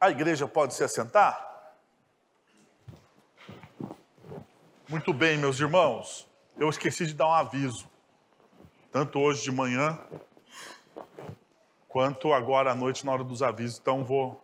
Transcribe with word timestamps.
A 0.00 0.08
igreja 0.08 0.48
pode 0.48 0.72
se 0.72 0.82
assentar? 0.82 1.46
Muito 4.88 5.12
bem, 5.12 5.36
meus 5.36 5.60
irmãos. 5.60 6.26
Eu 6.56 6.70
esqueci 6.70 7.06
de 7.06 7.12
dar 7.12 7.26
um 7.26 7.34
aviso. 7.34 7.86
Tanto 8.90 9.18
hoje 9.20 9.42
de 9.42 9.52
manhã, 9.52 9.98
quanto 11.86 12.32
agora 12.32 12.72
à 12.72 12.74
noite, 12.74 13.04
na 13.04 13.12
hora 13.12 13.22
dos 13.22 13.42
avisos. 13.42 13.78
Então, 13.78 14.02
vou 14.02 14.42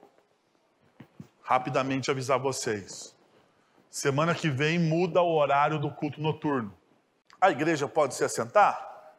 rapidamente 1.43 2.11
avisar 2.11 2.39
vocês. 2.39 3.17
Semana 3.91 4.35
que 4.35 4.51
vem 4.51 4.79
muda 4.79 5.23
o 5.23 5.35
horário 5.37 5.79
do 5.79 5.91
culto 5.91 6.21
noturno. 6.21 6.77
A 7.41 7.51
igreja 7.51 7.89
pode 7.89 8.15
se 8.15 8.23
assentar? 8.23 9.15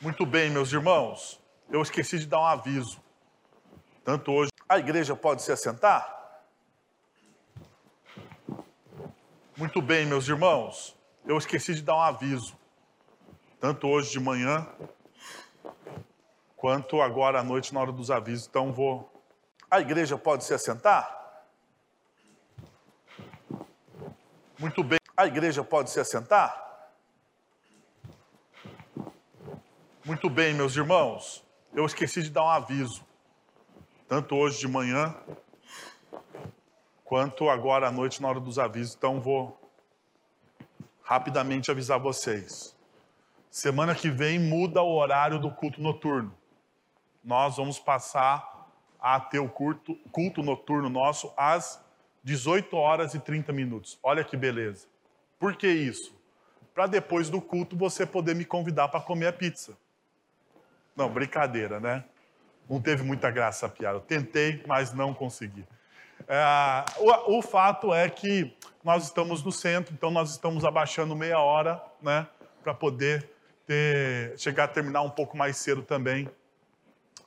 Muito 0.00 0.24
bem, 0.24 0.48
meus 0.48 0.72
irmãos. 0.72 1.38
Eu 1.68 1.82
esqueci 1.82 2.18
de 2.18 2.26
dar 2.26 2.40
um 2.40 2.46
aviso. 2.46 3.06
Tanto 4.08 4.32
hoje. 4.32 4.50
A 4.66 4.78
igreja 4.78 5.14
pode 5.14 5.42
se 5.42 5.52
assentar? 5.52 6.40
Muito 9.54 9.82
bem, 9.82 10.06
meus 10.06 10.26
irmãos. 10.26 10.96
Eu 11.26 11.36
esqueci 11.36 11.74
de 11.74 11.82
dar 11.82 11.94
um 11.94 12.00
aviso. 12.00 12.56
Tanto 13.60 13.86
hoje 13.86 14.10
de 14.10 14.18
manhã, 14.18 14.66
quanto 16.56 17.02
agora 17.02 17.40
à 17.40 17.44
noite, 17.44 17.74
na 17.74 17.82
hora 17.82 17.92
dos 17.92 18.10
avisos. 18.10 18.46
Então, 18.46 18.72
vou. 18.72 19.12
A 19.70 19.78
igreja 19.78 20.16
pode 20.16 20.42
se 20.42 20.54
assentar? 20.54 21.44
Muito 24.58 24.82
bem. 24.82 25.00
A 25.14 25.26
igreja 25.26 25.62
pode 25.62 25.90
se 25.90 26.00
assentar? 26.00 26.88
Muito 30.02 30.30
bem, 30.30 30.54
meus 30.54 30.74
irmãos. 30.74 31.44
Eu 31.74 31.84
esqueci 31.84 32.22
de 32.22 32.30
dar 32.30 32.44
um 32.44 32.48
aviso 32.48 33.06
tanto 34.08 34.34
hoje 34.34 34.58
de 34.58 34.66
manhã, 34.66 35.14
quanto 37.04 37.50
agora 37.50 37.88
à 37.88 37.92
noite 37.92 38.22
na 38.22 38.28
hora 38.28 38.40
dos 38.40 38.58
avisos. 38.58 38.94
Então 38.96 39.20
vou 39.20 39.60
rapidamente 41.02 41.70
avisar 41.70 41.98
vocês. 42.00 42.74
Semana 43.50 43.94
que 43.94 44.10
vem 44.10 44.38
muda 44.38 44.82
o 44.82 44.96
horário 44.96 45.38
do 45.38 45.50
culto 45.50 45.80
noturno. 45.80 46.34
Nós 47.22 47.56
vamos 47.56 47.78
passar 47.78 48.68
a 48.98 49.20
ter 49.20 49.38
o 49.38 49.48
culto, 49.48 49.94
culto 50.10 50.42
noturno 50.42 50.88
nosso 50.88 51.32
às 51.36 51.82
18 52.24 52.74
horas 52.76 53.14
e 53.14 53.20
30 53.20 53.52
minutos. 53.52 53.98
Olha 54.02 54.24
que 54.24 54.36
beleza. 54.36 54.86
Por 55.38 55.54
que 55.54 55.68
isso? 55.68 56.16
Para 56.74 56.86
depois 56.86 57.28
do 57.28 57.40
culto 57.40 57.76
você 57.76 58.06
poder 58.06 58.34
me 58.34 58.44
convidar 58.44 58.88
para 58.88 59.00
comer 59.00 59.28
a 59.28 59.32
pizza. 59.32 59.76
Não, 60.96 61.08
brincadeira, 61.10 61.78
né? 61.78 62.04
Não 62.68 62.80
teve 62.80 63.02
muita 63.02 63.30
graça 63.30 63.66
a 63.66 63.68
piada. 63.68 64.00
Tentei, 64.00 64.62
mas 64.66 64.92
não 64.92 65.14
consegui. 65.14 65.64
É, 66.26 66.84
o, 66.98 67.38
o, 67.38 67.42
fato 67.42 67.94
é 67.94 68.08
que 68.08 68.54
nós 68.84 69.04
estamos 69.04 69.42
no 69.42 69.52
centro, 69.52 69.94
então 69.94 70.10
nós 70.10 70.30
estamos 70.30 70.64
abaixando 70.64 71.16
meia 71.16 71.38
hora, 71.38 71.82
né, 72.02 72.26
para 72.62 72.74
poder 72.74 73.30
ter, 73.66 74.38
chegar 74.38 74.64
a 74.64 74.68
terminar 74.68 75.02
um 75.02 75.10
pouco 75.10 75.36
mais 75.36 75.56
cedo 75.56 75.82
também 75.82 76.28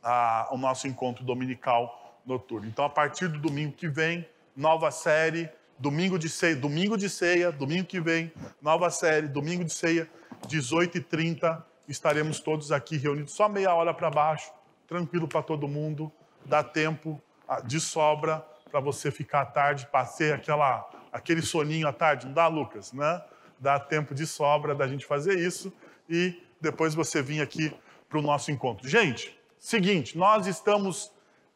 a, 0.03 0.49
o 0.51 0.57
nosso 0.57 0.87
encontro 0.87 1.23
dominical 1.23 2.19
noturno. 2.25 2.67
Então, 2.67 2.85
a 2.85 2.89
partir 2.89 3.27
do 3.27 3.39
domingo 3.39 3.73
que 3.73 3.87
vem, 3.87 4.27
nova 4.55 4.91
série, 4.91 5.49
domingo 5.79 6.19
de 6.19 6.29
ceia, 6.29 6.55
domingo 6.55 6.97
de 6.97 7.09
ceia, 7.09 7.51
domingo 7.51 7.85
que 7.85 7.99
vem, 7.99 8.31
nova 8.61 8.89
série, 8.89 9.27
domingo 9.27 9.63
de 9.63 9.73
ceia, 9.73 10.09
18h30, 10.47 11.63
estaremos 11.87 12.39
todos 12.39 12.71
aqui 12.71 12.97
reunidos, 12.97 13.33
só 13.33 13.49
meia 13.49 13.73
hora 13.73 13.93
para 13.93 14.09
baixo, 14.09 14.51
tranquilo 14.91 15.25
para 15.25 15.41
todo 15.41 15.69
mundo, 15.69 16.11
dá 16.43 16.61
tempo 16.61 17.21
ah, 17.47 17.61
de 17.61 17.79
sobra 17.79 18.45
para 18.69 18.81
você 18.81 19.09
ficar 19.09 19.41
à 19.41 19.45
tarde, 19.45 19.87
passei 19.89 20.33
aquela, 20.33 20.85
aquele 21.13 21.41
soninho 21.41 21.87
à 21.87 21.93
tarde, 21.93 22.25
não 22.25 22.33
dá, 22.33 22.47
Lucas? 22.47 22.91
Né? 22.91 23.21
Dá 23.57 23.79
tempo 23.79 24.13
de 24.13 24.27
sobra 24.27 24.75
da 24.75 24.85
gente 24.89 25.05
fazer 25.05 25.39
isso 25.39 25.71
e 26.09 26.43
depois 26.59 26.93
você 26.93 27.21
vir 27.21 27.41
aqui 27.41 27.73
para 28.09 28.19
o 28.19 28.21
nosso 28.21 28.51
encontro. 28.51 28.85
Gente, 28.85 29.33
seguinte, 29.57 30.17
nós 30.17 30.45
estamos 30.45 31.09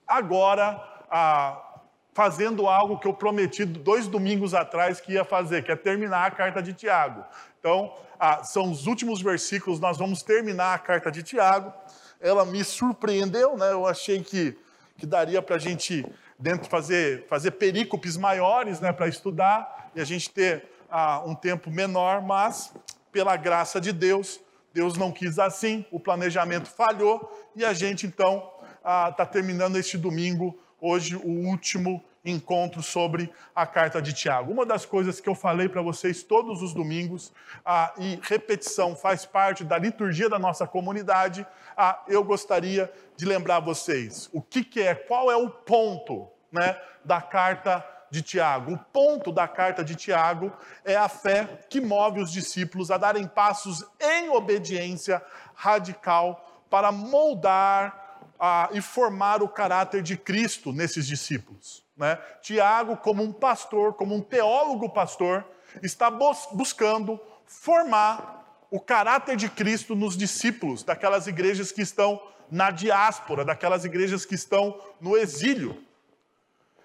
agora 0.07 0.81
ah, 1.11 1.81
fazendo 2.13 2.67
algo 2.67 2.99
que 2.99 3.07
eu 3.07 3.13
prometi 3.13 3.65
dois 3.65 4.07
domingos 4.07 4.53
atrás 4.53 5.01
que 5.01 5.11
ia 5.11 5.25
fazer, 5.25 5.61
que 5.65 5.71
é 5.73 5.75
terminar 5.75 6.25
a 6.25 6.31
carta 6.31 6.61
de 6.61 6.71
Tiago. 6.71 7.25
Então, 7.59 7.93
ah, 8.17 8.45
são 8.45 8.71
os 8.71 8.87
últimos 8.87 9.21
versículos, 9.21 9.77
nós 9.77 9.97
vamos 9.97 10.23
terminar 10.23 10.73
a 10.73 10.79
carta 10.79 11.11
de 11.11 11.21
Tiago 11.21 11.73
ela 12.19 12.45
me 12.45 12.63
surpreendeu, 12.63 13.57
né? 13.57 13.71
Eu 13.71 13.85
achei 13.85 14.23
que, 14.23 14.57
que 14.97 15.05
daria 15.05 15.41
para 15.41 15.55
a 15.55 15.59
gente 15.59 16.05
dentro 16.37 16.69
fazer, 16.69 17.25
fazer 17.27 17.51
perícopes 17.51 18.17
maiores 18.17 18.79
né, 18.79 18.91
para 18.91 19.07
estudar 19.07 19.91
e 19.95 20.01
a 20.01 20.03
gente 20.03 20.29
ter 20.29 20.69
ah, 20.89 21.23
um 21.25 21.33
tempo 21.33 21.71
menor, 21.71 22.21
mas 22.21 22.73
pela 23.11 23.37
graça 23.37 23.79
de 23.79 23.91
Deus, 23.91 24.39
Deus 24.73 24.97
não 24.97 25.11
quis 25.11 25.39
assim, 25.39 25.85
o 25.89 25.99
planejamento 25.99 26.67
falhou 26.67 27.49
e 27.55 27.63
a 27.63 27.73
gente 27.73 28.05
então 28.05 28.51
está 28.77 29.15
ah, 29.23 29.25
terminando 29.25 29.77
este 29.77 29.97
domingo, 29.97 30.59
hoje 30.79 31.15
o 31.15 31.47
último 31.47 32.03
encontro 32.25 32.81
sobre 32.81 33.31
a 33.55 33.67
carta 33.67 34.01
de 34.01 34.11
Tiago. 34.11 34.51
Uma 34.51 34.65
das 34.65 34.85
coisas 34.85 35.21
que 35.21 35.29
eu 35.29 35.35
falei 35.35 35.69
para 35.69 35.81
vocês 35.81 36.23
todos 36.23 36.61
os 36.63 36.73
domingos, 36.73 37.31
ah, 37.63 37.93
e 37.97 38.19
repetição 38.23 38.95
faz 38.95 39.25
parte 39.25 39.63
da 39.63 39.77
liturgia 39.77 40.27
da 40.27 40.39
nossa 40.39 40.65
comunidade, 40.65 41.45
ah, 41.77 42.03
eu 42.07 42.23
gostaria 42.23 42.91
de 43.15 43.25
lembrar 43.25 43.59
vocês 43.59 44.29
o 44.33 44.41
que, 44.41 44.63
que 44.63 44.81
é, 44.81 44.95
qual 44.95 45.31
é 45.31 45.37
o 45.37 45.49
ponto 45.49 46.27
né, 46.51 46.75
da 47.03 47.21
carta 47.21 47.85
de 48.09 48.21
Tiago. 48.21 48.73
O 48.73 48.77
ponto 48.77 49.31
da 49.31 49.47
carta 49.47 49.83
de 49.83 49.95
Tiago 49.95 50.51
é 50.83 50.95
a 50.95 51.07
fé 51.07 51.59
que 51.69 51.79
move 51.79 52.21
os 52.21 52.31
discípulos 52.31 52.89
a 52.89 52.97
darem 52.97 53.27
passos 53.27 53.85
em 53.99 54.29
obediência 54.29 55.21
radical 55.53 56.65
para 56.69 56.91
moldar 56.91 58.19
ah, 58.39 58.69
e 58.71 58.81
formar 58.81 59.43
o 59.43 59.47
caráter 59.47 60.01
de 60.01 60.17
Cristo 60.17 60.73
nesses 60.73 61.05
discípulos. 61.05 61.84
Né? 61.95 62.17
Tiago, 62.41 62.97
como 62.97 63.23
um 63.23 63.31
pastor, 63.31 63.93
como 63.93 64.15
um 64.15 64.21
teólogo 64.21 64.89
pastor, 64.89 65.45
está 65.81 66.09
buscando 66.09 67.19
formar 67.45 68.65
o 68.69 68.79
caráter 68.79 69.37
de 69.37 69.49
Cristo 69.49 69.95
nos 69.95 70.17
discípulos 70.17 70.83
daquelas 70.83 71.27
igrejas 71.27 71.71
que 71.71 71.81
estão 71.81 72.21
na 72.51 72.71
diáspora, 72.71 73.45
daquelas 73.45 73.85
igrejas 73.85 74.25
que 74.25 74.35
estão 74.35 74.79
no 74.99 75.15
exílio. 75.15 75.81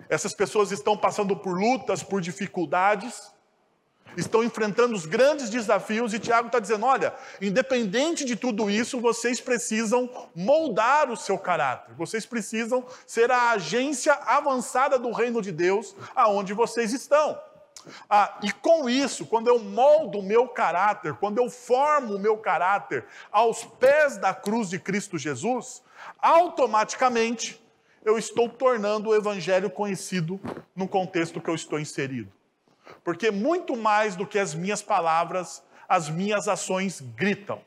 Essas 0.09 0.33
pessoas 0.33 0.71
estão 0.71 0.97
passando 0.97 1.37
por 1.37 1.59
lutas, 1.59 2.03
por 2.03 2.21
dificuldades, 2.21 3.33
estão 4.17 4.43
enfrentando 4.43 4.95
os 4.95 5.07
grandes 5.07 5.51
desafios, 5.51 6.13
e 6.13 6.19
Tiago 6.19 6.49
está 6.49 6.59
dizendo: 6.59 6.87
olha, 6.87 7.15
independente 7.41 8.25
de 8.25 8.37
tudo 8.37 8.71
isso, 8.71 9.01
vocês 9.01 9.41
precisam 9.41 10.09
moldar 10.35 11.11
o 11.11 11.17
seu 11.17 11.39
caráter, 11.39 11.95
vocês 11.95 12.27
precisam 12.27 12.85
ser 13.07 13.31
a 13.31 13.51
agência 13.51 14.13
avançada 14.13 14.99
do 14.99 15.13
reino 15.13 15.41
de 15.41 15.53
Deus 15.53 15.95
aonde 16.15 16.53
vocês 16.53 16.93
estão. 16.93 17.39
Ah, 18.09 18.39
e 18.43 18.53
com 18.53 18.91
isso, 18.91 19.25
quando 19.25 19.49
eu 19.49 19.59
moldo 19.59 20.19
o 20.19 20.23
meu 20.23 20.47
caráter, 20.49 21.15
quando 21.15 21.39
eu 21.39 21.49
formo 21.49 22.17
o 22.17 22.19
meu 22.19 22.37
caráter 22.37 23.07
aos 23.33 23.65
pés 23.65 24.19
da 24.19 24.35
cruz 24.35 24.69
de 24.69 24.79
Cristo 24.79 25.17
Jesus, 25.17 25.83
automaticamente 26.21 27.61
eu 28.05 28.19
estou 28.19 28.49
tornando 28.49 29.11
o 29.11 29.15
evangelho 29.15 29.71
conhecido 29.71 30.41
no 30.75 30.89
contexto 30.89 31.41
que 31.41 31.49
eu 31.49 31.55
estou 31.55 31.79
inserido. 31.79 32.31
Porque 33.05 33.31
muito 33.31 33.77
mais 33.77 34.17
do 34.17 34.27
que 34.27 34.39
as 34.39 34.55
minhas 34.55 34.83
palavras, 34.83 35.63
as 35.89 36.09
minhas 36.09 36.49
ações 36.49 37.01
gritam. 37.01 37.61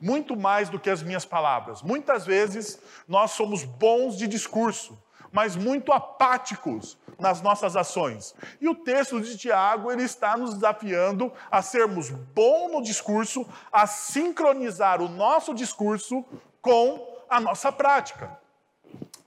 Muito 0.00 0.36
mais 0.36 0.68
do 0.68 0.78
que 0.80 0.90
as 0.90 1.02
minhas 1.02 1.24
palavras. 1.24 1.80
Muitas 1.80 2.26
vezes 2.26 2.80
nós 3.06 3.32
somos 3.32 3.62
bons 3.62 4.16
de 4.16 4.26
discurso, 4.26 4.98
mas 5.30 5.54
muito 5.56 5.92
apáticos 5.92 6.98
nas 7.18 7.40
nossas 7.40 7.76
ações. 7.76 8.34
E 8.60 8.68
o 8.68 8.74
texto 8.74 9.20
de 9.20 9.38
Tiago, 9.38 9.90
ele 9.92 10.02
está 10.02 10.36
nos 10.36 10.54
desafiando 10.54 11.32
a 11.50 11.62
sermos 11.62 12.10
bons 12.10 12.72
no 12.72 12.82
discurso, 12.82 13.46
a 13.70 13.86
sincronizar 13.86 15.00
o 15.00 15.08
nosso 15.08 15.54
discurso 15.54 16.24
com 16.60 17.24
a 17.30 17.40
nossa 17.40 17.70
prática. 17.72 18.41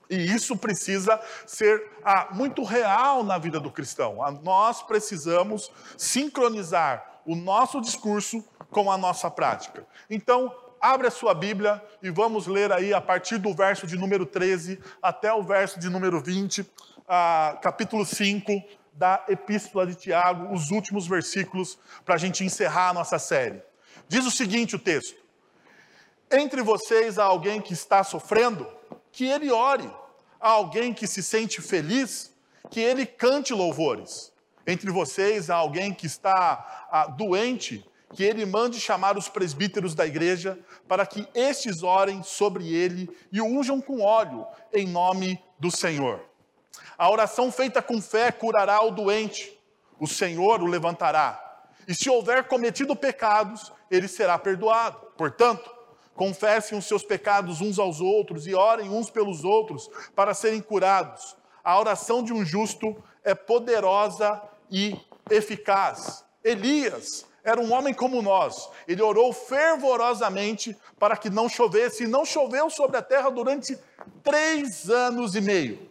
E 0.08 0.16
isso 0.16 0.56
precisa 0.56 1.20
ser 1.46 1.82
ah, 2.04 2.28
muito 2.32 2.62
real 2.62 3.24
na 3.24 3.38
vida 3.38 3.58
do 3.58 3.70
cristão. 3.70 4.22
Ah, 4.22 4.30
nós 4.30 4.82
precisamos 4.82 5.70
sincronizar 5.96 7.20
o 7.24 7.34
nosso 7.34 7.80
discurso 7.80 8.44
com 8.70 8.90
a 8.90 8.96
nossa 8.96 9.30
prática. 9.30 9.84
Então, 10.08 10.54
abre 10.80 11.08
a 11.08 11.10
sua 11.10 11.34
Bíblia 11.34 11.82
e 12.02 12.10
vamos 12.10 12.46
ler 12.46 12.70
aí 12.72 12.94
a 12.94 13.00
partir 13.00 13.38
do 13.38 13.52
verso 13.52 13.86
de 13.86 13.96
número 13.96 14.24
13 14.24 14.78
até 15.02 15.32
o 15.32 15.42
verso 15.42 15.80
de 15.80 15.88
número 15.88 16.20
20, 16.20 16.64
ah, 17.08 17.58
capítulo 17.60 18.06
5 18.06 18.62
da 18.92 19.24
Epístola 19.28 19.86
de 19.86 19.94
Tiago, 19.94 20.54
os 20.54 20.70
últimos 20.70 21.06
versículos, 21.06 21.78
para 22.04 22.14
a 22.14 22.18
gente 22.18 22.44
encerrar 22.44 22.90
a 22.90 22.94
nossa 22.94 23.18
série. 23.18 23.62
Diz 24.08 24.24
o 24.24 24.30
seguinte 24.30 24.76
o 24.76 24.78
texto: 24.78 25.20
Entre 26.30 26.62
vocês 26.62 27.18
há 27.18 27.24
alguém 27.24 27.60
que 27.60 27.72
está 27.72 28.02
sofrendo? 28.04 28.75
Que 29.16 29.24
ele 29.24 29.50
ore. 29.50 29.90
A 30.38 30.50
alguém 30.50 30.92
que 30.92 31.06
se 31.06 31.22
sente 31.22 31.62
feliz, 31.62 32.30
que 32.70 32.78
ele 32.78 33.06
cante 33.06 33.54
louvores. 33.54 34.30
Entre 34.66 34.90
vocês, 34.90 35.48
há 35.48 35.56
alguém 35.56 35.94
que 35.94 36.06
está 36.06 36.86
ah, 36.92 37.06
doente, 37.06 37.82
que 38.12 38.22
ele 38.22 38.44
mande 38.44 38.78
chamar 38.78 39.16
os 39.16 39.26
presbíteros 39.26 39.94
da 39.94 40.06
igreja, 40.06 40.58
para 40.86 41.06
que 41.06 41.26
estes 41.34 41.82
orem 41.82 42.22
sobre 42.22 42.68
ele 42.74 43.08
e 43.32 43.40
o 43.40 43.46
unjam 43.46 43.80
com 43.80 44.02
óleo, 44.02 44.46
em 44.70 44.86
nome 44.86 45.42
do 45.58 45.70
Senhor. 45.70 46.22
A 46.98 47.10
oração 47.10 47.50
feita 47.50 47.80
com 47.80 48.02
fé 48.02 48.30
curará 48.30 48.84
o 48.84 48.90
doente, 48.90 49.58
o 49.98 50.06
Senhor 50.06 50.62
o 50.62 50.66
levantará. 50.66 51.42
E 51.88 51.94
se 51.94 52.10
houver 52.10 52.44
cometido 52.44 52.94
pecados, 52.94 53.72
ele 53.90 54.08
será 54.08 54.38
perdoado. 54.38 54.98
Portanto, 55.16 55.75
confessem 56.16 56.76
os 56.76 56.86
seus 56.86 57.04
pecados 57.04 57.60
uns 57.60 57.78
aos 57.78 58.00
outros 58.00 58.46
e 58.46 58.54
orem 58.54 58.90
uns 58.90 59.10
pelos 59.10 59.44
outros 59.44 59.88
para 60.14 60.34
serem 60.34 60.60
curados. 60.60 61.36
A 61.62 61.78
oração 61.78 62.22
de 62.22 62.32
um 62.32 62.44
justo 62.44 62.96
é 63.22 63.34
poderosa 63.34 64.42
e 64.70 64.98
eficaz. 65.30 66.24
Elias 66.42 67.26
era 67.44 67.60
um 67.60 67.72
homem 67.72 67.94
como 67.94 68.22
nós. 68.22 68.68
Ele 68.88 69.02
orou 69.02 69.32
fervorosamente 69.32 70.76
para 70.98 71.16
que 71.16 71.30
não 71.30 71.48
chovesse, 71.48 72.04
e 72.04 72.08
não 72.08 72.24
choveu 72.24 72.68
sobre 72.68 72.96
a 72.96 73.02
terra 73.02 73.30
durante 73.30 73.78
três 74.24 74.90
anos 74.90 75.36
e 75.36 75.40
meio. 75.40 75.88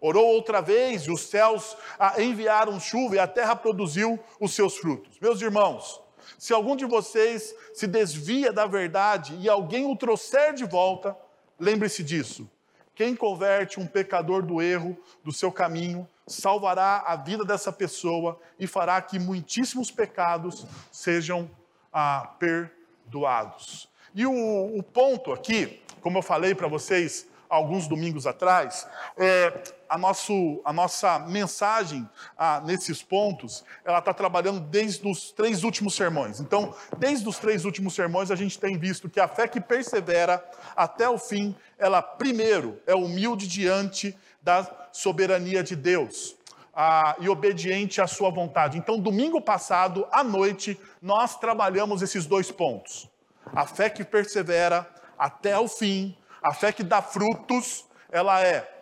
Orou 0.00 0.26
outra 0.26 0.62
vez, 0.62 1.02
e 1.02 1.10
os 1.10 1.22
céus 1.22 1.76
enviaram 2.18 2.78
chuva, 2.78 3.16
e 3.16 3.18
a 3.18 3.26
terra 3.26 3.56
produziu 3.56 4.18
os 4.40 4.54
seus 4.54 4.76
frutos. 4.76 5.18
Meus 5.20 5.40
irmãos, 5.42 6.00
se 6.38 6.52
algum 6.52 6.76
de 6.76 6.84
vocês 6.84 7.54
se 7.72 7.86
desvia 7.86 8.52
da 8.52 8.66
verdade 8.66 9.36
e 9.40 9.48
alguém 9.48 9.84
o 9.86 9.96
trouxer 9.96 10.52
de 10.54 10.64
volta, 10.64 11.16
lembre-se 11.58 12.02
disso. 12.02 12.48
Quem 12.94 13.14
converte 13.14 13.78
um 13.78 13.86
pecador 13.86 14.42
do 14.42 14.60
erro, 14.60 14.96
do 15.22 15.32
seu 15.32 15.52
caminho, 15.52 16.08
salvará 16.26 17.04
a 17.06 17.14
vida 17.14 17.44
dessa 17.44 17.70
pessoa 17.70 18.40
e 18.58 18.66
fará 18.66 19.00
que 19.02 19.18
muitíssimos 19.18 19.90
pecados 19.90 20.66
sejam 20.90 21.50
ah, 21.92 22.34
perdoados. 22.38 23.88
E 24.14 24.26
o, 24.26 24.78
o 24.78 24.82
ponto 24.82 25.32
aqui, 25.32 25.82
como 26.00 26.18
eu 26.18 26.22
falei 26.22 26.54
para 26.54 26.68
vocês 26.68 27.28
alguns 27.56 27.88
domingos 27.88 28.26
atrás, 28.26 28.86
é, 29.16 29.62
a, 29.88 29.96
nosso, 29.96 30.60
a 30.64 30.72
nossa 30.72 31.18
mensagem 31.18 32.08
ah, 32.36 32.60
nesses 32.64 33.02
pontos, 33.02 33.64
ela 33.84 33.98
está 33.98 34.12
trabalhando 34.12 34.60
desde 34.60 35.06
os 35.08 35.32
três 35.32 35.64
últimos 35.64 35.94
sermões. 35.94 36.40
Então, 36.40 36.74
desde 36.98 37.28
os 37.28 37.38
três 37.38 37.64
últimos 37.64 37.94
sermões, 37.94 38.30
a 38.30 38.36
gente 38.36 38.58
tem 38.58 38.78
visto 38.78 39.08
que 39.08 39.20
a 39.20 39.28
fé 39.28 39.48
que 39.48 39.60
persevera 39.60 40.44
até 40.76 41.08
o 41.08 41.18
fim, 41.18 41.54
ela 41.78 42.02
primeiro 42.02 42.80
é 42.86 42.94
humilde 42.94 43.46
diante 43.46 44.16
da 44.42 44.88
soberania 44.92 45.62
de 45.62 45.74
Deus. 45.74 46.36
Ah, 46.78 47.16
e 47.18 47.26
obediente 47.26 48.02
à 48.02 48.06
sua 48.06 48.30
vontade. 48.30 48.76
Então, 48.76 49.00
domingo 49.00 49.40
passado, 49.40 50.06
à 50.12 50.22
noite, 50.22 50.78
nós 51.00 51.38
trabalhamos 51.38 52.02
esses 52.02 52.26
dois 52.26 52.50
pontos. 52.50 53.08
A 53.46 53.66
fé 53.66 53.88
que 53.88 54.04
persevera 54.04 54.86
até 55.18 55.58
o 55.58 55.66
fim, 55.68 56.14
a 56.42 56.52
fé 56.52 56.72
que 56.72 56.82
dá 56.82 57.02
frutos, 57.02 57.86
ela 58.10 58.42
é 58.42 58.72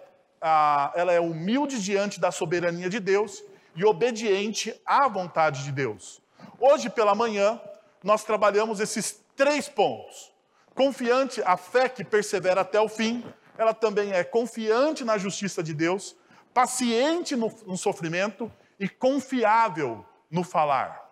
ela 0.94 1.10
é 1.10 1.18
humilde 1.18 1.82
diante 1.82 2.20
da 2.20 2.30
soberania 2.30 2.90
de 2.90 3.00
Deus 3.00 3.42
e 3.74 3.82
obediente 3.82 4.78
à 4.84 5.08
vontade 5.08 5.64
de 5.64 5.72
Deus. 5.72 6.20
Hoje 6.60 6.90
pela 6.90 7.14
manhã, 7.14 7.58
nós 8.02 8.24
trabalhamos 8.24 8.78
esses 8.78 9.24
três 9.34 9.70
pontos. 9.70 10.32
Confiante, 10.74 11.40
a 11.46 11.56
fé 11.56 11.88
que 11.88 12.04
persevera 12.04 12.60
até 12.60 12.78
o 12.78 12.88
fim, 12.88 13.24
ela 13.56 13.72
também 13.72 14.12
é 14.12 14.22
confiante 14.22 15.02
na 15.02 15.16
justiça 15.16 15.62
de 15.62 15.72
Deus, 15.72 16.14
paciente 16.52 17.34
no, 17.34 17.50
no 17.66 17.76
sofrimento 17.76 18.52
e 18.78 18.86
confiável 18.88 20.04
no 20.30 20.44
falar. 20.44 21.10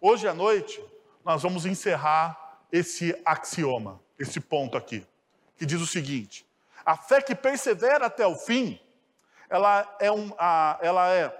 Hoje 0.00 0.26
à 0.26 0.34
noite, 0.34 0.82
nós 1.24 1.42
vamos 1.42 1.64
encerrar 1.64 2.58
esse 2.72 3.16
axioma, 3.24 4.00
esse 4.18 4.40
ponto 4.40 4.76
aqui, 4.76 5.06
que 5.56 5.66
diz 5.66 5.80
o 5.80 5.86
seguinte: 5.86 6.46
a 6.84 6.96
fé 6.96 7.22
que 7.22 7.34
persevera 7.34 8.06
até 8.06 8.26
o 8.26 8.34
fim, 8.34 8.80
ela 9.48 9.96
é, 10.00 10.10
um, 10.10 10.32
a, 10.38 10.78
ela 10.82 11.10
é 11.10 11.32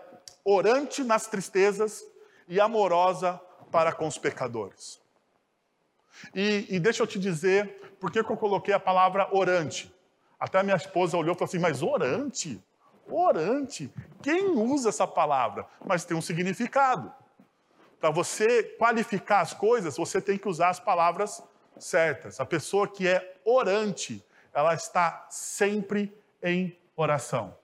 orante 0.44 1.02
nas 1.02 1.26
tristezas 1.26 2.04
e 2.48 2.60
amorosa 2.60 3.40
para 3.70 3.92
com 3.92 4.06
os 4.06 4.18
pecadores. 4.18 5.00
E, 6.34 6.66
e 6.68 6.80
deixa 6.80 7.02
eu 7.02 7.06
te 7.06 7.18
dizer 7.18 7.96
por 8.00 8.10
que 8.10 8.18
eu 8.18 8.24
coloquei 8.24 8.74
a 8.74 8.80
palavra 8.80 9.28
orante. 9.32 9.92
Até 10.38 10.58
a 10.58 10.62
minha 10.62 10.76
esposa 10.76 11.16
olhou 11.16 11.34
e 11.34 11.38
falou 11.38 11.48
assim: 11.48 11.58
Mas 11.58 11.82
orante? 11.82 12.62
Orante? 13.08 13.92
Quem 14.22 14.50
usa 14.50 14.88
essa 14.88 15.06
palavra? 15.06 15.66
Mas 15.84 16.04
tem 16.04 16.16
um 16.16 16.22
significado. 16.22 17.12
Para 18.00 18.10
você 18.10 18.62
qualificar 18.62 19.40
as 19.40 19.54
coisas, 19.54 19.96
você 19.96 20.20
tem 20.20 20.36
que 20.36 20.48
usar 20.48 20.68
as 20.68 20.80
palavras 20.80 21.42
certas. 21.78 22.40
A 22.40 22.46
pessoa 22.46 22.88
que 22.88 23.06
é 23.06 23.36
orante, 23.44 24.24
ela 24.52 24.74
está 24.74 25.26
sempre 25.30 26.16
em 26.42 26.78
oração. 26.96 27.56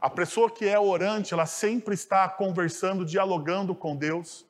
A 0.00 0.08
pessoa 0.08 0.50
que 0.50 0.66
é 0.66 0.78
orante, 0.78 1.34
ela 1.34 1.46
sempre 1.46 1.94
está 1.94 2.28
conversando, 2.28 3.04
dialogando 3.04 3.74
com 3.74 3.94
Deus. 3.94 4.46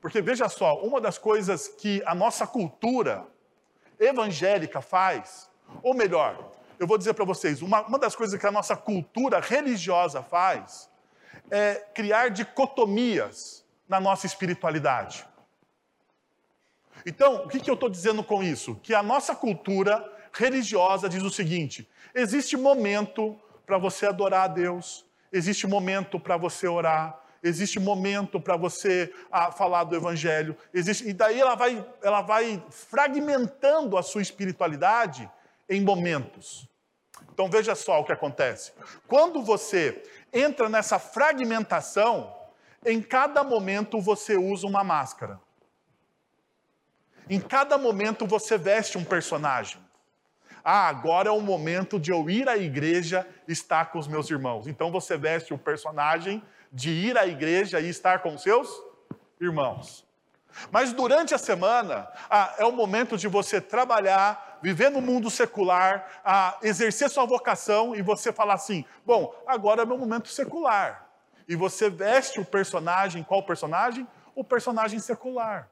Porque 0.00 0.20
veja 0.20 0.48
só, 0.48 0.80
uma 0.80 1.00
das 1.00 1.16
coisas 1.18 1.68
que 1.68 2.02
a 2.06 2.14
nossa 2.14 2.46
cultura 2.46 3.26
evangélica 3.98 4.80
faz, 4.80 5.48
ou 5.82 5.94
melhor, 5.94 6.52
eu 6.78 6.86
vou 6.86 6.96
dizer 6.96 7.14
para 7.14 7.24
vocês, 7.24 7.62
uma, 7.62 7.82
uma 7.82 7.98
das 7.98 8.16
coisas 8.16 8.40
que 8.40 8.46
a 8.46 8.50
nossa 8.50 8.74
cultura 8.74 9.38
religiosa 9.38 10.22
faz 10.22 10.88
é 11.50 11.74
criar 11.94 12.30
dicotomias 12.30 13.64
na 13.88 14.00
nossa 14.00 14.24
espiritualidade. 14.24 15.26
Então, 17.06 17.44
o 17.44 17.48
que, 17.48 17.60
que 17.60 17.70
eu 17.70 17.74
estou 17.74 17.88
dizendo 17.88 18.22
com 18.22 18.42
isso? 18.42 18.76
Que 18.82 18.94
a 18.94 19.02
nossa 19.02 19.34
cultura 19.34 20.04
religiosa 20.32 21.08
diz 21.08 21.22
o 21.22 21.30
seguinte: 21.30 21.88
existe 22.14 22.56
momento 22.56 23.38
para 23.66 23.78
você 23.78 24.06
adorar 24.06 24.44
a 24.44 24.48
Deus, 24.48 25.04
existe 25.32 25.66
momento 25.66 26.18
para 26.18 26.36
você 26.36 26.66
orar, 26.66 27.20
existe 27.42 27.78
momento 27.78 28.40
para 28.40 28.56
você 28.56 29.12
ah, 29.30 29.50
falar 29.50 29.84
do 29.84 29.96
Evangelho, 29.96 30.56
existe, 30.72 31.08
e 31.08 31.12
daí 31.12 31.40
ela 31.40 31.54
vai, 31.54 31.84
ela 32.02 32.20
vai 32.20 32.62
fragmentando 32.70 33.96
a 33.96 34.02
sua 34.02 34.22
espiritualidade 34.22 35.30
em 35.68 35.80
momentos. 35.80 36.68
Então 37.32 37.48
veja 37.48 37.74
só 37.74 38.00
o 38.00 38.04
que 38.04 38.12
acontece. 38.12 38.72
Quando 39.06 39.42
você 39.42 40.02
entra 40.32 40.68
nessa 40.68 40.98
fragmentação, 40.98 42.34
em 42.84 43.00
cada 43.00 43.44
momento 43.44 44.00
você 44.00 44.36
usa 44.36 44.66
uma 44.66 44.82
máscara. 44.82 45.40
Em 47.30 47.38
cada 47.38 47.78
momento 47.78 48.26
você 48.26 48.58
veste 48.58 48.98
um 48.98 49.04
personagem. 49.04 49.80
Ah, 50.64 50.88
agora 50.88 51.28
é 51.28 51.32
o 51.32 51.40
momento 51.40 51.96
de 51.96 52.10
eu 52.10 52.28
ir 52.28 52.48
à 52.48 52.56
igreja 52.56 53.24
e 53.46 53.52
estar 53.52 53.92
com 53.92 54.00
os 54.00 54.08
meus 54.08 54.28
irmãos. 54.28 54.66
Então 54.66 54.90
você 54.90 55.16
veste 55.16 55.54
o 55.54 55.58
personagem 55.58 56.42
de 56.72 56.90
ir 56.90 57.16
à 57.16 57.28
igreja 57.28 57.78
e 57.78 57.88
estar 57.88 58.18
com 58.18 58.36
seus 58.36 58.68
irmãos. 59.40 60.04
Mas 60.72 60.92
durante 60.92 61.32
a 61.32 61.38
semana, 61.38 62.08
ah, 62.28 62.52
é 62.58 62.64
o 62.64 62.72
momento 62.72 63.16
de 63.16 63.28
você 63.28 63.60
trabalhar, 63.60 64.58
viver 64.60 64.90
no 64.90 65.00
mundo 65.00 65.30
secular, 65.30 66.20
ah, 66.24 66.58
exercer 66.64 67.08
sua 67.08 67.26
vocação 67.26 67.94
e 67.94 68.02
você 68.02 68.32
falar 68.32 68.54
assim: 68.54 68.84
bom, 69.06 69.32
agora 69.46 69.82
é 69.82 69.86
meu 69.86 69.96
momento 69.96 70.26
secular. 70.26 71.08
E 71.48 71.54
você 71.54 71.88
veste 71.88 72.40
o 72.40 72.44
personagem, 72.44 73.22
qual 73.22 73.44
personagem? 73.44 74.04
O 74.34 74.42
personagem 74.42 74.98
secular. 74.98 75.69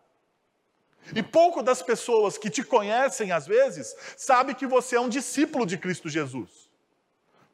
E 1.15 1.23
pouco 1.23 1.63
das 1.63 1.83
pessoas 1.83 2.37
que 2.37 2.51
te 2.51 2.63
conhecem, 2.63 3.33
às 3.33 3.47
vezes, 3.47 3.95
sabe 4.17 4.55
que 4.55 4.67
você 4.67 4.97
é 4.97 5.01
um 5.01 5.09
discípulo 5.09 5.65
de 5.65 5.79
Cristo 5.79 6.09
Jesus. 6.09 6.69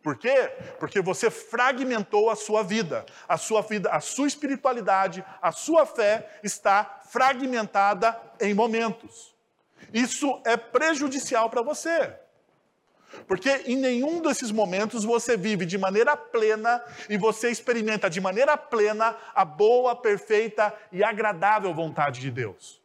Por 0.05 0.19
quê? 0.19 0.51
Porque 0.79 1.01
você 1.01 1.31
fragmentou 1.31 2.29
a 2.29 2.37
sua 2.37 2.63
vida. 2.63 3.07
A 3.27 3.39
sua 3.39 3.63
vida, 3.63 3.91
a 3.91 4.01
sua 4.01 4.27
espiritualidade, 4.27 5.25
a 5.41 5.51
sua 5.51 5.87
fé 5.87 6.39
está 6.43 7.01
fragmentada 7.09 8.21
em 8.39 8.53
momentos. 8.53 9.35
Isso 9.95 10.43
é 10.45 10.59
prejudicial 10.59 11.49
para 11.49 11.63
você. 11.63 12.13
Porque 13.27 13.63
em 13.65 13.77
nenhum 13.77 14.21
desses 14.21 14.51
momentos 14.51 15.05
você 15.05 15.39
vive 15.39 15.65
de 15.65 15.79
maneira 15.79 16.15
plena 16.17 16.85
e 17.09 17.17
você 17.17 17.49
experimenta 17.49 18.11
de 18.11 18.21
maneira 18.21 18.59
plena 18.59 19.17
a 19.35 19.45
boa, 19.45 19.97
perfeita 19.97 20.75
e 20.93 21.03
agradável 21.03 21.73
vontade 21.73 22.21
de 22.21 22.31
Deus. 22.31 22.84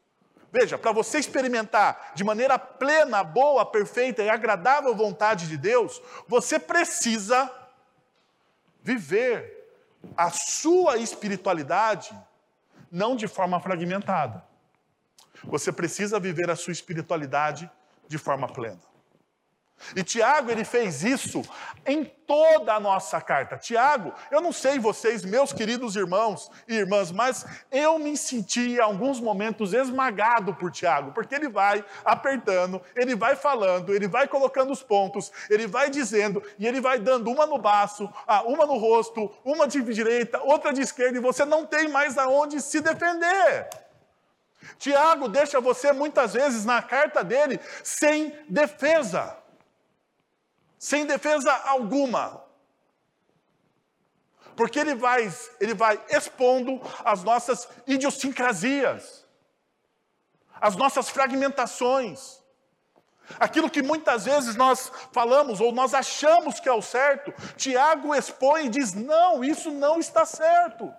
Veja, 0.52 0.78
para 0.78 0.92
você 0.92 1.20
experimentar 1.20 2.12
de 2.16 2.24
maneira 2.24 2.58
plena, 2.58 3.24
boa, 3.24 3.66
perfeita 3.66 4.24
e 4.24 4.30
agradável 4.30 4.96
vontade 4.96 5.48
de 5.48 5.58
Deus, 5.58 6.02
você 6.28 6.58
precisa 6.58 7.52
viver 8.82 9.60
a 10.18 10.32
sua 10.32 10.98
espiritualidade 10.98 12.18
não 12.92 13.16
de 13.16 13.28
forma 13.28 13.60
fragmentada. 13.60 14.44
Você 15.44 15.72
precisa 15.72 16.20
viver 16.20 16.50
a 16.50 16.56
sua 16.56 16.74
espiritualidade 16.74 17.70
de 18.08 18.18
forma 18.18 18.48
plena. 18.48 18.89
E 19.96 20.04
Tiago, 20.04 20.52
ele 20.52 20.64
fez 20.64 21.04
isso 21.04 21.42
em 21.86 22.04
toda 22.04 22.76
a 22.76 22.80
nossa 22.80 23.20
carta. 23.20 23.58
Tiago, 23.58 24.14
eu 24.30 24.42
não 24.42 24.52
sei 24.52 24.78
vocês, 24.78 25.24
meus 25.24 25.52
queridos 25.52 25.96
irmãos 25.96 26.50
e 26.68 26.76
irmãs, 26.76 27.12
mas 27.12 27.46
eu 27.72 27.98
me 27.98 28.16
senti 28.16 28.76
em 28.76 28.80
alguns 28.80 29.20
momentos 29.20 29.74
esmagado 29.74 30.54
por 30.54 30.72
Tiago, 30.72 31.12
porque 31.12 31.34
ele 31.34 31.50
vai 31.50 31.84
apertando, 32.06 32.82
ele 32.96 33.16
vai 33.16 33.36
falando, 33.36 33.94
ele 33.94 34.08
vai 34.08 34.28
colocando 34.28 34.72
os 34.72 34.84
pontos, 34.84 35.32
ele 35.50 35.66
vai 35.66 35.90
dizendo 35.90 36.44
e 36.60 36.68
ele 36.68 36.80
vai 36.80 37.00
dando 37.00 37.32
uma 37.32 37.48
no 37.48 37.58
baço, 37.58 38.08
uma 38.46 38.66
no 38.66 38.78
rosto, 38.78 39.32
uma 39.44 39.68
de 39.68 39.82
direita, 39.82 40.40
outra 40.44 40.72
de 40.72 40.82
esquerda, 40.82 41.18
e 41.18 41.22
você 41.22 41.46
não 41.46 41.66
tem 41.66 41.88
mais 41.88 42.18
aonde 42.18 42.62
se 42.62 42.80
defender. 42.80 43.68
Tiago 44.78 45.28
deixa 45.28 45.60
você 45.60 45.92
muitas 45.92 46.34
vezes 46.34 46.64
na 46.66 46.82
carta 46.82 47.24
dele 47.24 47.60
sem 47.84 48.34
defesa 48.48 49.40
sem 50.80 51.06
defesa 51.06 51.54
alguma. 51.66 52.42
Porque 54.56 54.80
ele 54.80 54.96
vai, 54.96 55.32
ele 55.60 55.74
vai 55.74 56.02
expondo 56.10 56.82
as 57.04 57.22
nossas 57.24 57.68
idiosincrasias, 57.86 59.26
as 60.60 60.76
nossas 60.78 61.10
fragmentações. 61.10 62.40
Aquilo 63.40 63.70
que 63.70 63.84
muitas 63.84 64.26
vezes 64.26 64.56
nós 64.56 64.92
falamos 65.12 65.62
ou 65.62 65.72
nós 65.72 65.94
achamos 65.94 66.60
que 66.60 66.68
é 66.68 66.74
o 66.74 66.82
certo, 66.82 67.32
Tiago 67.56 68.16
expõe 68.16 68.66
e 68.66 68.70
diz: 68.70 68.94
não, 68.94 69.44
isso 69.44 69.70
não 69.70 70.00
está 70.00 70.26
certo. 70.26 70.92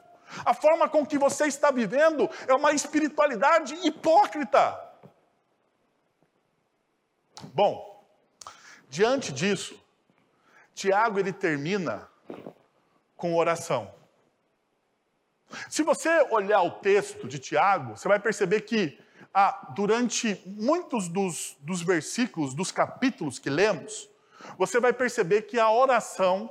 A 0.45 0.55
forma 0.55 0.89
com 0.89 1.05
que 1.05 1.19
você 1.19 1.47
está 1.47 1.73
vivendo 1.73 2.31
é 2.47 2.55
uma 2.55 2.73
espiritualidade 2.73 3.75
hipócrita. 3.85 4.79
Bom, 7.53 7.90
Diante 8.91 9.33
disso, 9.33 9.81
Tiago 10.75 11.21
ele 11.21 11.33
termina 11.33 12.09
com 13.17 13.37
oração. 13.37 13.95
Se 15.69 15.85
você 15.85 16.09
olhar 16.31 16.63
o 16.63 16.73
texto 16.73 17.29
de 17.29 17.39
Tiago, 17.39 17.97
você 17.97 18.09
vai 18.09 18.19
perceber 18.19 18.63
que 18.63 18.99
ah, 19.33 19.73
durante 19.77 20.43
muitos 20.45 21.07
dos, 21.07 21.57
dos 21.61 21.83
versículos, 21.83 22.53
dos 22.53 22.73
capítulos 22.73 23.39
que 23.39 23.49
lemos, 23.49 24.09
você 24.59 24.81
vai 24.81 24.93
perceber 24.93 25.43
que 25.43 25.61
a 25.61 25.71
oração 25.71 26.51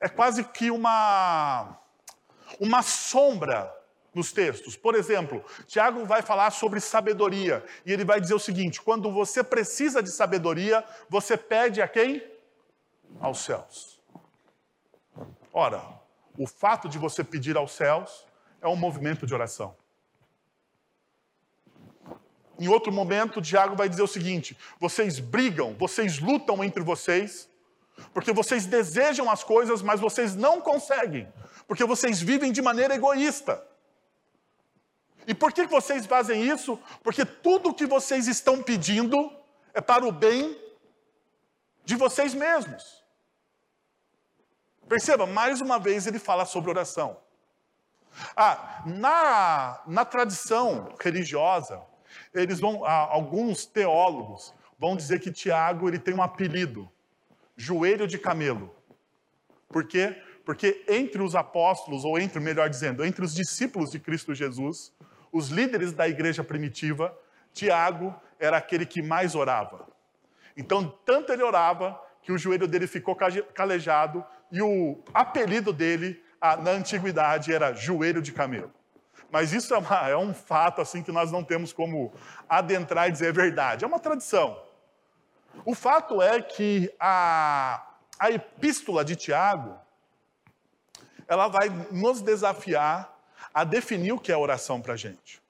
é 0.00 0.08
quase 0.08 0.44
que 0.44 0.70
uma, 0.70 1.78
uma 2.58 2.80
sombra 2.80 3.70
nos 4.14 4.32
textos. 4.32 4.76
Por 4.76 4.94
exemplo, 4.94 5.44
Tiago 5.66 6.04
vai 6.04 6.22
falar 6.22 6.50
sobre 6.50 6.80
sabedoria 6.80 7.64
e 7.84 7.92
ele 7.92 8.04
vai 8.04 8.20
dizer 8.20 8.34
o 8.34 8.38
seguinte: 8.38 8.80
quando 8.80 9.10
você 9.10 9.42
precisa 9.42 10.02
de 10.02 10.10
sabedoria, 10.10 10.84
você 11.08 11.36
pede 11.36 11.80
a 11.80 11.88
quem? 11.88 12.22
Aos 13.20 13.38
céus. 13.38 14.00
Ora, 15.52 15.82
o 16.36 16.46
fato 16.46 16.88
de 16.88 16.98
você 16.98 17.22
pedir 17.22 17.56
aos 17.56 17.72
céus 17.72 18.26
é 18.60 18.68
um 18.68 18.76
movimento 18.76 19.26
de 19.26 19.34
oração. 19.34 19.74
Em 22.58 22.68
outro 22.68 22.92
momento, 22.92 23.42
Tiago 23.42 23.74
vai 23.74 23.88
dizer 23.88 24.02
o 24.02 24.06
seguinte: 24.06 24.56
vocês 24.78 25.18
brigam, 25.18 25.74
vocês 25.74 26.18
lutam 26.20 26.62
entre 26.62 26.82
vocês, 26.82 27.48
porque 28.14 28.32
vocês 28.32 28.66
desejam 28.66 29.30
as 29.30 29.42
coisas, 29.42 29.82
mas 29.82 30.00
vocês 30.00 30.34
não 30.36 30.60
conseguem, 30.60 31.28
porque 31.66 31.84
vocês 31.84 32.20
vivem 32.20 32.52
de 32.52 32.62
maneira 32.62 32.94
egoísta. 32.94 33.71
E 35.26 35.34
por 35.34 35.52
que 35.52 35.66
vocês 35.66 36.06
fazem 36.06 36.42
isso? 36.48 36.78
Porque 37.02 37.24
tudo 37.24 37.70
o 37.70 37.74
que 37.74 37.86
vocês 37.86 38.26
estão 38.26 38.62
pedindo 38.62 39.32
é 39.72 39.80
para 39.80 40.04
o 40.06 40.12
bem 40.12 40.58
de 41.84 41.96
vocês 41.96 42.34
mesmos. 42.34 43.02
Perceba, 44.88 45.26
mais 45.26 45.60
uma 45.60 45.78
vez 45.78 46.06
ele 46.06 46.18
fala 46.18 46.44
sobre 46.44 46.70
oração. 46.70 47.16
Ah, 48.36 48.82
na, 48.84 49.80
na 49.86 50.04
tradição 50.04 50.94
religiosa, 51.00 51.80
eles 52.34 52.60
vão, 52.60 52.84
alguns 52.84 53.64
teólogos 53.64 54.54
vão 54.78 54.96
dizer 54.96 55.20
que 55.20 55.32
Tiago 55.32 55.88
ele 55.88 55.98
tem 55.98 56.14
um 56.14 56.22
apelido, 56.22 56.90
joelho 57.56 58.06
de 58.06 58.18
camelo. 58.18 58.74
Por 59.68 59.86
quê? 59.86 60.20
Porque 60.44 60.84
entre 60.88 61.22
os 61.22 61.34
apóstolos, 61.34 62.04
ou 62.04 62.18
entre, 62.18 62.40
melhor 62.40 62.68
dizendo, 62.68 63.04
entre 63.04 63.24
os 63.24 63.34
discípulos 63.34 63.92
de 63.92 63.98
Cristo 63.98 64.34
Jesus, 64.34 64.92
os 65.32 65.48
líderes 65.48 65.92
da 65.92 66.06
igreja 66.06 66.44
primitiva, 66.44 67.16
Tiago 67.52 68.14
era 68.38 68.58
aquele 68.58 68.84
que 68.84 69.00
mais 69.00 69.34
orava. 69.34 69.88
Então, 70.56 70.86
tanto 71.04 71.32
ele 71.32 71.42
orava 71.42 71.98
que 72.22 72.30
o 72.30 72.38
joelho 72.38 72.68
dele 72.68 72.86
ficou 72.86 73.16
calejado 73.54 74.24
e 74.50 74.60
o 74.60 75.02
apelido 75.12 75.72
dele 75.72 76.22
na 76.62 76.72
antiguidade 76.72 77.52
era 77.52 77.72
joelho 77.72 78.20
de 78.20 78.32
camelo. 78.32 78.72
Mas 79.30 79.52
isso 79.52 79.72
é, 79.74 79.78
uma, 79.78 80.08
é, 80.08 80.16
um 80.16 80.34
fato 80.34 80.82
assim 80.82 81.02
que 81.02 81.10
nós 81.10 81.32
não 81.32 81.42
temos 81.42 81.72
como 81.72 82.12
adentrar 82.46 83.08
e 83.08 83.12
dizer 83.12 83.28
é 83.28 83.32
verdade. 83.32 83.84
É 83.84 83.88
uma 83.88 83.98
tradição. 83.98 84.60
O 85.64 85.74
fato 85.74 86.20
é 86.20 86.42
que 86.42 86.92
a, 87.00 87.82
a 88.18 88.30
epístola 88.30 89.04
de 89.04 89.16
Tiago 89.16 89.78
ela 91.26 91.48
vai 91.48 91.70
nos 91.90 92.20
desafiar 92.20 93.11
a 93.52 93.64
definir 93.64 94.12
o 94.12 94.18
que 94.18 94.32
é 94.32 94.36
oração 94.36 94.80
para 94.80 94.94
a 94.94 94.96
gente. 94.96 95.42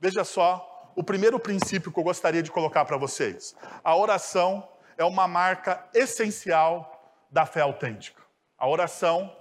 Veja 0.00 0.24
só, 0.24 0.92
o 0.94 1.02
primeiro 1.02 1.38
princípio 1.38 1.92
que 1.92 1.98
eu 1.98 2.04
gostaria 2.04 2.42
de 2.42 2.50
colocar 2.50 2.84
para 2.84 2.96
vocês: 2.96 3.54
a 3.82 3.94
oração 3.96 4.68
é 4.96 5.04
uma 5.04 5.28
marca 5.28 5.84
essencial 5.94 7.16
da 7.30 7.46
fé 7.46 7.60
autêntica. 7.60 8.20
A 8.58 8.68
oração 8.68 9.34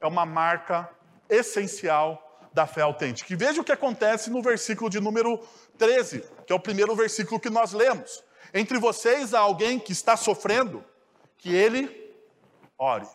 é 0.00 0.06
uma 0.06 0.24
marca 0.24 0.88
essencial 1.28 2.26
da 2.52 2.66
fé 2.66 2.82
autêntica. 2.82 3.32
E 3.32 3.36
veja 3.36 3.60
o 3.60 3.64
que 3.64 3.72
acontece 3.72 4.30
no 4.30 4.42
versículo 4.42 4.88
de 4.88 5.00
número 5.00 5.38
13, 5.78 6.24
que 6.46 6.52
é 6.52 6.56
o 6.56 6.60
primeiro 6.60 6.94
versículo 6.94 7.40
que 7.40 7.50
nós 7.50 7.72
lemos. 7.72 8.22
Entre 8.52 8.78
vocês 8.78 9.34
há 9.34 9.40
alguém 9.40 9.78
que 9.78 9.92
está 9.92 10.16
sofrendo, 10.16 10.84
que 11.38 11.54
ele 11.54 12.14
ore. 12.78 13.06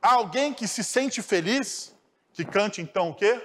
Há 0.00 0.14
alguém 0.14 0.52
que 0.52 0.68
se 0.68 0.84
sente 0.84 1.22
feliz, 1.22 1.93
que 2.34 2.44
cante 2.44 2.82
então 2.82 3.10
o 3.10 3.14
quê? 3.14 3.40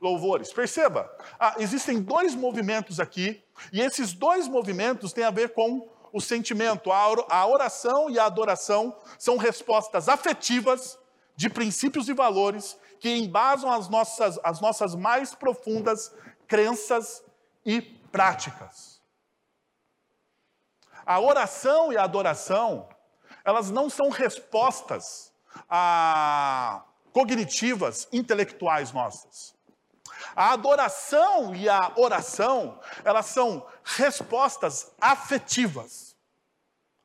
Louvores. 0.00 0.52
Perceba, 0.52 1.10
ah, 1.38 1.56
existem 1.58 2.00
dois 2.00 2.34
movimentos 2.34 2.98
aqui, 2.98 3.42
e 3.70 3.80
esses 3.80 4.14
dois 4.14 4.48
movimentos 4.48 5.12
têm 5.12 5.24
a 5.24 5.30
ver 5.30 5.52
com 5.52 5.86
o 6.12 6.20
sentimento. 6.20 6.90
A 6.90 7.46
oração 7.46 8.08
e 8.08 8.18
a 8.18 8.24
adoração 8.24 8.96
são 9.18 9.36
respostas 9.36 10.08
afetivas 10.08 10.98
de 11.36 11.50
princípios 11.50 12.08
e 12.08 12.14
valores 12.14 12.78
que 12.98 13.10
embasam 13.10 13.70
as 13.70 13.88
nossas, 13.88 14.38
as 14.42 14.60
nossas 14.60 14.94
mais 14.94 15.34
profundas 15.34 16.12
crenças 16.46 17.22
e 17.64 17.80
práticas. 17.82 19.00
A 21.04 21.18
oração 21.18 21.92
e 21.92 21.96
a 21.96 22.04
adoração, 22.04 22.88
elas 23.44 23.70
não 23.70 23.90
são 23.90 24.08
respostas 24.10 25.32
a 25.68 26.84
cognitivas, 27.12 28.08
intelectuais 28.12 28.92
nossas. 28.92 29.54
A 30.34 30.52
adoração 30.52 31.54
e 31.54 31.68
a 31.68 31.92
oração, 31.96 32.78
elas 33.04 33.26
são 33.26 33.66
respostas 33.84 34.92
afetivas. 35.00 36.16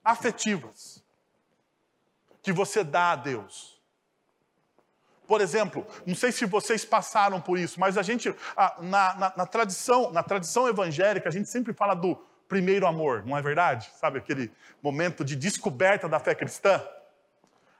Afetivas. 0.04 1.04
Que 2.42 2.54
você 2.54 2.84
dá 2.84 3.12
a 3.12 3.16
Deus. 3.16 3.76
Por 5.28 5.42
exemplo, 5.42 5.86
não 6.06 6.16
sei 6.16 6.32
se 6.32 6.46
vocês 6.46 6.86
passaram 6.86 7.42
por 7.42 7.58
isso, 7.58 7.80
mas 7.80 7.98
a 7.98 8.04
gente, 8.04 8.34
na, 8.80 9.16
na, 9.16 9.34
na 9.36 9.46
tradição, 9.46 10.12
na 10.12 10.22
tradição 10.22 10.68
evangélica, 10.68 11.28
a 11.28 11.32
gente 11.32 11.50
sempre 11.50 11.74
fala 11.74 11.96
do 11.96 12.16
primeiro 12.48 12.86
amor, 12.86 13.26
não 13.26 13.36
é 13.36 13.42
verdade? 13.42 13.90
Sabe 14.00 14.20
aquele 14.20 14.52
momento 14.84 15.26
de 15.26 15.36
descoberta 15.36 16.08
da 16.08 16.20
fé 16.20 16.36
cristã? 16.36 16.80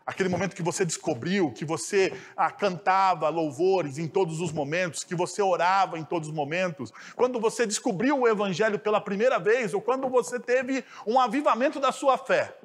Aquele 0.06 0.30
momento 0.30 0.56
que 0.56 0.62
você 0.62 0.86
descobriu, 0.86 1.52
que 1.52 1.66
você 1.66 2.14
ah, 2.38 2.52
cantava 2.52 3.28
louvores 3.30 3.98
em 3.98 4.08
todos 4.08 4.40
os 4.40 4.52
momentos, 4.52 5.04
que 5.04 5.16
você 5.16 5.42
orava 5.42 5.98
em 5.98 6.04
todos 6.04 6.30
os 6.30 6.34
momentos. 6.34 6.94
Quando 7.16 7.40
você 7.40 7.66
descobriu 7.66 8.20
o 8.20 8.28
Evangelho 8.28 8.78
pela 8.78 9.02
primeira 9.02 9.40
vez, 9.40 9.74
ou 9.74 9.82
quando 9.82 10.08
você 10.08 10.40
teve 10.40 10.86
um 11.08 11.20
avivamento 11.20 11.80
da 11.80 11.92
sua 11.92 12.20
fé. 12.20 12.56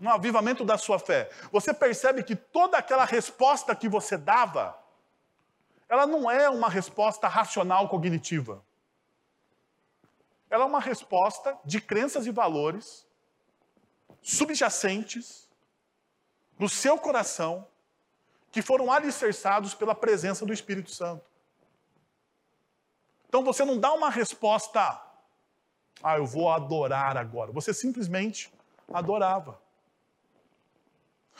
Um 0.00 0.08
avivamento 0.08 0.64
da 0.64 0.78
sua 0.78 0.96
fé. 0.96 1.28
Você 1.50 1.74
percebe 1.74 2.22
que 2.22 2.36
toda 2.36 2.78
aquela 2.78 3.04
resposta 3.04 3.74
que 3.74 3.88
você 3.88 4.16
dava, 4.16 4.78
ela 5.88 6.06
não 6.06 6.30
é 6.30 6.48
uma 6.48 6.68
resposta 6.68 7.26
racional 7.26 7.88
cognitiva. 7.88 8.64
Ela 10.48 10.62
é 10.62 10.66
uma 10.68 10.80
resposta 10.80 11.58
de 11.64 11.80
crenças 11.80 12.26
e 12.26 12.30
valores 12.30 13.04
subjacentes 14.22 15.49
no 16.60 16.68
seu 16.68 16.98
coração 16.98 17.66
que 18.52 18.60
foram 18.60 18.92
alicerçados 18.92 19.72
pela 19.74 19.94
presença 19.94 20.44
do 20.44 20.52
Espírito 20.52 20.90
Santo. 20.90 21.24
Então 23.26 23.42
você 23.42 23.64
não 23.64 23.78
dá 23.78 23.92
uma 23.92 24.10
resposta 24.10 25.00
Ah, 26.02 26.16
eu 26.16 26.26
vou 26.26 26.50
adorar 26.50 27.16
agora. 27.16 27.50
Você 27.52 27.74
simplesmente 27.74 28.52
adorava. 28.92 29.60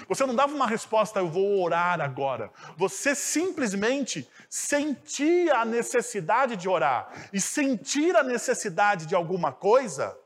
Você 0.09 0.25
não 0.25 0.35
dava 0.35 0.55
uma 0.55 0.67
resposta, 0.67 1.19
eu 1.19 1.29
vou 1.29 1.63
orar 1.63 2.01
agora. 2.01 2.51
Você 2.77 3.15
simplesmente 3.15 4.29
sentia 4.49 5.57
a 5.59 5.65
necessidade 5.65 6.57
de 6.57 6.69
orar. 6.69 7.11
E 7.33 7.41
sentir 7.41 8.17
a 8.17 8.23
necessidade 8.23 9.07
de 9.07 9.15
alguma 9.15 9.53
coisa, 9.53 10.17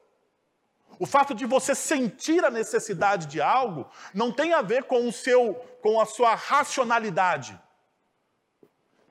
o 0.99 1.07
fato 1.07 1.35
de 1.35 1.47
você 1.47 1.75
sentir 1.75 2.45
a 2.45 2.51
necessidade 2.51 3.27
de 3.27 3.41
algo, 3.41 3.89
não 4.13 4.33
tem 4.33 4.53
a 4.53 4.63
ver 4.63 4.85
com 4.85 5.09
o 5.09 5.13
seu, 5.13 5.55
com 5.83 6.01
a 6.01 6.07
sua 6.07 6.35
racionalidade. 6.35 7.61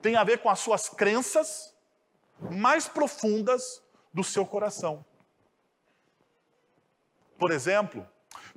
Tem 0.00 0.16
a 0.16 0.24
ver 0.24 0.38
com 0.38 0.50
as 0.50 0.60
suas 0.60 0.88
crenças 0.88 1.74
mais 2.50 2.86
profundas 2.88 3.82
do 4.12 4.22
seu 4.22 4.44
coração. 4.44 5.04
Por 7.38 7.50
exemplo, 7.50 8.06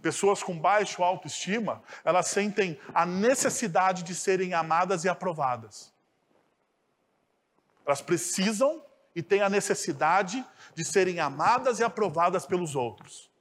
Pessoas 0.01 0.43
com 0.43 0.57
baixo 0.57 1.03
autoestima, 1.03 1.81
elas 2.03 2.27
sentem 2.27 2.79
a 2.93 3.05
necessidade 3.05 4.03
de 4.03 4.13
serem 4.13 4.53
amadas 4.53 5.03
e 5.03 5.09
aprovadas. 5.09 5.91
Elas 7.85 8.01
precisam 8.01 8.83
e 9.17 9.23
têm 9.23 9.41
a 9.41 9.49
necessidade 9.49 10.45
de 10.75 10.85
serem 10.85 11.19
amadas 11.19 11.79
e 11.79 11.83
aprovadas 11.83 12.45
pelos 12.45 12.75
outros. 12.75 13.31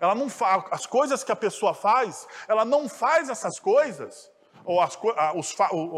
Ela 0.00 0.16
não 0.16 0.28
faz 0.28 0.64
as 0.72 0.84
coisas 0.84 1.22
que 1.22 1.30
a 1.30 1.36
pessoa 1.36 1.72
faz, 1.72 2.26
ela 2.48 2.64
não 2.64 2.88
faz 2.88 3.28
essas 3.28 3.60
coisas 3.60 4.28
ou 4.64 4.80
as, 4.80 4.98
os, 5.36 5.54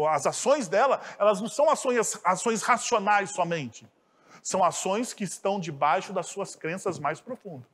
as 0.07 0.27
ações 0.27 0.67
dela, 0.67 1.01
elas 1.17 1.41
não 1.41 1.49
são 1.49 1.71
ações, 1.71 2.21
ações 2.23 2.61
racionais 2.61 3.31
somente. 3.31 3.89
São 4.43 4.63
ações 4.63 5.11
que 5.11 5.23
estão 5.23 5.59
debaixo 5.59 6.13
das 6.13 6.27
suas 6.27 6.55
crenças 6.55 6.99
mais 6.99 7.19
profundas. 7.19 7.67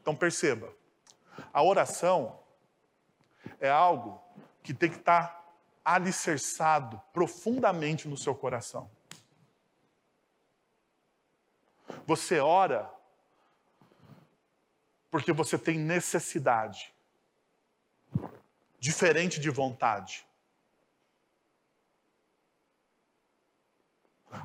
Então 0.00 0.16
perceba, 0.16 0.72
a 1.52 1.62
oração 1.62 2.38
é 3.60 3.68
algo 3.68 4.18
que 4.62 4.72
tem 4.72 4.88
que 4.88 4.96
estar 4.96 5.44
alicerçado 5.84 6.98
profundamente 7.12 8.08
no 8.08 8.16
seu 8.16 8.34
coração. 8.34 8.90
Você 12.06 12.40
ora 12.40 12.90
porque 15.10 15.32
você 15.32 15.58
tem 15.58 15.78
necessidade, 15.78 16.94
diferente 18.78 19.40
de 19.40 19.50
vontade. 19.50 20.24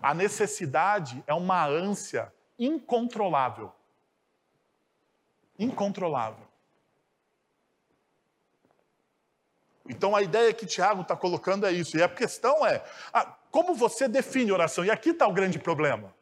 A 0.01 0.13
necessidade 0.13 1.23
é 1.27 1.33
uma 1.33 1.65
ânsia 1.67 2.33
incontrolável 2.57 3.71
incontrolável. 5.57 6.45
Então 9.87 10.15
a 10.15 10.21
ideia 10.21 10.53
que 10.53 10.65
Tiago 10.65 11.01
está 11.01 11.15
colocando 11.15 11.65
é 11.65 11.71
isso. 11.71 11.97
E 11.97 12.03
a 12.03 12.09
questão 12.09 12.65
é: 12.65 12.83
ah, 13.13 13.25
como 13.51 13.75
você 13.75 14.07
define 14.07 14.51
oração? 14.51 14.83
E 14.83 14.91
aqui 14.91 15.09
está 15.09 15.27
o 15.27 15.33
grande 15.33 15.59
problema. 15.59 16.13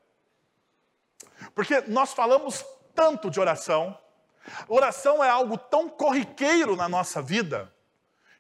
Porque 1.54 1.82
nós 1.88 2.14
falamos 2.14 2.66
tanto 2.96 3.30
de 3.30 3.40
oração, 3.40 3.98
oração 4.68 5.24
é 5.24 5.30
algo 5.30 5.58
tão 5.58 5.90
corriqueiro 5.90 6.76
na 6.76 6.88
nossa 6.88 7.22
vida, 7.22 7.74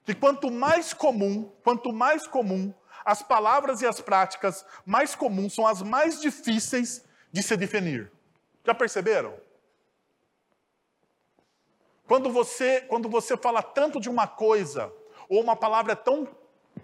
que 0.05 0.13
quanto 0.13 0.51
mais 0.51 0.93
comum, 0.93 1.51
quanto 1.63 1.93
mais 1.93 2.27
comum, 2.27 2.73
as 3.05 3.21
palavras 3.21 3.81
e 3.81 3.87
as 3.87 3.99
práticas 3.99 4.65
mais 4.85 5.15
comuns 5.15 5.53
são 5.53 5.67
as 5.67 5.81
mais 5.81 6.21
difíceis 6.21 7.03
de 7.31 7.41
se 7.43 7.57
definir. 7.57 8.11
Já 8.65 8.73
perceberam? 8.73 9.35
Quando 12.07 12.29
você, 12.29 12.81
quando 12.81 13.09
você 13.09 13.35
fala 13.35 13.61
tanto 13.61 13.99
de 13.99 14.09
uma 14.09 14.27
coisa, 14.27 14.91
ou 15.27 15.41
uma 15.41 15.55
palavra 15.55 15.95
tão, 15.95 16.27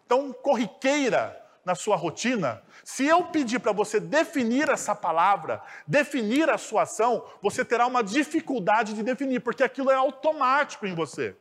tão 0.07 0.33
corriqueira 0.33 1.39
na 1.69 1.75
sua 1.75 1.95
rotina, 1.95 2.63
se 2.83 3.05
eu 3.05 3.25
pedir 3.25 3.59
para 3.59 3.71
você 3.71 3.99
definir 3.99 4.67
essa 4.69 4.95
palavra, 4.95 5.61
definir 5.85 6.49
a 6.49 6.57
sua 6.57 6.81
ação, 6.81 7.23
você 7.43 7.63
terá 7.63 7.85
uma 7.85 8.03
dificuldade 8.03 8.95
de 8.95 9.03
definir, 9.03 9.39
porque 9.41 9.61
aquilo 9.61 9.91
é 9.91 9.93
automático 9.93 10.87
em 10.87 10.95
você. 10.95 11.35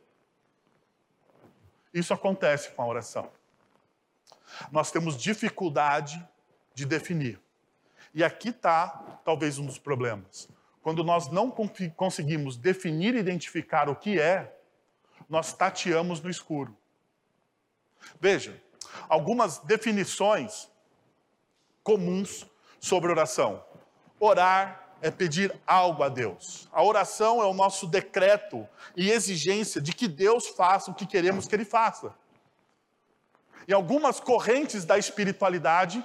Isso 1.91 2.13
acontece 2.13 2.69
com 2.69 2.83
a 2.83 2.85
oração. 2.85 3.31
Nós 4.71 4.91
temos 4.91 5.17
dificuldade 5.17 6.23
de 6.75 6.85
definir. 6.85 7.41
E 8.13 8.23
aqui 8.23 8.49
está 8.49 9.19
talvez 9.25 9.57
um 9.57 9.65
dos 9.65 9.79
problemas. 9.79 10.47
Quando 10.83 11.03
nós 11.03 11.31
não 11.31 11.49
conseguimos 11.95 12.55
definir 12.55 13.15
e 13.15 13.19
identificar 13.19 13.89
o 13.89 13.95
que 13.95 14.19
é, 14.19 14.55
nós 15.27 15.53
tateamos 15.53 16.21
no 16.21 16.29
escuro. 16.29 16.77
Veja, 18.21 18.61
algumas 19.07 19.59
definições 19.59 20.69
comuns 21.83 22.45
sobre 22.79 23.11
oração. 23.11 23.63
Orar 24.19 24.89
é 25.01 25.09
pedir 25.09 25.57
algo 25.65 26.03
a 26.03 26.09
Deus. 26.09 26.67
A 26.71 26.83
oração 26.83 27.41
é 27.41 27.45
o 27.45 27.53
nosso 27.53 27.87
decreto 27.87 28.67
e 28.95 29.09
exigência 29.09 29.81
de 29.81 29.93
que 29.93 30.07
Deus 30.07 30.47
faça 30.47 30.91
o 30.91 30.93
que 30.93 31.05
queremos 31.05 31.47
que 31.47 31.55
Ele 31.55 31.65
faça. 31.65 32.13
Em 33.67 33.73
algumas 33.73 34.19
correntes 34.19 34.83
da 34.83 34.97
espiritualidade 34.97 36.03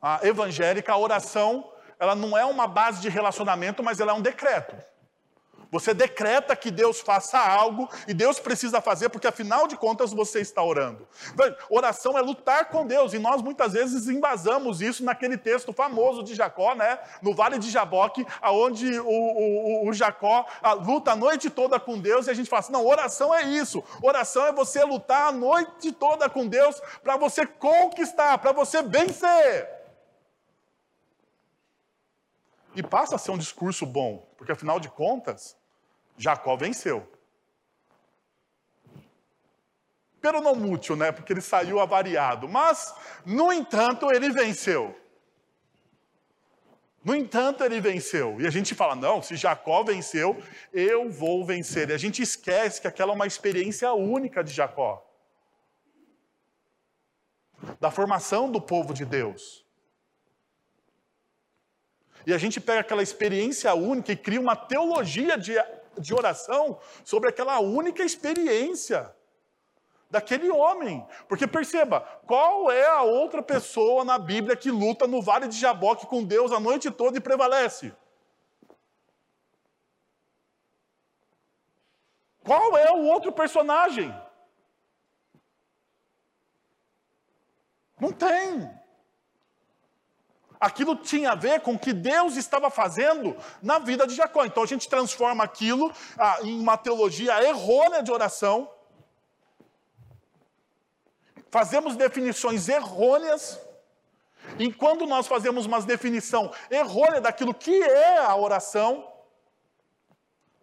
a 0.00 0.26
evangélica, 0.26 0.92
a 0.92 0.98
oração 0.98 1.70
ela 1.98 2.16
não 2.16 2.36
é 2.36 2.44
uma 2.44 2.66
base 2.66 3.00
de 3.00 3.08
relacionamento, 3.08 3.80
mas 3.80 4.00
ela 4.00 4.10
é 4.10 4.14
um 4.14 4.20
decreto. 4.20 4.76
Você 5.72 5.94
decreta 5.94 6.54
que 6.54 6.70
Deus 6.70 7.00
faça 7.00 7.38
algo 7.38 7.88
e 8.06 8.12
Deus 8.12 8.38
precisa 8.38 8.82
fazer, 8.82 9.08
porque 9.08 9.26
afinal 9.26 9.66
de 9.66 9.74
contas 9.74 10.12
você 10.12 10.40
está 10.40 10.62
orando. 10.62 11.08
Oração 11.70 12.18
é 12.18 12.20
lutar 12.20 12.68
com 12.68 12.86
Deus, 12.86 13.14
e 13.14 13.18
nós 13.18 13.40
muitas 13.40 13.72
vezes 13.72 14.06
embasamos 14.06 14.82
isso 14.82 15.02
naquele 15.02 15.38
texto 15.38 15.72
famoso 15.72 16.22
de 16.22 16.34
Jacó, 16.34 16.74
né? 16.74 16.98
no 17.22 17.34
Vale 17.34 17.58
de 17.58 17.70
Jaboque, 17.70 18.26
onde 18.42 19.00
o, 19.00 19.06
o, 19.06 19.88
o 19.88 19.92
Jacó 19.94 20.44
luta 20.84 21.12
a 21.12 21.16
noite 21.16 21.48
toda 21.48 21.80
com 21.80 21.98
Deus, 21.98 22.26
e 22.26 22.30
a 22.30 22.34
gente 22.34 22.50
fala 22.50 22.60
assim: 22.60 22.72
não, 22.72 22.86
oração 22.86 23.34
é 23.34 23.42
isso. 23.42 23.82
Oração 24.02 24.44
é 24.44 24.52
você 24.52 24.84
lutar 24.84 25.28
a 25.28 25.32
noite 25.32 25.90
toda 25.90 26.28
com 26.28 26.46
Deus 26.46 26.82
para 27.02 27.16
você 27.16 27.46
conquistar, 27.46 28.36
para 28.36 28.52
você 28.52 28.82
vencer. 28.82 29.70
E 32.74 32.82
passa 32.82 33.14
a 33.14 33.18
ser 33.18 33.30
um 33.30 33.38
discurso 33.38 33.86
bom, 33.86 34.28
porque 34.36 34.52
afinal 34.52 34.78
de 34.78 34.90
contas, 34.90 35.56
Jacó 36.16 36.56
venceu. 36.56 37.06
Pero 40.20 40.40
não 40.40 40.54
mútil, 40.54 40.94
né? 40.94 41.10
Porque 41.10 41.32
ele 41.32 41.40
saiu 41.40 41.80
avariado. 41.80 42.48
Mas, 42.48 42.94
no 43.26 43.52
entanto, 43.52 44.10
ele 44.12 44.30
venceu. 44.30 44.96
No 47.04 47.14
entanto, 47.14 47.64
ele 47.64 47.80
venceu. 47.80 48.40
E 48.40 48.46
a 48.46 48.50
gente 48.50 48.74
fala: 48.74 48.94
não, 48.94 49.20
se 49.20 49.34
Jacó 49.34 49.82
venceu, 49.82 50.40
eu 50.72 51.10
vou 51.10 51.44
vencer. 51.44 51.90
E 51.90 51.92
a 51.92 51.98
gente 51.98 52.22
esquece 52.22 52.80
que 52.80 52.86
aquela 52.86 53.12
é 53.12 53.14
uma 53.14 53.26
experiência 53.26 53.92
única 53.92 54.44
de 54.44 54.52
Jacó 54.52 55.04
da 57.80 57.90
formação 57.90 58.50
do 58.50 58.60
povo 58.60 58.92
de 58.92 59.04
Deus. 59.04 59.64
E 62.26 62.32
a 62.32 62.38
gente 62.38 62.60
pega 62.60 62.80
aquela 62.80 63.02
experiência 63.02 63.72
única 63.74 64.12
e 64.12 64.16
cria 64.16 64.40
uma 64.40 64.54
teologia 64.54 65.36
de, 65.36 65.54
de 65.98 66.14
oração 66.14 66.78
sobre 67.04 67.28
aquela 67.28 67.60
única 67.60 68.02
experiência 68.02 69.14
daquele 70.10 70.50
homem. 70.50 71.06
Porque 71.26 71.46
perceba, 71.46 72.00
qual 72.26 72.70
é 72.70 72.86
a 72.86 73.02
outra 73.02 73.42
pessoa 73.42 74.04
na 74.04 74.18
Bíblia 74.18 74.56
que 74.56 74.70
luta 74.70 75.06
no 75.06 75.22
vale 75.22 75.48
de 75.48 75.58
Jaboque 75.58 76.06
com 76.06 76.22
Deus 76.22 76.52
a 76.52 76.60
noite 76.60 76.90
toda 76.90 77.16
e 77.16 77.20
prevalece? 77.20 77.94
Qual 82.44 82.76
é 82.76 82.92
o 82.92 83.04
outro 83.04 83.32
personagem? 83.32 84.14
Não 88.00 88.12
tem 88.12 88.81
aquilo 90.62 90.94
tinha 90.94 91.32
a 91.32 91.34
ver 91.34 91.60
com 91.60 91.74
o 91.74 91.78
que 91.78 91.92
Deus 91.92 92.36
estava 92.36 92.70
fazendo 92.70 93.36
na 93.60 93.80
vida 93.80 94.06
de 94.06 94.14
Jacó. 94.14 94.44
Então 94.44 94.62
a 94.62 94.66
gente 94.66 94.88
transforma 94.88 95.42
aquilo 95.42 95.92
ah, 96.16 96.38
em 96.42 96.60
uma 96.60 96.78
teologia 96.78 97.42
errônea 97.42 98.00
de 98.00 98.12
oração. 98.12 98.70
Fazemos 101.50 101.96
definições 101.96 102.68
errôneas. 102.68 103.58
E 104.56 104.72
quando 104.72 105.04
nós 105.04 105.26
fazemos 105.26 105.66
uma 105.66 105.80
definição 105.82 106.52
errônea 106.70 107.20
daquilo 107.20 107.52
que 107.52 107.82
é 107.82 108.18
a 108.18 108.36
oração, 108.36 109.12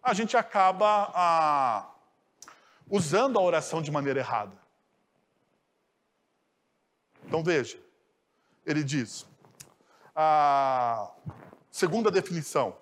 a 0.02 0.14
gente 0.14 0.34
acaba 0.34 1.10
ah, 1.14 1.90
usando 2.88 3.38
a 3.38 3.42
oração 3.42 3.82
de 3.82 3.90
maneira 3.90 4.20
errada. 4.20 4.58
Então 7.26 7.42
veja, 7.44 7.78
ele 8.64 8.82
diz: 8.82 9.28
a 10.14 11.10
segunda 11.70 12.10
definição. 12.10 12.76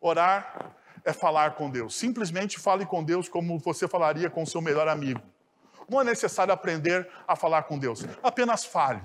Orar 0.00 0.74
é 1.04 1.12
falar 1.12 1.54
com 1.54 1.70
Deus. 1.70 1.94
Simplesmente 1.94 2.58
fale 2.58 2.84
com 2.86 3.02
Deus 3.02 3.28
como 3.28 3.58
você 3.58 3.86
falaria 3.86 4.30
com 4.30 4.44
seu 4.44 4.60
melhor 4.60 4.88
amigo. 4.88 5.20
Não 5.88 6.00
é 6.00 6.04
necessário 6.04 6.52
aprender 6.52 7.08
a 7.28 7.36
falar 7.36 7.64
com 7.64 7.78
Deus. 7.78 8.04
Apenas 8.22 8.64
fale. 8.64 9.02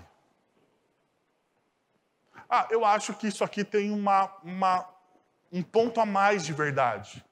Ah, 2.50 2.68
eu 2.72 2.84
acho 2.84 3.14
que 3.14 3.28
isso 3.28 3.44
aqui 3.44 3.64
tem 3.64 3.92
uma, 3.92 4.34
uma, 4.44 4.90
um 5.52 5.62
ponto 5.62 6.00
a 6.00 6.06
mais 6.06 6.46
de 6.46 6.54
verdade. 6.54 7.24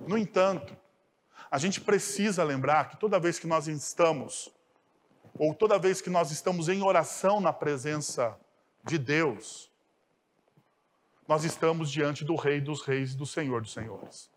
No 0.00 0.18
entanto, 0.18 0.76
a 1.50 1.58
gente 1.58 1.80
precisa 1.80 2.42
lembrar 2.42 2.88
que 2.88 2.96
toda 2.96 3.20
vez 3.20 3.38
que 3.38 3.46
nós 3.46 3.68
estamos, 3.68 4.50
ou 5.38 5.54
toda 5.54 5.78
vez 5.78 6.00
que 6.00 6.10
nós 6.10 6.30
estamos 6.30 6.68
em 6.68 6.82
oração 6.82 7.40
na 7.40 7.52
presença 7.52 8.36
de 8.86 8.98
Deus, 8.98 9.70
nós 11.26 11.44
estamos 11.44 11.90
diante 11.90 12.24
do 12.24 12.36
Rei 12.36 12.60
dos 12.60 12.82
Reis 12.82 13.12
e 13.12 13.16
do 13.16 13.26
Senhor 13.26 13.60
dos 13.60 13.72
Senhores. 13.72 14.30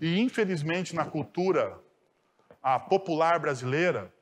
E 0.00 0.20
infelizmente 0.20 0.94
na 0.94 1.04
cultura 1.04 1.78
popular 2.88 3.40
brasileira, 3.40 4.14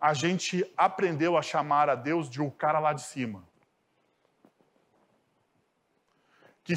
a 0.00 0.14
gente 0.14 0.64
aprendeu 0.76 1.36
a 1.36 1.42
chamar 1.42 1.90
a 1.90 1.94
Deus 1.94 2.30
de 2.30 2.40
o 2.40 2.50
cara 2.50 2.78
lá 2.78 2.94
de 2.94 3.02
cima. 3.02 3.46
Que 6.64 6.74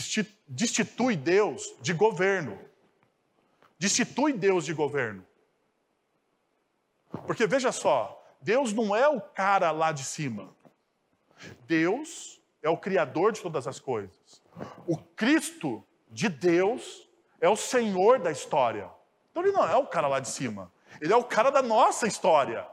destitui 0.47 1.15
Deus 1.15 1.75
de 1.82 1.93
governo. 1.93 2.60
Destitui 3.77 4.34
Deus 4.34 4.65
de 4.65 4.73
governo. 4.73 5.25
Porque 7.25 7.47
veja 7.47 7.71
só, 7.71 8.23
Deus 8.41 8.73
não 8.73 8.95
é 8.95 9.08
o 9.08 9.21
cara 9.21 9.71
lá 9.71 9.91
de 9.91 10.03
cima. 10.03 10.49
Deus 11.65 12.41
é 12.62 12.69
o 12.69 12.77
criador 12.77 13.32
de 13.32 13.41
todas 13.41 13.67
as 13.67 13.79
coisas. 13.79 14.41
O 14.86 14.97
Cristo 14.97 15.84
de 16.10 16.27
Deus 16.27 17.08
é 17.39 17.47
o 17.47 17.55
Senhor 17.55 18.19
da 18.19 18.32
história. 18.32 18.89
Então 19.32 19.43
ele 19.43 19.51
não 19.51 19.67
é 19.67 19.75
o 19.75 19.88
cara 19.88 20.08
lá 20.08 20.19
de 20.19 20.29
cima. 20.29 20.71
Ele 20.99 21.13
é 21.13 21.15
o 21.15 21.23
cara 21.23 21.49
da 21.49 21.62
nossa 21.62 22.08
história. 22.08 22.67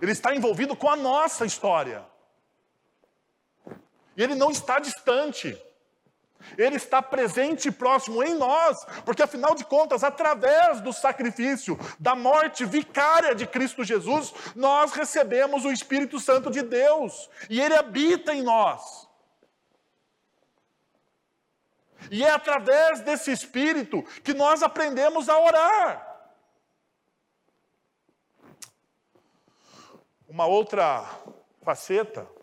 Ele 0.00 0.12
está 0.12 0.34
envolvido 0.34 0.76
com 0.76 0.88
a 0.88 0.96
nossa 0.96 1.44
história. 1.44 2.04
E 4.16 4.22
ele 4.22 4.34
não 4.34 4.50
está 4.50 4.78
distante. 4.78 5.60
Ele 6.56 6.76
está 6.76 7.02
presente 7.02 7.68
e 7.68 7.72
próximo 7.72 8.22
em 8.22 8.34
nós, 8.34 8.84
porque 9.04 9.22
afinal 9.22 9.54
de 9.54 9.64
contas, 9.64 10.04
através 10.04 10.80
do 10.80 10.92
sacrifício, 10.92 11.78
da 11.98 12.14
morte 12.14 12.64
vicária 12.64 13.34
de 13.34 13.46
Cristo 13.46 13.84
Jesus, 13.84 14.32
nós 14.54 14.92
recebemos 14.92 15.64
o 15.64 15.72
Espírito 15.72 16.20
Santo 16.20 16.50
de 16.50 16.62
Deus 16.62 17.28
e 17.50 17.60
ele 17.60 17.74
habita 17.74 18.34
em 18.34 18.42
nós. 18.42 19.06
E 22.10 22.22
é 22.22 22.30
através 22.30 23.00
desse 23.00 23.32
Espírito 23.32 24.02
que 24.22 24.32
nós 24.32 24.62
aprendemos 24.62 25.28
a 25.28 25.38
orar. 25.38 26.06
Uma 30.28 30.46
outra 30.46 31.04
faceta 31.62 32.35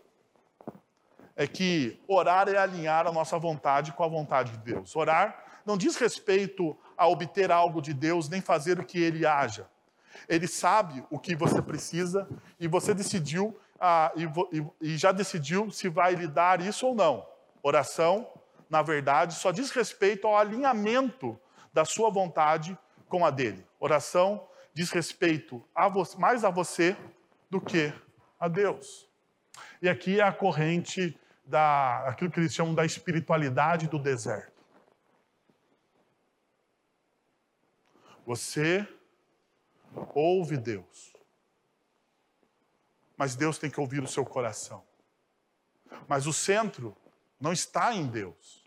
é 1.36 1.46
que 1.46 2.00
orar 2.06 2.48
é 2.48 2.56
alinhar 2.56 3.06
a 3.06 3.12
nossa 3.12 3.38
vontade 3.38 3.92
com 3.92 4.04
a 4.04 4.08
vontade 4.08 4.52
de 4.52 4.58
Deus. 4.58 4.94
Orar 4.94 5.44
não 5.66 5.76
diz 5.76 5.96
respeito 5.96 6.76
a 6.96 7.08
obter 7.08 7.50
algo 7.50 7.80
de 7.80 7.92
Deus, 7.92 8.28
nem 8.28 8.40
fazer 8.40 8.78
o 8.78 8.84
que 8.84 9.00
ele 9.00 9.26
haja. 9.26 9.66
Ele 10.28 10.46
sabe 10.46 11.04
o 11.10 11.18
que 11.18 11.34
você 11.34 11.60
precisa 11.60 12.28
e 12.60 12.68
você 12.68 12.94
decidiu, 12.94 13.58
ah, 13.80 14.12
e, 14.14 14.64
e, 14.80 14.96
já 14.96 15.10
decidiu 15.10 15.70
se 15.70 15.88
vai 15.88 16.14
lhe 16.14 16.28
dar 16.28 16.60
isso 16.60 16.86
ou 16.86 16.94
não. 16.94 17.26
Oração 17.62 18.28
na 18.74 18.82
verdade, 18.82 19.34
só 19.34 19.52
diz 19.52 19.70
respeito 19.70 20.26
ao 20.26 20.36
alinhamento 20.36 21.38
da 21.72 21.84
sua 21.84 22.10
vontade 22.10 22.76
com 23.08 23.24
a 23.24 23.30
dele. 23.30 23.64
Oração 23.78 24.48
diz 24.72 24.90
respeito 24.90 25.62
a 25.72 25.88
mais 26.18 26.44
a 26.44 26.50
você 26.50 26.96
do 27.48 27.60
que 27.60 27.92
a 28.38 28.48
Deus. 28.48 29.08
E 29.80 29.88
aqui 29.88 30.20
é 30.20 30.24
a 30.24 30.32
corrente 30.32 31.16
da 31.44 32.08
aquilo 32.08 32.30
que 32.30 32.40
eles 32.40 32.54
chamam 32.54 32.74
da 32.74 32.84
espiritualidade 32.84 33.88
do 33.88 33.98
deserto. 33.98 34.52
Você 38.26 38.88
ouve 40.14 40.56
Deus. 40.56 41.12
Mas 43.16 43.36
Deus 43.36 43.58
tem 43.58 43.70
que 43.70 43.78
ouvir 43.78 44.02
o 44.02 44.08
seu 44.08 44.24
coração. 44.24 44.82
Mas 46.08 46.26
o 46.26 46.32
centro 46.32 46.96
não 47.38 47.52
está 47.52 47.94
em 47.94 48.06
Deus. 48.06 48.64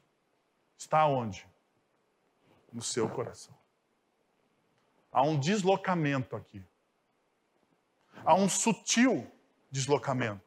Está 0.78 1.06
onde? 1.06 1.46
No 2.72 2.82
seu 2.82 3.10
coração. 3.10 3.58
Há 5.12 5.24
um 5.24 5.40
deslocamento 5.40 6.36
aqui. 6.36 6.64
Há 8.24 8.36
um 8.36 8.48
sutil 8.48 9.30
deslocamento. 9.72 10.47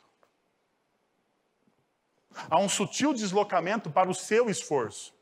Há 2.49 2.59
um 2.59 2.69
sutil 2.69 3.13
deslocamento 3.13 3.91
para 3.91 4.09
o 4.09 4.15
seu 4.15 4.49
esforço, 4.49 5.15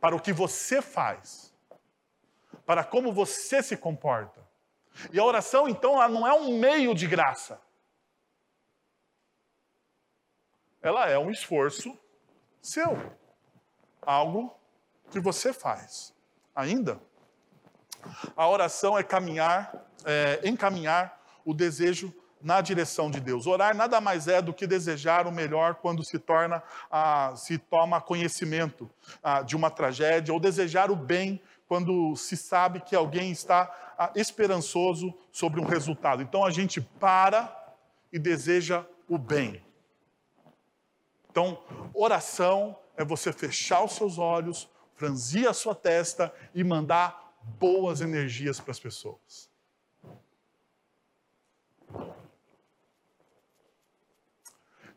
para 0.00 0.14
o 0.14 0.20
que 0.20 0.32
você 0.32 0.80
faz, 0.80 1.52
para 2.64 2.84
como 2.84 3.12
você 3.12 3.62
se 3.62 3.76
comporta. 3.76 4.40
E 5.12 5.18
a 5.18 5.24
oração, 5.24 5.68
então, 5.68 5.94
ela 5.94 6.08
não 6.08 6.26
é 6.26 6.32
um 6.32 6.58
meio 6.58 6.94
de 6.94 7.06
graça. 7.06 7.60
ela 10.82 11.08
é 11.08 11.16
um 11.16 11.30
esforço 11.30 11.96
seu. 12.60 13.16
Algo 14.02 14.52
que 15.10 15.20
você 15.20 15.52
faz. 15.52 16.12
Ainda, 16.54 17.00
a 18.36 18.48
oração 18.48 18.98
é 18.98 19.04
caminhar, 19.04 19.86
é, 20.04 20.40
encaminhar 20.44 21.22
o 21.44 21.54
desejo 21.54 22.12
na 22.42 22.60
direção 22.60 23.10
de 23.10 23.20
Deus. 23.20 23.46
Orar 23.46 23.74
nada 23.76 24.00
mais 24.00 24.28
é 24.28 24.42
do 24.42 24.52
que 24.52 24.66
desejar 24.66 25.26
o 25.26 25.32
melhor 25.32 25.76
quando 25.76 26.04
se 26.04 26.18
torna, 26.18 26.62
ah, 26.90 27.34
se 27.36 27.58
toma 27.58 28.00
conhecimento 28.00 28.90
ah, 29.22 29.42
de 29.42 29.54
uma 29.56 29.70
tragédia, 29.70 30.34
ou 30.34 30.40
desejar 30.40 30.90
o 30.90 30.96
bem 30.96 31.40
quando 31.68 32.14
se 32.16 32.36
sabe 32.36 32.80
que 32.80 32.94
alguém 32.94 33.30
está 33.30 33.94
ah, 33.96 34.10
esperançoso 34.14 35.14
sobre 35.30 35.60
um 35.60 35.64
resultado. 35.64 36.22
Então 36.22 36.44
a 36.44 36.50
gente 36.50 36.80
para 36.80 37.50
e 38.12 38.18
deseja 38.18 38.84
o 39.08 39.16
bem. 39.16 39.64
Então, 41.30 41.58
oração 41.94 42.78
é 42.94 43.04
você 43.04 43.32
fechar 43.32 43.82
os 43.82 43.92
seus 43.92 44.18
olhos, 44.18 44.68
franzir 44.94 45.48
a 45.48 45.54
sua 45.54 45.74
testa 45.74 46.32
e 46.54 46.62
mandar 46.62 47.34
boas 47.58 48.02
energias 48.02 48.60
para 48.60 48.70
as 48.70 48.78
pessoas. 48.78 49.50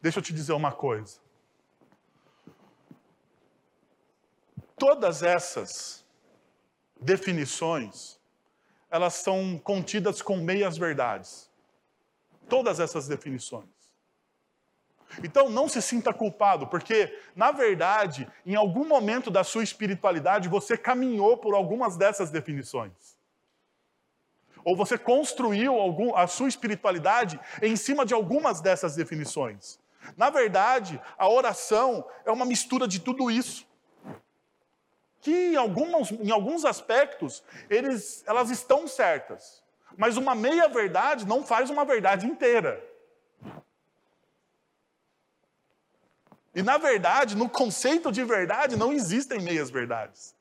Deixa 0.05 0.19
eu 0.19 0.23
te 0.23 0.31
dizer 0.31 0.53
uma 0.53 0.71
coisa. 0.71 1.17
Todas 4.77 5.23
essas 5.23 6.05
definições, 7.01 8.19
elas 8.91 9.15
são 9.15 9.57
contidas 9.57 10.21
com 10.21 10.37
meias 10.37 10.77
verdades. 10.77 11.49
Todas 12.47 12.79
essas 12.79 13.07
definições. 13.07 13.65
Então 15.23 15.49
não 15.49 15.67
se 15.67 15.81
sinta 15.81 16.13
culpado, 16.13 16.67
porque, 16.67 17.19
na 17.35 17.51
verdade, 17.51 18.31
em 18.45 18.53
algum 18.53 18.87
momento 18.87 19.31
da 19.31 19.43
sua 19.43 19.63
espiritualidade, 19.63 20.47
você 20.47 20.77
caminhou 20.77 21.35
por 21.35 21.55
algumas 21.55 21.97
dessas 21.97 22.29
definições. 22.29 23.17
Ou 24.63 24.75
você 24.75 24.99
construiu 24.99 25.73
algum, 25.73 26.15
a 26.15 26.27
sua 26.27 26.47
espiritualidade 26.47 27.39
em 27.59 27.75
cima 27.75 28.05
de 28.05 28.13
algumas 28.13 28.61
dessas 28.61 28.95
definições. 28.95 29.83
Na 30.15 30.29
verdade, 30.29 31.01
a 31.17 31.27
oração 31.27 32.05
é 32.25 32.31
uma 32.31 32.45
mistura 32.45 32.87
de 32.87 32.99
tudo 32.99 33.29
isso. 33.31 33.65
Que 35.21 35.53
em, 35.53 35.55
alguns, 35.55 36.11
em 36.11 36.31
alguns 36.31 36.65
aspectos 36.65 37.43
eles, 37.69 38.23
elas 38.27 38.49
estão 38.49 38.87
certas. 38.87 39.63
Mas 39.97 40.17
uma 40.17 40.35
meia 40.35 40.67
verdade 40.67 41.25
não 41.25 41.43
faz 41.43 41.69
uma 41.69 41.85
verdade 41.85 42.25
inteira. 42.25 42.83
E 46.53 46.63
na 46.63 46.77
verdade, 46.77 47.35
no 47.35 47.49
conceito 47.49 48.11
de 48.11 48.23
verdade, 48.23 48.77
não 48.77 48.93
existem 48.93 49.41
meias 49.41 49.69
verdades. 49.69 50.33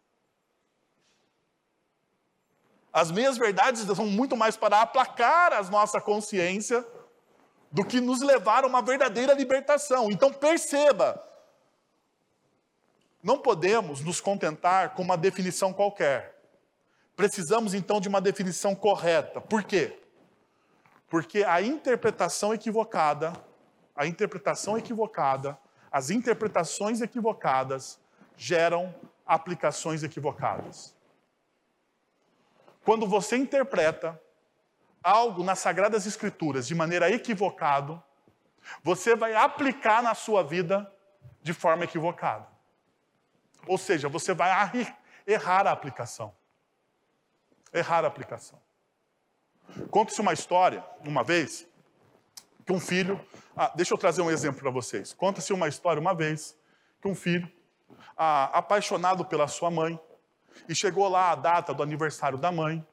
As 2.93 3.11
meias 3.11 3.37
verdades 3.37 3.83
são 3.83 4.07
muito 4.07 4.37
mais 4.37 4.57
para 4.57 4.81
aplacar 4.81 5.53
a 5.53 5.61
nossa 5.65 6.01
consciência 6.01 6.87
do 7.75 7.85
que 7.85 8.01
nos 8.01 8.23
levar 8.23 8.63
a 8.63 8.69
uma 8.69 8.81
verdadeira 8.81 9.35
libertação. 9.35 10.09
Então 10.09 10.33
perceba, 10.33 11.21
não 13.21 13.37
podemos 13.37 14.01
nos 14.01 14.21
contentar 14.21 14.95
com 14.95 15.03
uma 15.03 15.17
definição 15.17 15.73
qualquer. 15.73 16.41
precisamos 17.17 17.75
então 17.75 18.01
de 18.01 18.09
uma 18.09 18.21
definição 18.21 18.77
correta. 18.77 19.41
Por 19.41 19.65
quê? 19.65 19.99
Porque 21.09 21.43
a 21.43 21.61
interpretação 21.61 22.55
equivocada, 22.55 23.33
a 23.95 24.07
interpretação 24.07 24.79
equivocada, 24.79 25.59
as 25.91 26.11
interpretações 26.11 27.01
equivocadas 27.01 27.99
geram 28.37 28.95
aplicações 29.27 30.05
equivocadas. 30.05 30.95
Quando 32.85 33.07
você 33.07 33.37
interpreta 33.37 34.21
algo 35.05 35.45
nas 35.45 35.59
Sagradas 35.59 36.07
Escrituras 36.07 36.67
de 36.67 36.75
maneira 36.75 37.11
equivocada, 37.11 38.03
você 38.83 39.15
vai 39.15 39.35
aplicar 39.35 40.03
na 40.03 40.15
sua 40.15 40.43
vida 40.43 40.91
de 41.43 41.53
forma 41.53 41.85
equivocada. 41.85 42.49
Ou 43.67 43.77
seja, 43.77 44.09
você 44.09 44.33
vai 44.33 44.51
errar 45.27 45.67
a 45.67 45.73
aplicação. 45.73 46.35
Errar 47.73 48.05
a 48.05 48.09
aplicação. 48.09 48.61
Conta-se 49.91 50.21
uma 50.21 50.33
história, 50.33 50.85
uma 51.07 51.23
vez, 51.23 51.67
que 52.65 52.73
um 52.73 52.81
filho. 52.81 53.21
Ah, 53.57 53.71
deixa 53.75 53.93
eu 53.93 53.99
trazer 53.99 54.23
um 54.23 54.31
exemplo 54.31 54.61
para 54.61 54.71
vocês. 54.71 55.13
Conta-se 55.13 55.53
uma 55.53 55.69
história 55.69 56.01
uma 56.01 56.15
vez 56.15 56.57
que 57.01 57.09
um 57.09 57.15
filho, 57.15 57.51
ah, 58.17 58.45
apaixonado 58.59 59.25
pela 59.25 59.47
sua 59.47 59.71
mãe, 59.71 60.01
e 60.69 60.75
chegou 60.75 61.09
lá 61.09 61.33
a 61.33 61.35
data 61.35 61.75
do 61.75 61.83
aniversário 61.83 62.39
da 62.39 62.51
mãe, 62.51 62.87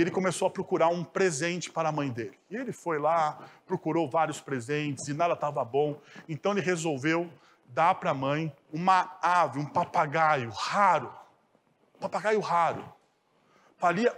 e 0.00 0.02
ele 0.02 0.10
começou 0.10 0.48
a 0.48 0.50
procurar 0.50 0.88
um 0.88 1.04
presente 1.04 1.70
para 1.70 1.90
a 1.90 1.92
mãe 1.92 2.08
dele. 2.08 2.40
E 2.50 2.56
ele 2.56 2.72
foi 2.72 2.98
lá, 2.98 3.38
procurou 3.66 4.08
vários 4.08 4.40
presentes 4.40 5.06
e 5.08 5.12
nada 5.12 5.34
estava 5.34 5.62
bom, 5.62 6.00
então 6.26 6.52
ele 6.52 6.62
resolveu 6.62 7.30
dar 7.66 7.94
para 7.96 8.12
a 8.12 8.14
mãe 8.14 8.50
uma 8.72 9.18
ave, 9.20 9.58
um 9.58 9.66
papagaio 9.66 10.48
raro. 10.48 11.12
Um 11.96 12.00
papagaio 12.00 12.40
raro. 12.40 12.82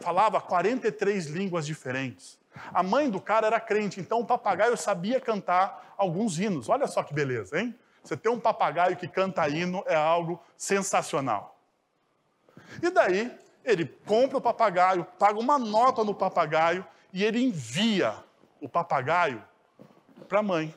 Falava 0.00 0.40
43 0.40 1.26
línguas 1.26 1.66
diferentes. 1.66 2.38
A 2.72 2.84
mãe 2.84 3.10
do 3.10 3.20
cara 3.20 3.48
era 3.48 3.58
crente, 3.58 3.98
então 3.98 4.20
o 4.20 4.24
papagaio 4.24 4.76
sabia 4.76 5.20
cantar 5.20 5.96
alguns 5.98 6.38
hinos. 6.38 6.68
Olha 6.68 6.86
só 6.86 7.02
que 7.02 7.12
beleza, 7.12 7.60
hein? 7.60 7.76
Você 8.04 8.16
ter 8.16 8.28
um 8.28 8.38
papagaio 8.38 8.96
que 8.96 9.08
canta 9.08 9.48
hino 9.48 9.82
é 9.86 9.96
algo 9.96 10.40
sensacional. 10.56 11.58
E 12.80 12.88
daí, 12.88 13.36
ele 13.64 13.86
compra 13.86 14.38
o 14.38 14.40
papagaio, 14.40 15.04
paga 15.18 15.38
uma 15.38 15.58
nota 15.58 16.02
no 16.02 16.14
papagaio 16.14 16.86
e 17.12 17.22
ele 17.22 17.40
envia 17.42 18.22
o 18.60 18.68
papagaio 18.68 19.42
para 20.28 20.40
a 20.40 20.42
mãe. 20.42 20.74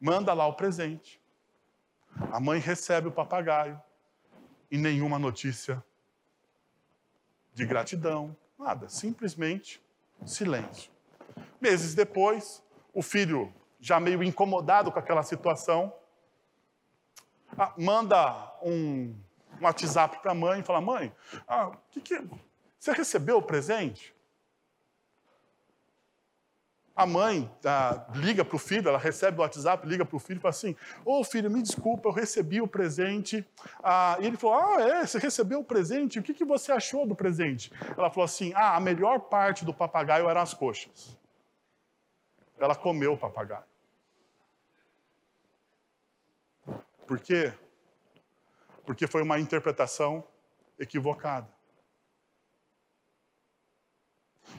Manda 0.00 0.32
lá 0.32 0.46
o 0.46 0.54
presente. 0.54 1.20
A 2.32 2.40
mãe 2.40 2.60
recebe 2.60 3.08
o 3.08 3.12
papagaio 3.12 3.80
e 4.70 4.78
nenhuma 4.78 5.18
notícia 5.18 5.82
de 7.52 7.66
gratidão, 7.66 8.36
nada, 8.58 8.88
simplesmente 8.88 9.82
silêncio. 10.24 10.90
Meses 11.60 11.94
depois, 11.94 12.62
o 12.92 13.02
filho, 13.02 13.52
já 13.80 13.98
meio 13.98 14.22
incomodado 14.22 14.92
com 14.92 14.98
aquela 14.98 15.22
situação, 15.22 15.92
manda 17.76 18.54
um 18.62 19.14
um 19.60 19.64
WhatsApp 19.64 20.18
para 20.20 20.32
a 20.32 20.34
mãe 20.34 20.60
e 20.60 20.62
fala: 20.62 20.80
Mãe, 20.80 21.12
ah, 21.46 21.70
que 21.90 22.00
que, 22.00 22.20
você 22.78 22.92
recebeu 22.92 23.38
o 23.38 23.42
presente? 23.42 24.14
A 26.96 27.06
mãe 27.06 27.50
ah, 27.64 28.06
liga 28.14 28.44
para 28.44 28.56
o 28.56 28.58
filho, 28.58 28.88
ela 28.88 28.98
recebe 28.98 29.38
o 29.38 29.40
WhatsApp, 29.42 29.86
liga 29.86 30.04
para 30.04 30.16
o 30.16 30.18
filho 30.18 30.38
e 30.38 30.40
fala 30.40 30.50
assim: 30.50 30.76
Ô 31.04 31.20
oh, 31.20 31.24
filho, 31.24 31.50
me 31.50 31.62
desculpa, 31.62 32.08
eu 32.08 32.12
recebi 32.12 32.60
o 32.60 32.66
presente. 32.66 33.46
Ah, 33.82 34.16
e 34.20 34.26
ele 34.26 34.36
falou: 34.36 34.56
Ah, 34.56 34.82
é, 34.82 35.06
você 35.06 35.18
recebeu 35.18 35.60
o 35.60 35.64
presente? 35.64 36.18
O 36.18 36.22
que, 36.22 36.34
que 36.34 36.44
você 36.44 36.72
achou 36.72 37.06
do 37.06 37.14
presente? 37.14 37.72
Ela 37.96 38.10
falou 38.10 38.24
assim: 38.24 38.52
Ah, 38.54 38.76
a 38.76 38.80
melhor 38.80 39.20
parte 39.20 39.64
do 39.64 39.72
papagaio 39.72 40.28
eram 40.28 40.40
as 40.40 40.54
coxas. 40.54 41.18
Ela 42.58 42.74
comeu 42.74 43.14
o 43.14 43.18
papagaio. 43.18 43.64
Por 47.06 47.18
quê? 47.18 47.52
Porque 48.90 49.06
foi 49.06 49.22
uma 49.22 49.38
interpretação 49.38 50.26
equivocada. 50.76 51.48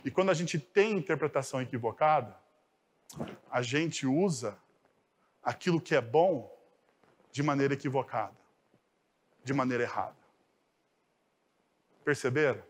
E 0.06 0.10
quando 0.10 0.30
a 0.30 0.34
gente 0.34 0.58
tem 0.58 0.94
interpretação 0.94 1.62
equivocada, 1.62 2.40
a 3.52 3.62
gente 3.62 4.08
usa 4.08 4.58
aquilo 5.44 5.82
que 5.82 5.94
é 5.94 6.00
bom 6.00 6.50
de 7.30 7.44
maneira 7.44 7.74
equivocada, 7.74 8.38
de 9.44 9.54
maneira 9.54 9.84
errada. 9.84 10.16
Perceberam? 12.06 12.64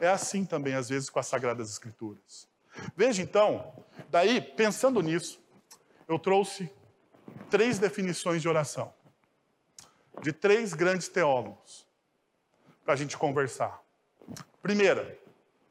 É 0.00 0.08
assim 0.08 0.46
também, 0.46 0.72
às 0.72 0.88
vezes, 0.88 1.10
com 1.10 1.18
as 1.18 1.26
Sagradas 1.26 1.68
Escrituras. 1.68 2.48
Veja 2.96 3.20
então, 3.20 3.84
daí, 4.08 4.40
pensando 4.40 5.02
nisso, 5.02 5.38
eu 6.08 6.18
trouxe 6.18 6.72
três 7.50 7.78
definições 7.78 8.40
de 8.40 8.48
oração 8.48 8.96
de 10.22 10.32
três 10.32 10.74
grandes 10.74 11.08
teólogos 11.08 11.86
para 12.84 12.94
a 12.94 12.96
gente 12.96 13.16
conversar. 13.16 13.82
Primeira, 14.62 15.18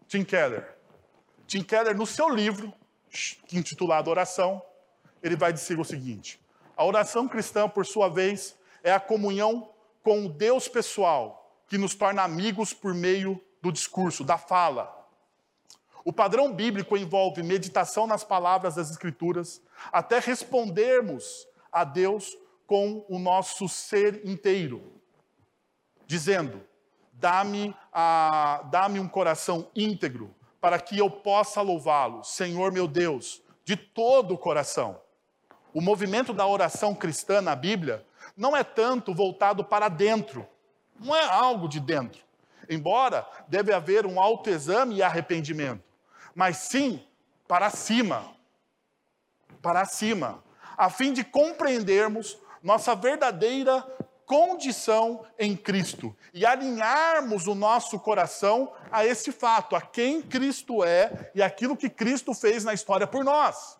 Tim 0.07 0.23
Keller. 0.23 0.75
Tim 1.45 1.63
Keller, 1.63 1.95
no 1.95 2.05
seu 2.05 2.29
livro, 2.29 2.73
intitulado 3.51 4.09
Oração, 4.09 4.61
ele 5.21 5.35
vai 5.35 5.51
dizer 5.51 5.79
o 5.79 5.83
seguinte: 5.83 6.39
a 6.75 6.85
oração 6.85 7.27
cristã, 7.27 7.67
por 7.67 7.85
sua 7.85 8.09
vez, 8.09 8.55
é 8.83 8.91
a 8.91 8.99
comunhão 8.99 9.69
com 10.03 10.25
o 10.25 10.29
Deus 10.29 10.67
pessoal, 10.67 11.51
que 11.67 11.77
nos 11.77 11.95
torna 11.95 12.23
amigos 12.23 12.73
por 12.73 12.93
meio 12.93 13.41
do 13.61 13.71
discurso, 13.71 14.23
da 14.23 14.37
fala. 14.37 14.95
O 16.05 16.13
padrão 16.13 16.53
bíblico 16.53 16.95
envolve 16.95 17.43
meditação 17.43 18.07
nas 18.07 18.23
palavras 18.23 18.75
das 18.75 18.89
Escrituras, 18.89 19.61
até 19.91 20.19
respondermos 20.19 21.45
a 21.71 21.83
Deus 21.83 22.37
com 22.67 23.05
o 23.07 23.17
nosso 23.17 23.67
ser 23.69 24.27
inteiro, 24.27 24.83
dizendo: 26.05 26.61
dá-me 27.13 27.73
dá 28.69 28.87
um 28.87 29.07
coração 29.07 29.71
íntegro, 29.75 30.35
para 30.61 30.79
que 30.79 30.99
eu 30.99 31.09
possa 31.09 31.61
louvá-lo, 31.61 32.23
Senhor 32.23 32.71
meu 32.71 32.87
Deus, 32.87 33.41
de 33.63 33.75
todo 33.75 34.33
o 34.33 34.37
coração. 34.37 35.01
O 35.73 35.81
movimento 35.81 36.33
da 36.33 36.45
oração 36.45 36.93
cristã 36.93 37.41
na 37.41 37.55
Bíblia 37.55 38.05
não 38.35 38.55
é 38.55 38.63
tanto 38.63 39.13
voltado 39.13 39.63
para 39.63 39.87
dentro, 39.89 40.47
não 40.99 41.15
é 41.15 41.23
algo 41.23 41.67
de 41.67 41.79
dentro. 41.79 42.21
Embora 42.69 43.25
deve 43.47 43.73
haver 43.73 44.05
um 44.05 44.19
autoexame 44.19 44.95
e 44.95 45.03
arrependimento, 45.03 45.83
mas 46.35 46.57
sim 46.57 47.01
para 47.47 47.69
cima. 47.69 48.35
Para 49.61 49.85
cima, 49.85 50.43
a 50.77 50.89
fim 50.89 51.13
de 51.13 51.23
compreendermos 51.23 52.37
nossa 52.67 52.93
verdadeira 52.93 53.81
condição 54.25 55.25
em 55.39 55.55
Cristo 55.55 56.13
e 56.33 56.45
alinharmos 56.45 57.47
o 57.47 57.55
nosso 57.55 57.97
coração 57.97 58.73
a 58.91 59.05
esse 59.05 59.31
fato, 59.31 59.73
a 59.73 59.79
quem 59.79 60.21
Cristo 60.21 60.83
é 60.83 61.31
e 61.33 61.41
aquilo 61.41 61.77
que 61.77 61.89
Cristo 61.89 62.33
fez 62.33 62.65
na 62.65 62.73
história 62.73 63.07
por 63.07 63.23
nós. 63.23 63.79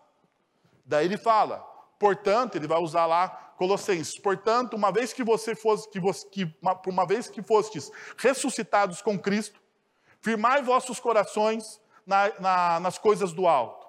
Daí 0.85 1.03
ele 1.03 1.17
fala, 1.17 1.59
portanto, 1.99 2.55
ele 2.55 2.65
vai 2.65 2.79
usar 2.79 3.05
lá 3.05 3.27
Colossenses, 3.57 4.17
portanto, 4.17 4.75
uma 4.75 4.89
vez 4.89 5.11
que 5.11 5.23
você 5.23 5.53
fosse, 5.53 5.89
que, 5.89 5.99
você, 5.99 6.25
que 6.29 6.55
uma, 6.61 6.79
uma 6.87 7.05
vez 7.05 7.27
que 7.27 7.41
fostes 7.41 7.91
ressuscitados 8.17 9.01
com 9.01 9.19
Cristo, 9.19 9.59
firmai 10.21 10.63
vossos 10.63 10.97
corações 10.97 11.81
na, 12.05 12.31
na, 12.39 12.79
nas 12.79 12.97
coisas 12.97 13.33
do 13.33 13.47
alto, 13.47 13.85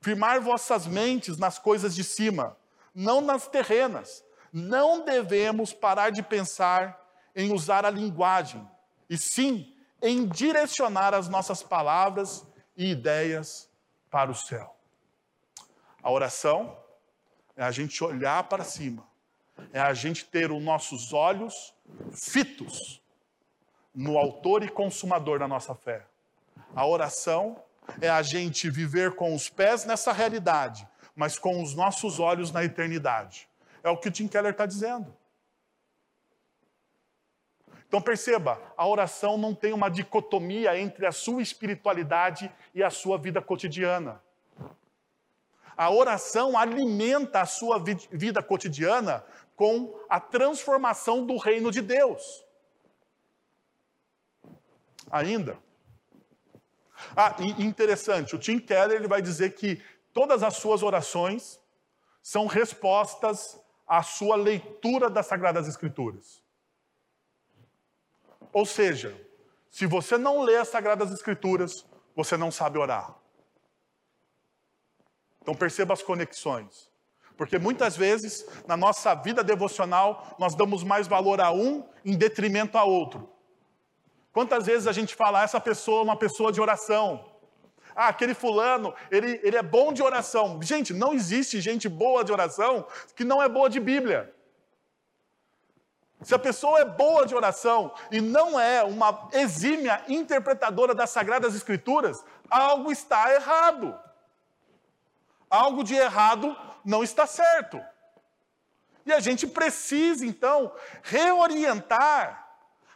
firmai 0.00 0.40
vossas 0.40 0.84
mentes 0.84 1.38
nas 1.38 1.60
coisas 1.60 1.94
de 1.94 2.02
cima, 2.02 2.56
não 2.96 3.20
nas 3.20 3.46
terrenas. 3.46 4.24
Não 4.50 5.04
devemos 5.04 5.74
parar 5.74 6.08
de 6.08 6.22
pensar 6.22 6.98
em 7.34 7.52
usar 7.52 7.84
a 7.84 7.90
linguagem, 7.90 8.66
e 9.10 9.18
sim 9.18 9.76
em 10.00 10.26
direcionar 10.26 11.12
as 11.12 11.28
nossas 11.28 11.62
palavras 11.62 12.46
e 12.74 12.90
ideias 12.90 13.68
para 14.10 14.30
o 14.30 14.34
céu. 14.34 14.74
A 16.02 16.10
oração 16.10 16.74
é 17.54 17.62
a 17.62 17.70
gente 17.70 18.02
olhar 18.02 18.44
para 18.44 18.64
cima, 18.64 19.06
é 19.72 19.80
a 19.80 19.92
gente 19.92 20.24
ter 20.24 20.50
os 20.50 20.62
nossos 20.62 21.12
olhos 21.12 21.74
fitos 22.14 23.02
no 23.94 24.16
autor 24.16 24.62
e 24.62 24.68
consumador 24.68 25.38
da 25.38 25.48
nossa 25.48 25.74
fé. 25.74 26.06
A 26.74 26.86
oração 26.86 27.62
é 28.00 28.08
a 28.08 28.22
gente 28.22 28.70
viver 28.70 29.14
com 29.14 29.34
os 29.34 29.50
pés 29.50 29.84
nessa 29.84 30.12
realidade, 30.12 30.88
mas 31.16 31.38
com 31.38 31.62
os 31.62 31.74
nossos 31.74 32.20
olhos 32.20 32.52
na 32.52 32.62
eternidade. 32.62 33.48
É 33.82 33.88
o 33.88 33.96
que 33.96 34.08
o 34.08 34.12
Tim 34.12 34.28
Keller 34.28 34.52
está 34.52 34.66
dizendo. 34.66 35.16
Então 37.88 38.00
perceba, 38.00 38.60
a 38.76 38.86
oração 38.86 39.38
não 39.38 39.54
tem 39.54 39.72
uma 39.72 39.88
dicotomia 39.88 40.78
entre 40.78 41.06
a 41.06 41.12
sua 41.12 41.40
espiritualidade 41.40 42.52
e 42.74 42.82
a 42.82 42.90
sua 42.90 43.16
vida 43.16 43.40
cotidiana. 43.40 44.20
A 45.76 45.90
oração 45.90 46.58
alimenta 46.58 47.40
a 47.40 47.46
sua 47.46 47.78
vida 47.78 48.42
cotidiana 48.42 49.24
com 49.54 49.98
a 50.08 50.20
transformação 50.20 51.24
do 51.24 51.36
reino 51.36 51.70
de 51.72 51.80
Deus. 51.80 52.44
ainda. 55.10 55.56
Ah, 57.14 57.36
interessante, 57.58 58.34
o 58.34 58.38
Tim 58.38 58.58
Keller 58.58 58.96
ele 58.96 59.08
vai 59.08 59.22
dizer 59.22 59.54
que 59.54 59.80
todas 60.16 60.42
as 60.42 60.56
suas 60.56 60.82
orações 60.82 61.60
são 62.22 62.46
respostas 62.46 63.60
à 63.86 64.02
sua 64.02 64.34
leitura 64.34 65.10
das 65.10 65.26
Sagradas 65.26 65.68
Escrituras. 65.68 66.42
Ou 68.50 68.64
seja, 68.64 69.14
se 69.70 69.84
você 69.84 70.16
não 70.16 70.40
lê 70.40 70.56
as 70.56 70.68
Sagradas 70.68 71.12
Escrituras, 71.12 71.84
você 72.14 72.34
não 72.34 72.50
sabe 72.50 72.78
orar. 72.78 73.14
Então 75.42 75.54
perceba 75.54 75.92
as 75.92 76.02
conexões. 76.02 76.90
Porque 77.36 77.58
muitas 77.58 77.94
vezes, 77.94 78.46
na 78.66 78.74
nossa 78.74 79.14
vida 79.14 79.44
devocional, 79.44 80.34
nós 80.38 80.54
damos 80.54 80.82
mais 80.82 81.06
valor 81.06 81.42
a 81.42 81.52
um 81.52 81.86
em 82.02 82.16
detrimento 82.16 82.78
a 82.78 82.84
outro. 82.84 83.30
Quantas 84.32 84.64
vezes 84.64 84.86
a 84.86 84.92
gente 84.92 85.14
fala, 85.14 85.42
essa 85.42 85.60
pessoa 85.60 86.00
é 86.00 86.04
uma 86.04 86.16
pessoa 86.16 86.50
de 86.50 86.58
oração. 86.58 87.35
Ah, 87.96 88.08
aquele 88.08 88.34
fulano, 88.34 88.94
ele, 89.10 89.40
ele 89.42 89.56
é 89.56 89.62
bom 89.62 89.92
de 89.92 90.02
oração. 90.02 90.60
Gente, 90.62 90.92
não 90.92 91.14
existe 91.14 91.60
gente 91.60 91.88
boa 91.88 92.22
de 92.22 92.30
oração 92.30 92.86
que 93.14 93.24
não 93.24 93.42
é 93.42 93.48
boa 93.48 93.70
de 93.70 93.80
Bíblia. 93.80 94.32
Se 96.22 96.34
a 96.34 96.38
pessoa 96.38 96.80
é 96.80 96.84
boa 96.84 97.26
de 97.26 97.34
oração 97.34 97.92
e 98.10 98.20
não 98.20 98.58
é 98.60 98.82
uma 98.82 99.28
exímia 99.32 100.02
interpretadora 100.08 100.94
das 100.94 101.10
Sagradas 101.10 101.54
Escrituras, 101.54 102.24
algo 102.50 102.92
está 102.92 103.32
errado 103.34 103.98
algo 105.50 105.82
de 105.82 105.94
errado 105.94 106.56
não 106.84 107.02
está 107.02 107.26
certo. 107.26 107.82
E 109.04 109.12
a 109.12 109.20
gente 109.20 109.46
precisa, 109.46 110.26
então, 110.26 110.72
reorientar 111.02 112.44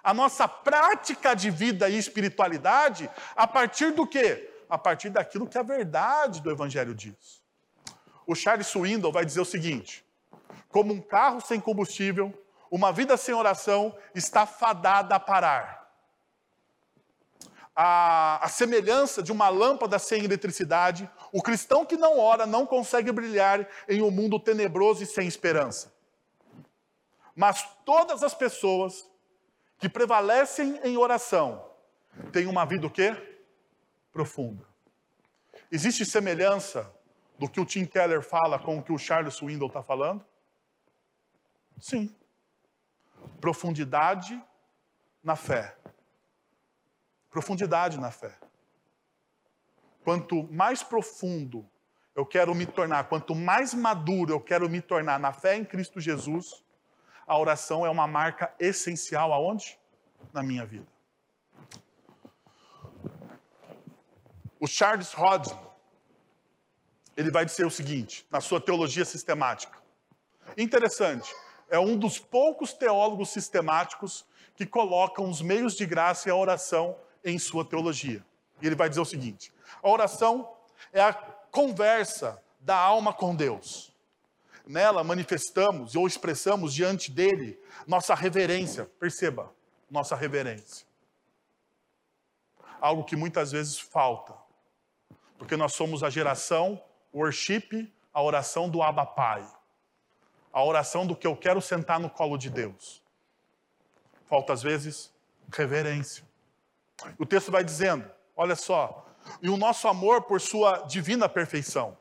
a 0.02 0.12
nossa 0.12 0.48
prática 0.48 1.34
de 1.34 1.50
vida 1.50 1.88
e 1.88 1.98
espiritualidade 1.98 3.08
a 3.36 3.46
partir 3.46 3.92
do 3.92 4.06
quê? 4.06 4.49
A 4.70 4.78
partir 4.78 5.10
daquilo 5.10 5.46
que 5.46 5.58
a 5.58 5.62
verdade 5.62 6.40
do 6.40 6.50
Evangelho 6.50 6.94
diz. 6.94 7.42
O 8.26 8.34
Charles 8.34 8.68
Swindoll 8.68 9.12
vai 9.12 9.24
dizer 9.24 9.40
o 9.40 9.44
seguinte: 9.44 10.04
como 10.68 10.94
um 10.94 11.00
carro 11.00 11.40
sem 11.40 11.60
combustível, 11.60 12.32
uma 12.70 12.92
vida 12.92 13.16
sem 13.16 13.34
oração 13.34 13.94
está 14.14 14.46
fadada 14.46 15.16
a 15.16 15.20
parar 15.20 15.80
a, 17.82 18.44
a 18.44 18.48
semelhança 18.48 19.22
de 19.22 19.32
uma 19.32 19.48
lâmpada 19.48 19.98
sem 19.98 20.22
eletricidade, 20.22 21.08
o 21.32 21.42
cristão 21.42 21.86
que 21.86 21.96
não 21.96 22.18
ora 22.18 22.44
não 22.44 22.66
consegue 22.66 23.10
brilhar 23.10 23.66
em 23.88 24.02
um 24.02 24.10
mundo 24.10 24.38
tenebroso 24.38 25.02
e 25.02 25.06
sem 25.06 25.26
esperança. 25.26 25.90
Mas 27.34 27.66
todas 27.86 28.22
as 28.22 28.34
pessoas 28.34 29.08
que 29.78 29.88
prevalecem 29.88 30.78
em 30.84 30.98
oração 30.98 31.64
têm 32.32 32.46
uma 32.46 32.66
vida 32.66 32.86
o 32.86 32.90
quê? 32.90 33.16
Profunda. 34.12 34.66
Existe 35.70 36.04
semelhança 36.04 36.92
do 37.38 37.48
que 37.48 37.60
o 37.60 37.64
Tim 37.64 37.86
Keller 37.86 38.22
fala 38.22 38.58
com 38.58 38.78
o 38.78 38.82
que 38.82 38.92
o 38.92 38.98
Charles 38.98 39.34
Swindoll 39.34 39.68
está 39.68 39.82
falando? 39.82 40.24
Sim. 41.78 42.14
Profundidade 43.40 44.42
na 45.22 45.36
fé 45.36 45.76
profundidade 47.30 47.98
na 47.98 48.10
fé. 48.10 48.36
Quanto 50.02 50.42
mais 50.52 50.82
profundo 50.82 51.66
eu 52.14 52.26
quero 52.26 52.54
me 52.54 52.66
tornar, 52.66 53.04
quanto 53.04 53.34
mais 53.34 53.72
maduro 53.72 54.32
eu 54.32 54.40
quero 54.40 54.68
me 54.68 54.82
tornar 54.82 55.18
na 55.18 55.32
fé 55.32 55.56
em 55.56 55.64
Cristo 55.64 56.00
Jesus, 56.00 56.64
a 57.26 57.38
oração 57.38 57.86
é 57.86 57.90
uma 57.90 58.06
marca 58.06 58.52
essencial 58.58 59.32
aonde? 59.32 59.78
Na 60.32 60.42
minha 60.42 60.66
vida. 60.66 60.86
O 64.60 64.66
Charles 64.66 65.14
Hodgson, 65.14 65.58
ele 67.16 67.30
vai 67.30 67.46
dizer 67.46 67.64
o 67.64 67.70
seguinte, 67.70 68.26
na 68.30 68.42
sua 68.42 68.60
teologia 68.60 69.06
sistemática. 69.06 69.78
Interessante, 70.56 71.34
é 71.70 71.78
um 71.78 71.96
dos 71.96 72.18
poucos 72.18 72.74
teólogos 72.74 73.30
sistemáticos 73.30 74.26
que 74.54 74.66
colocam 74.66 75.30
os 75.30 75.40
meios 75.40 75.74
de 75.74 75.86
graça 75.86 76.28
e 76.28 76.30
a 76.30 76.36
oração 76.36 76.94
em 77.24 77.38
sua 77.38 77.64
teologia. 77.64 78.22
E 78.60 78.66
ele 78.66 78.74
vai 78.74 78.88
dizer 78.88 79.00
o 79.00 79.06
seguinte: 79.06 79.50
a 79.82 79.88
oração 79.88 80.54
é 80.92 81.00
a 81.00 81.14
conversa 81.14 82.42
da 82.60 82.76
alma 82.76 83.14
com 83.14 83.34
Deus. 83.34 83.90
Nela 84.66 85.02
manifestamos 85.02 85.96
ou 85.96 86.06
expressamos 86.06 86.74
diante 86.74 87.10
dele 87.10 87.58
nossa 87.86 88.14
reverência. 88.14 88.84
Perceba, 89.00 89.52
nossa 89.90 90.14
reverência. 90.14 90.86
Algo 92.80 93.04
que 93.04 93.16
muitas 93.16 93.52
vezes 93.52 93.78
falta. 93.78 94.39
Porque 95.40 95.56
nós 95.56 95.72
somos 95.72 96.02
a 96.02 96.10
geração 96.10 96.78
worship, 97.14 97.90
a 98.12 98.22
oração 98.22 98.68
do 98.68 98.82
Abba 98.82 99.06
Pai. 99.06 99.42
A 100.52 100.62
oração 100.62 101.06
do 101.06 101.16
que 101.16 101.26
eu 101.26 101.34
quero 101.34 101.62
sentar 101.62 101.98
no 101.98 102.10
colo 102.10 102.36
de 102.36 102.50
Deus. 102.50 103.02
Falta 104.28 104.52
às 104.52 104.62
vezes 104.62 105.10
reverência. 105.50 106.22
O 107.18 107.24
texto 107.24 107.50
vai 107.50 107.64
dizendo: 107.64 108.04
olha 108.36 108.54
só, 108.54 109.06
e 109.40 109.48
o 109.48 109.56
nosso 109.56 109.88
amor 109.88 110.24
por 110.24 110.42
sua 110.42 110.82
divina 110.82 111.26
perfeição, 111.26 111.96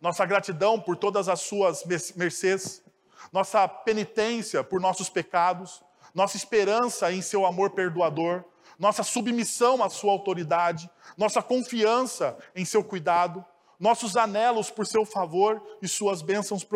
nossa 0.00 0.24
gratidão 0.24 0.80
por 0.80 0.96
todas 0.96 1.28
as 1.28 1.40
suas 1.40 1.84
mercês, 2.14 2.84
nossa 3.32 3.66
penitência 3.66 4.62
por 4.62 4.80
nossos 4.80 5.08
pecados, 5.08 5.82
nossa 6.14 6.36
esperança 6.36 7.10
em 7.10 7.20
seu 7.20 7.44
amor 7.44 7.70
perdoador, 7.70 8.44
nossa 8.78 9.02
submissão 9.02 9.82
à 9.82 9.88
sua 9.88 10.12
autoridade, 10.12 10.90
nossa 11.16 11.42
confiança 11.42 12.36
em 12.54 12.64
seu 12.64 12.82
cuidado, 12.82 13.44
nossos 13.78 14.16
anelos 14.16 14.70
por 14.70 14.86
seu 14.86 15.04
favor 15.04 15.62
e 15.82 15.88
suas 15.88 16.22
bênçãos 16.22 16.66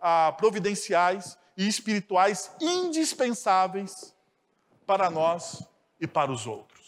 ah, 0.00 0.32
providenciais 0.36 1.38
e 1.56 1.66
espirituais 1.66 2.50
indispensáveis 2.60 4.14
para 4.86 5.10
nós 5.10 5.62
e 6.00 6.06
para 6.06 6.30
os 6.30 6.46
outros 6.46 6.78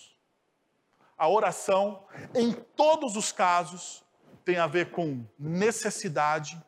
a 1.21 1.29
oração, 1.29 2.03
em 2.35 2.51
todos 2.51 3.15
os 3.15 3.31
casos, 3.31 4.03
tem 4.43 4.57
a 4.57 4.67
ver 4.67 4.91
com 4.91 5.23
necessidade 5.39 6.59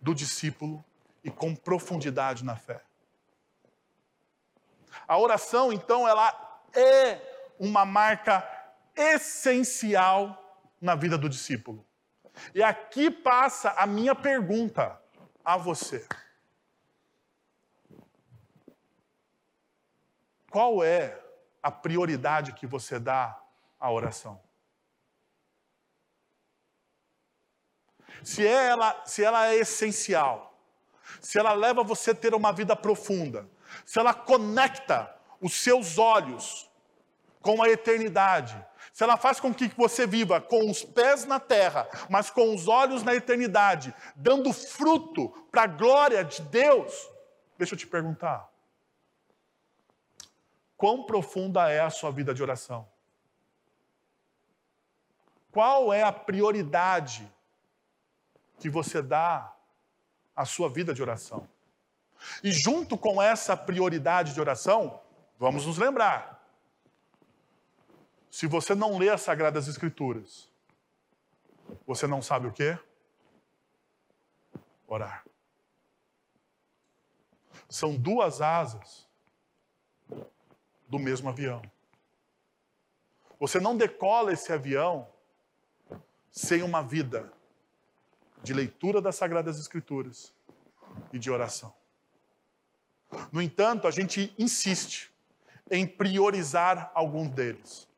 do 0.00 0.12
discípulo 0.12 0.84
e 1.22 1.30
com 1.30 1.54
profundidade 1.54 2.44
na 2.44 2.56
fé. 2.56 2.82
A 5.06 5.16
oração, 5.16 5.72
então, 5.72 6.08
ela 6.08 6.53
é 6.74 7.20
uma 7.58 7.84
marca 7.84 8.48
essencial 8.96 10.40
na 10.80 10.94
vida 10.94 11.16
do 11.16 11.28
discípulo. 11.28 11.86
E 12.54 12.62
aqui 12.62 13.10
passa 13.10 13.70
a 13.70 13.86
minha 13.86 14.14
pergunta 14.14 15.00
a 15.44 15.56
você. 15.56 16.06
Qual 20.50 20.82
é 20.84 21.20
a 21.64 21.70
prioridade 21.70 22.52
que 22.52 22.66
você 22.66 22.98
dá 22.98 23.40
à 23.80 23.90
oração. 23.90 24.38
Se 28.22 28.46
ela, 28.46 29.02
se 29.06 29.24
ela 29.24 29.46
é 29.46 29.56
essencial, 29.56 30.58
se 31.22 31.38
ela 31.38 31.54
leva 31.54 31.82
você 31.82 32.10
a 32.10 32.14
ter 32.14 32.34
uma 32.34 32.52
vida 32.52 32.76
profunda, 32.76 33.48
se 33.86 33.98
ela 33.98 34.12
conecta 34.12 35.14
os 35.44 35.52
seus 35.52 35.98
olhos 35.98 36.70
com 37.42 37.62
a 37.62 37.68
eternidade, 37.68 38.56
se 38.94 39.04
ela 39.04 39.18
faz 39.18 39.38
com 39.38 39.52
que 39.52 39.68
você 39.76 40.06
viva 40.06 40.40
com 40.40 40.70
os 40.70 40.82
pés 40.82 41.26
na 41.26 41.38
terra, 41.38 41.86
mas 42.08 42.30
com 42.30 42.54
os 42.54 42.66
olhos 42.66 43.02
na 43.02 43.14
eternidade, 43.14 43.94
dando 44.16 44.54
fruto 44.54 45.28
para 45.50 45.64
a 45.64 45.66
glória 45.66 46.24
de 46.24 46.40
Deus, 46.40 47.10
deixa 47.58 47.74
eu 47.74 47.78
te 47.78 47.86
perguntar: 47.86 48.50
quão 50.78 51.04
profunda 51.04 51.70
é 51.70 51.80
a 51.80 51.90
sua 51.90 52.10
vida 52.10 52.32
de 52.32 52.42
oração? 52.42 52.88
Qual 55.52 55.92
é 55.92 56.02
a 56.02 56.12
prioridade 56.12 57.30
que 58.58 58.70
você 58.70 59.02
dá 59.02 59.54
à 60.34 60.46
sua 60.46 60.70
vida 60.70 60.94
de 60.94 61.02
oração? 61.02 61.46
E 62.42 62.50
junto 62.50 62.96
com 62.96 63.20
essa 63.20 63.54
prioridade 63.54 64.32
de 64.32 64.40
oração, 64.40 65.03
vamos 65.38 65.66
nos 65.66 65.78
lembrar: 65.78 66.44
se 68.30 68.46
você 68.46 68.74
não 68.74 68.98
lê 68.98 69.08
as 69.08 69.22
Sagradas 69.22 69.68
Escrituras, 69.68 70.50
você 71.86 72.06
não 72.06 72.20
sabe 72.20 72.48
o 72.48 72.52
que? 72.52 72.76
Orar. 74.86 75.24
São 77.68 77.96
duas 77.96 78.40
asas 78.40 79.08
do 80.88 80.98
mesmo 80.98 81.28
avião. 81.28 81.62
Você 83.38 83.60
não 83.60 83.76
decola 83.76 84.32
esse 84.32 84.52
avião 84.52 85.08
sem 86.30 86.62
uma 86.62 86.82
vida 86.82 87.32
de 88.42 88.52
leitura 88.52 89.00
das 89.00 89.16
Sagradas 89.16 89.58
Escrituras 89.58 90.34
e 91.12 91.18
de 91.18 91.30
oração. 91.30 91.72
No 93.30 93.40
entanto, 93.40 93.86
a 93.86 93.90
gente 93.92 94.34
insiste 94.36 95.13
em 95.70 95.86
priorizar 95.86 96.90
algum 96.94 97.26
deles. 97.26 97.88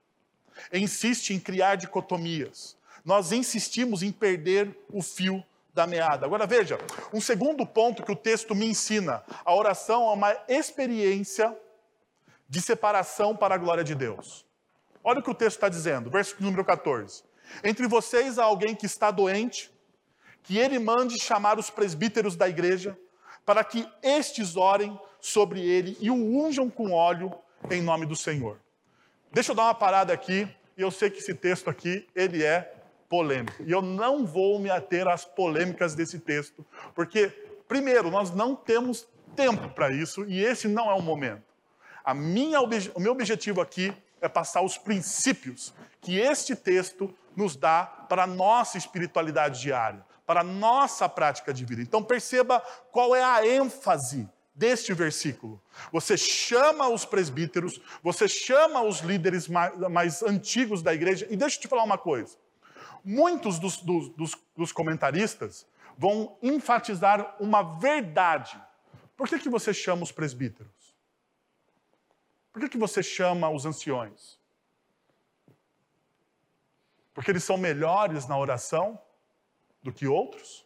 Insiste 0.72 1.30
em 1.30 1.40
criar 1.40 1.76
dicotomias. 1.76 2.76
Nós 3.04 3.32
insistimos 3.32 4.02
em 4.02 4.10
perder 4.10 4.76
o 4.90 5.02
fio 5.02 5.44
da 5.72 5.86
meada. 5.86 6.24
Agora 6.24 6.46
veja, 6.46 6.78
um 7.12 7.20
segundo 7.20 7.66
ponto 7.66 8.02
que 8.02 8.10
o 8.10 8.16
texto 8.16 8.54
me 8.54 8.66
ensina: 8.66 9.22
a 9.44 9.54
oração 9.54 10.08
é 10.08 10.12
uma 10.12 10.36
experiência 10.48 11.56
de 12.48 12.60
separação 12.60 13.36
para 13.36 13.54
a 13.54 13.58
glória 13.58 13.84
de 13.84 13.94
Deus. 13.94 14.44
Olha 15.04 15.20
o 15.20 15.22
que 15.22 15.30
o 15.30 15.34
texto 15.34 15.56
está 15.56 15.68
dizendo, 15.68 16.10
verso 16.10 16.34
número 16.40 16.64
14. 16.64 17.22
Entre 17.62 17.86
vocês 17.86 18.38
há 18.38 18.44
alguém 18.44 18.74
que 18.74 18.86
está 18.86 19.10
doente, 19.10 19.70
que 20.42 20.58
ele 20.58 20.78
mande 20.78 21.20
chamar 21.20 21.58
os 21.58 21.70
presbíteros 21.70 22.34
da 22.34 22.48
igreja, 22.48 22.98
para 23.44 23.62
que 23.62 23.88
estes 24.02 24.56
orem 24.56 24.98
sobre 25.20 25.60
ele 25.60 25.96
e 26.00 26.10
o 26.10 26.14
unjam 26.14 26.68
com 26.68 26.92
óleo 26.92 27.32
em 27.70 27.82
nome 27.82 28.06
do 28.06 28.14
Senhor. 28.14 28.58
Deixa 29.32 29.52
eu 29.52 29.56
dar 29.56 29.64
uma 29.64 29.74
parada 29.74 30.12
aqui, 30.12 30.48
e 30.76 30.82
eu 30.82 30.90
sei 30.90 31.10
que 31.10 31.18
esse 31.18 31.34
texto 31.34 31.68
aqui, 31.68 32.06
ele 32.14 32.44
é 32.44 32.74
polêmico. 33.08 33.62
E 33.62 33.70
eu 33.70 33.82
não 33.82 34.24
vou 34.24 34.58
me 34.58 34.70
ater 34.70 35.06
às 35.08 35.24
polêmicas 35.24 35.94
desse 35.94 36.18
texto, 36.18 36.64
porque, 36.94 37.28
primeiro, 37.68 38.10
nós 38.10 38.30
não 38.30 38.54
temos 38.54 39.06
tempo 39.34 39.68
para 39.70 39.90
isso, 39.90 40.24
e 40.26 40.42
esse 40.42 40.68
não 40.68 40.90
é 40.90 40.94
o 40.94 41.02
momento. 41.02 41.42
A 42.04 42.14
minha, 42.14 42.60
o 42.60 43.00
meu 43.00 43.12
objetivo 43.12 43.60
aqui 43.60 43.92
é 44.20 44.28
passar 44.28 44.62
os 44.62 44.78
princípios 44.78 45.74
que 46.00 46.18
este 46.18 46.54
texto 46.54 47.12
nos 47.34 47.56
dá 47.56 47.84
para 48.08 48.22
a 48.22 48.26
nossa 48.26 48.78
espiritualidade 48.78 49.60
diária, 49.60 50.04
para 50.24 50.40
a 50.40 50.44
nossa 50.44 51.08
prática 51.08 51.52
de 51.52 51.64
vida. 51.64 51.82
Então 51.82 52.02
perceba 52.02 52.60
qual 52.92 53.14
é 53.14 53.22
a 53.22 53.46
ênfase 53.46 54.28
deste 54.56 54.94
versículo. 54.94 55.62
Você 55.92 56.16
chama 56.16 56.88
os 56.88 57.04
presbíteros, 57.04 57.80
você 58.02 58.26
chama 58.26 58.82
os 58.82 59.00
líderes 59.00 59.46
mais, 59.46 59.78
mais 59.78 60.22
antigos 60.22 60.82
da 60.82 60.94
igreja, 60.94 61.26
e 61.30 61.36
deixa 61.36 61.58
eu 61.58 61.60
te 61.60 61.68
falar 61.68 61.84
uma 61.84 61.98
coisa. 61.98 62.38
Muitos 63.04 63.58
dos, 63.58 63.76
dos, 63.76 64.08
dos, 64.08 64.36
dos 64.56 64.72
comentaristas 64.72 65.66
vão 65.98 66.36
enfatizar 66.42 67.36
uma 67.38 67.62
verdade. 67.78 68.60
Por 69.16 69.28
que, 69.28 69.38
que 69.38 69.48
você 69.48 69.72
chama 69.72 70.02
os 70.02 70.10
presbíteros? 70.10 70.96
Por 72.52 72.60
que, 72.60 72.70
que 72.70 72.78
você 72.78 73.02
chama 73.02 73.50
os 73.50 73.66
anciões? 73.66 74.38
Porque 77.12 77.30
eles 77.30 77.44
são 77.44 77.58
melhores 77.58 78.26
na 78.26 78.38
oração 78.38 78.98
do 79.82 79.92
que 79.92 80.06
outros? 80.06 80.65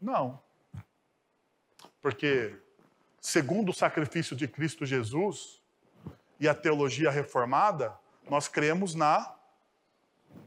Não. 0.00 0.40
Porque, 2.00 2.56
segundo 3.20 3.70
o 3.70 3.74
sacrifício 3.74 4.36
de 4.36 4.46
Cristo 4.46 4.86
Jesus 4.86 5.62
e 6.38 6.48
a 6.48 6.54
teologia 6.54 7.10
reformada, 7.10 7.98
nós 8.28 8.48
cremos 8.48 8.94
na 8.94 9.34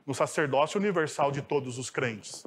no 0.06 0.14
sacerdócio 0.14 0.80
universal 0.80 1.32
de 1.32 1.42
todos 1.42 1.78
os 1.78 1.90
crentes. 1.90 2.46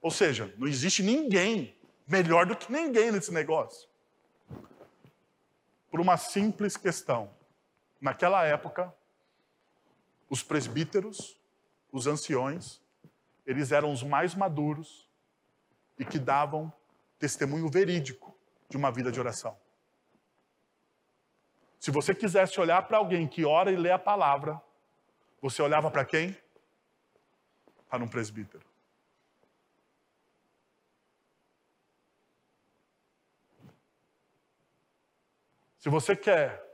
Ou 0.00 0.10
seja, 0.10 0.52
não 0.58 0.66
existe 0.66 1.02
ninguém 1.02 1.74
melhor 2.06 2.44
do 2.44 2.56
que 2.56 2.70
ninguém 2.70 3.10
nesse 3.10 3.32
negócio. 3.32 3.88
Por 5.90 6.00
uma 6.00 6.16
simples 6.16 6.76
questão. 6.76 7.30
Naquela 8.00 8.44
época, 8.44 8.92
os 10.28 10.42
presbíteros, 10.42 11.38
os 11.90 12.06
anciões, 12.06 12.80
eles 13.46 13.70
eram 13.70 13.92
os 13.92 14.02
mais 14.02 14.34
maduros 14.34 15.01
e 15.98 16.04
que 16.04 16.18
davam 16.18 16.72
testemunho 17.18 17.68
verídico 17.68 18.36
de 18.68 18.76
uma 18.76 18.90
vida 18.90 19.12
de 19.12 19.20
oração. 19.20 19.56
Se 21.78 21.90
você 21.90 22.14
quisesse 22.14 22.60
olhar 22.60 22.82
para 22.86 22.98
alguém 22.98 23.26
que 23.26 23.44
ora 23.44 23.70
e 23.70 23.76
lê 23.76 23.90
a 23.90 23.98
palavra, 23.98 24.60
você 25.40 25.60
olhava 25.60 25.90
para 25.90 26.04
quem? 26.04 26.36
Para 27.88 28.02
um 28.04 28.08
presbítero. 28.08 28.64
Se 35.78 35.88
você 35.88 36.14
quer 36.14 36.64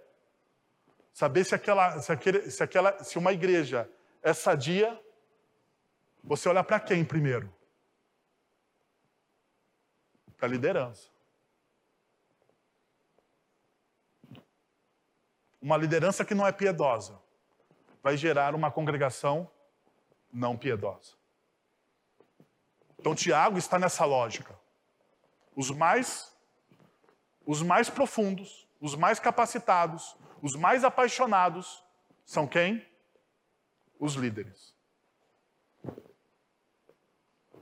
saber 1.14 1.42
se 1.44 1.54
aquela, 1.54 2.00
se 2.02 2.12
aquele, 2.12 2.50
se 2.50 2.62
aquela, 2.62 3.02
se 3.02 3.16
uma 3.16 3.32
igreja 3.32 3.90
é 4.22 4.34
sadia, 4.34 5.02
você 6.22 6.48
olha 6.48 6.62
para 6.62 6.78
quem 6.78 7.02
primeiro? 7.04 7.50
Para 10.38 10.46
a 10.46 10.50
liderança. 10.50 11.08
Uma 15.60 15.76
liderança 15.76 16.24
que 16.24 16.34
não 16.34 16.46
é 16.46 16.52
piedosa 16.52 17.20
vai 18.02 18.16
gerar 18.16 18.54
uma 18.54 18.70
congregação 18.70 19.50
não 20.32 20.56
piedosa. 20.56 21.12
Então 22.98 23.14
Tiago 23.14 23.58
está 23.58 23.78
nessa 23.78 24.04
lógica. 24.04 24.58
Os 25.54 25.70
mais 25.70 26.34
os 27.44 27.62
mais 27.62 27.88
profundos, 27.88 28.68
os 28.78 28.94
mais 28.94 29.18
capacitados, 29.18 30.14
os 30.42 30.54
mais 30.54 30.84
apaixonados 30.84 31.82
são 32.24 32.46
quem? 32.46 32.86
Os 33.98 34.14
líderes. 34.14 34.74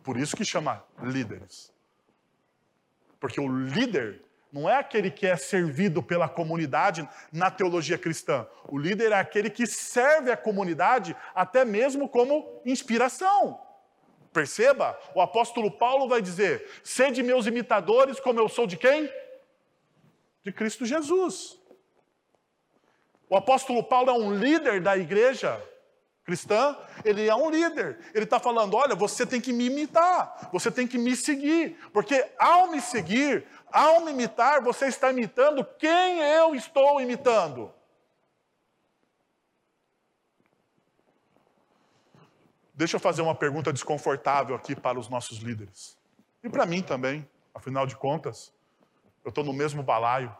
Por 0.02 0.16
isso 0.16 0.36
que 0.36 0.44
chama 0.44 0.84
líderes. 1.00 1.72
Porque 3.18 3.40
o 3.40 3.48
líder 3.48 4.22
não 4.52 4.68
é 4.68 4.76
aquele 4.76 5.10
que 5.10 5.26
é 5.26 5.36
servido 5.36 6.02
pela 6.02 6.28
comunidade 6.28 7.06
na 7.32 7.50
teologia 7.50 7.98
cristã. 7.98 8.46
O 8.68 8.78
líder 8.78 9.12
é 9.12 9.16
aquele 9.16 9.50
que 9.50 9.66
serve 9.66 10.30
a 10.30 10.36
comunidade 10.36 11.16
até 11.34 11.64
mesmo 11.64 12.08
como 12.08 12.62
inspiração. 12.64 13.60
Perceba, 14.32 14.98
o 15.14 15.20
apóstolo 15.20 15.70
Paulo 15.70 16.08
vai 16.08 16.22
dizer: 16.22 16.68
sede 16.84 17.22
meus 17.22 17.46
imitadores, 17.46 18.20
como 18.20 18.38
eu 18.38 18.48
sou 18.48 18.66
de 18.66 18.76
quem? 18.76 19.10
De 20.42 20.52
Cristo 20.52 20.86
Jesus. 20.86 21.58
O 23.28 23.36
apóstolo 23.36 23.82
Paulo 23.82 24.10
é 24.10 24.12
um 24.12 24.34
líder 24.34 24.80
da 24.80 24.96
igreja 24.96 25.60
cristã, 26.26 26.76
ele 27.04 27.28
é 27.28 27.34
um 27.34 27.48
líder. 27.48 27.98
Ele 28.12 28.24
está 28.24 28.40
falando: 28.40 28.74
olha, 28.74 28.96
você 28.96 29.24
tem 29.24 29.40
que 29.40 29.52
me 29.52 29.66
imitar, 29.66 30.50
você 30.52 30.70
tem 30.70 30.86
que 30.86 30.98
me 30.98 31.14
seguir, 31.14 31.78
porque 31.92 32.28
ao 32.36 32.66
me 32.66 32.80
seguir, 32.80 33.46
ao 33.72 34.00
me 34.00 34.10
imitar, 34.10 34.60
você 34.60 34.86
está 34.86 35.10
imitando 35.10 35.64
quem 35.78 36.20
eu 36.20 36.54
estou 36.54 37.00
imitando. 37.00 37.72
Deixa 42.74 42.96
eu 42.96 43.00
fazer 43.00 43.22
uma 43.22 43.34
pergunta 43.34 43.72
desconfortável 43.72 44.54
aqui 44.54 44.76
para 44.76 44.98
os 44.98 45.08
nossos 45.08 45.38
líderes. 45.38 45.96
E 46.42 46.48
para 46.50 46.66
mim 46.66 46.82
também, 46.82 47.26
afinal 47.54 47.86
de 47.86 47.96
contas, 47.96 48.52
eu 49.24 49.30
estou 49.30 49.42
no 49.42 49.52
mesmo 49.52 49.82
balaio. 49.82 50.36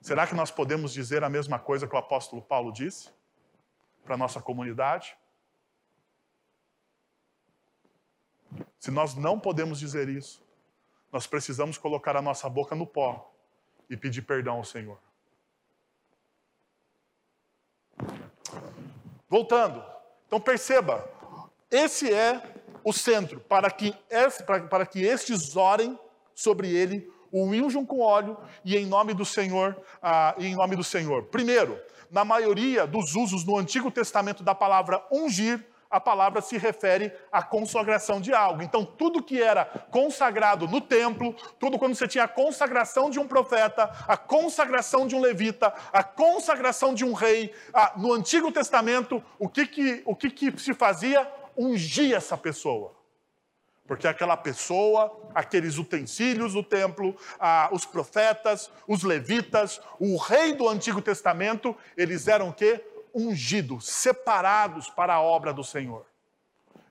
Será 0.00 0.26
que 0.26 0.34
nós 0.34 0.50
podemos 0.50 0.92
dizer 0.92 1.22
a 1.22 1.28
mesma 1.28 1.58
coisa 1.58 1.86
que 1.86 1.94
o 1.94 1.98
apóstolo 1.98 2.42
Paulo 2.42 2.72
disse 2.72 3.15
para 4.06 4.14
a 4.14 4.18
nossa 4.18 4.40
comunidade? 4.40 5.14
Se 8.78 8.90
nós 8.90 9.14
não 9.14 9.38
podemos 9.38 9.78
dizer 9.78 10.08
isso, 10.08 10.42
nós 11.12 11.26
precisamos 11.26 11.76
colocar 11.76 12.16
a 12.16 12.22
nossa 12.22 12.48
boca 12.48 12.74
no 12.74 12.86
pó 12.86 13.34
e 13.90 13.96
pedir 13.96 14.22
perdão 14.22 14.56
ao 14.56 14.64
Senhor. 14.64 14.98
Voltando, 19.28 19.84
então 20.26 20.40
perceba, 20.40 21.08
esse 21.70 22.12
é 22.12 22.40
o 22.84 22.92
centro 22.92 23.40
para 23.40 23.70
que, 23.70 23.92
para, 24.70 24.86
que 24.86 25.02
estes 25.02 25.56
orem 25.56 25.98
sobre 26.34 26.70
ele 26.70 27.12
o 27.36 27.44
unjam 27.44 27.84
com 27.84 28.00
óleo 28.00 28.36
e 28.64 28.76
em 28.76 28.86
nome 28.86 29.12
do 29.12 29.24
Senhor, 29.24 29.76
ah, 30.02 30.34
em 30.38 30.54
nome 30.54 30.74
do 30.74 30.82
Senhor. 30.82 31.24
Primeiro, 31.24 31.78
na 32.10 32.24
maioria 32.24 32.86
dos 32.86 33.14
usos 33.14 33.44
no 33.44 33.58
Antigo 33.58 33.90
Testamento 33.90 34.42
da 34.42 34.54
palavra 34.54 35.04
ungir, 35.10 35.62
a 35.90 36.00
palavra 36.00 36.40
se 36.40 36.56
refere 36.56 37.12
à 37.30 37.42
consagração 37.42 38.20
de 38.20 38.32
algo. 38.32 38.62
Então, 38.62 38.84
tudo 38.84 39.22
que 39.22 39.40
era 39.40 39.64
consagrado 39.90 40.66
no 40.66 40.80
templo, 40.80 41.34
tudo 41.58 41.78
quando 41.78 41.94
você 41.94 42.08
tinha 42.08 42.24
a 42.24 42.28
consagração 42.28 43.08
de 43.10 43.20
um 43.20 43.28
profeta, 43.28 43.90
a 44.08 44.16
consagração 44.16 45.06
de 45.06 45.14
um 45.14 45.20
levita, 45.20 45.72
a 45.92 46.02
consagração 46.02 46.94
de 46.94 47.04
um 47.04 47.12
rei, 47.12 47.52
a, 47.72 47.92
no 47.96 48.12
Antigo 48.12 48.50
Testamento, 48.50 49.22
o 49.38 49.48
que, 49.48 49.66
que, 49.66 50.02
o 50.04 50.16
que, 50.16 50.30
que 50.30 50.60
se 50.60 50.74
fazia? 50.74 51.30
Ungia 51.56 52.16
essa 52.16 52.36
pessoa. 52.36 52.96
Porque 53.86 54.08
aquela 54.08 54.36
pessoa, 54.36 55.16
aqueles 55.34 55.78
utensílios 55.78 56.54
do 56.54 56.62
templo, 56.62 57.16
ah, 57.38 57.68
os 57.72 57.86
profetas, 57.86 58.70
os 58.86 59.02
levitas, 59.04 59.80
o 59.98 60.16
rei 60.16 60.54
do 60.54 60.68
Antigo 60.68 61.00
Testamento, 61.00 61.76
eles 61.96 62.26
eram 62.26 62.48
o 62.48 62.52
quê? 62.52 62.84
Ungidos, 63.14 63.88
separados 63.88 64.90
para 64.90 65.14
a 65.14 65.22
obra 65.22 65.52
do 65.52 65.62
Senhor. 65.62 66.04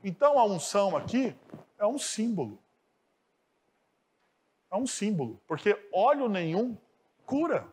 Então 0.03 0.39
a 0.39 0.45
unção 0.45 0.95
aqui 0.95 1.35
é 1.77 1.85
um 1.85 1.97
símbolo. 1.97 2.57
É 4.71 4.77
um 4.77 4.87
símbolo, 4.87 5.39
porque 5.47 5.77
óleo 5.93 6.29
nenhum 6.29 6.77
cura. 7.25 7.67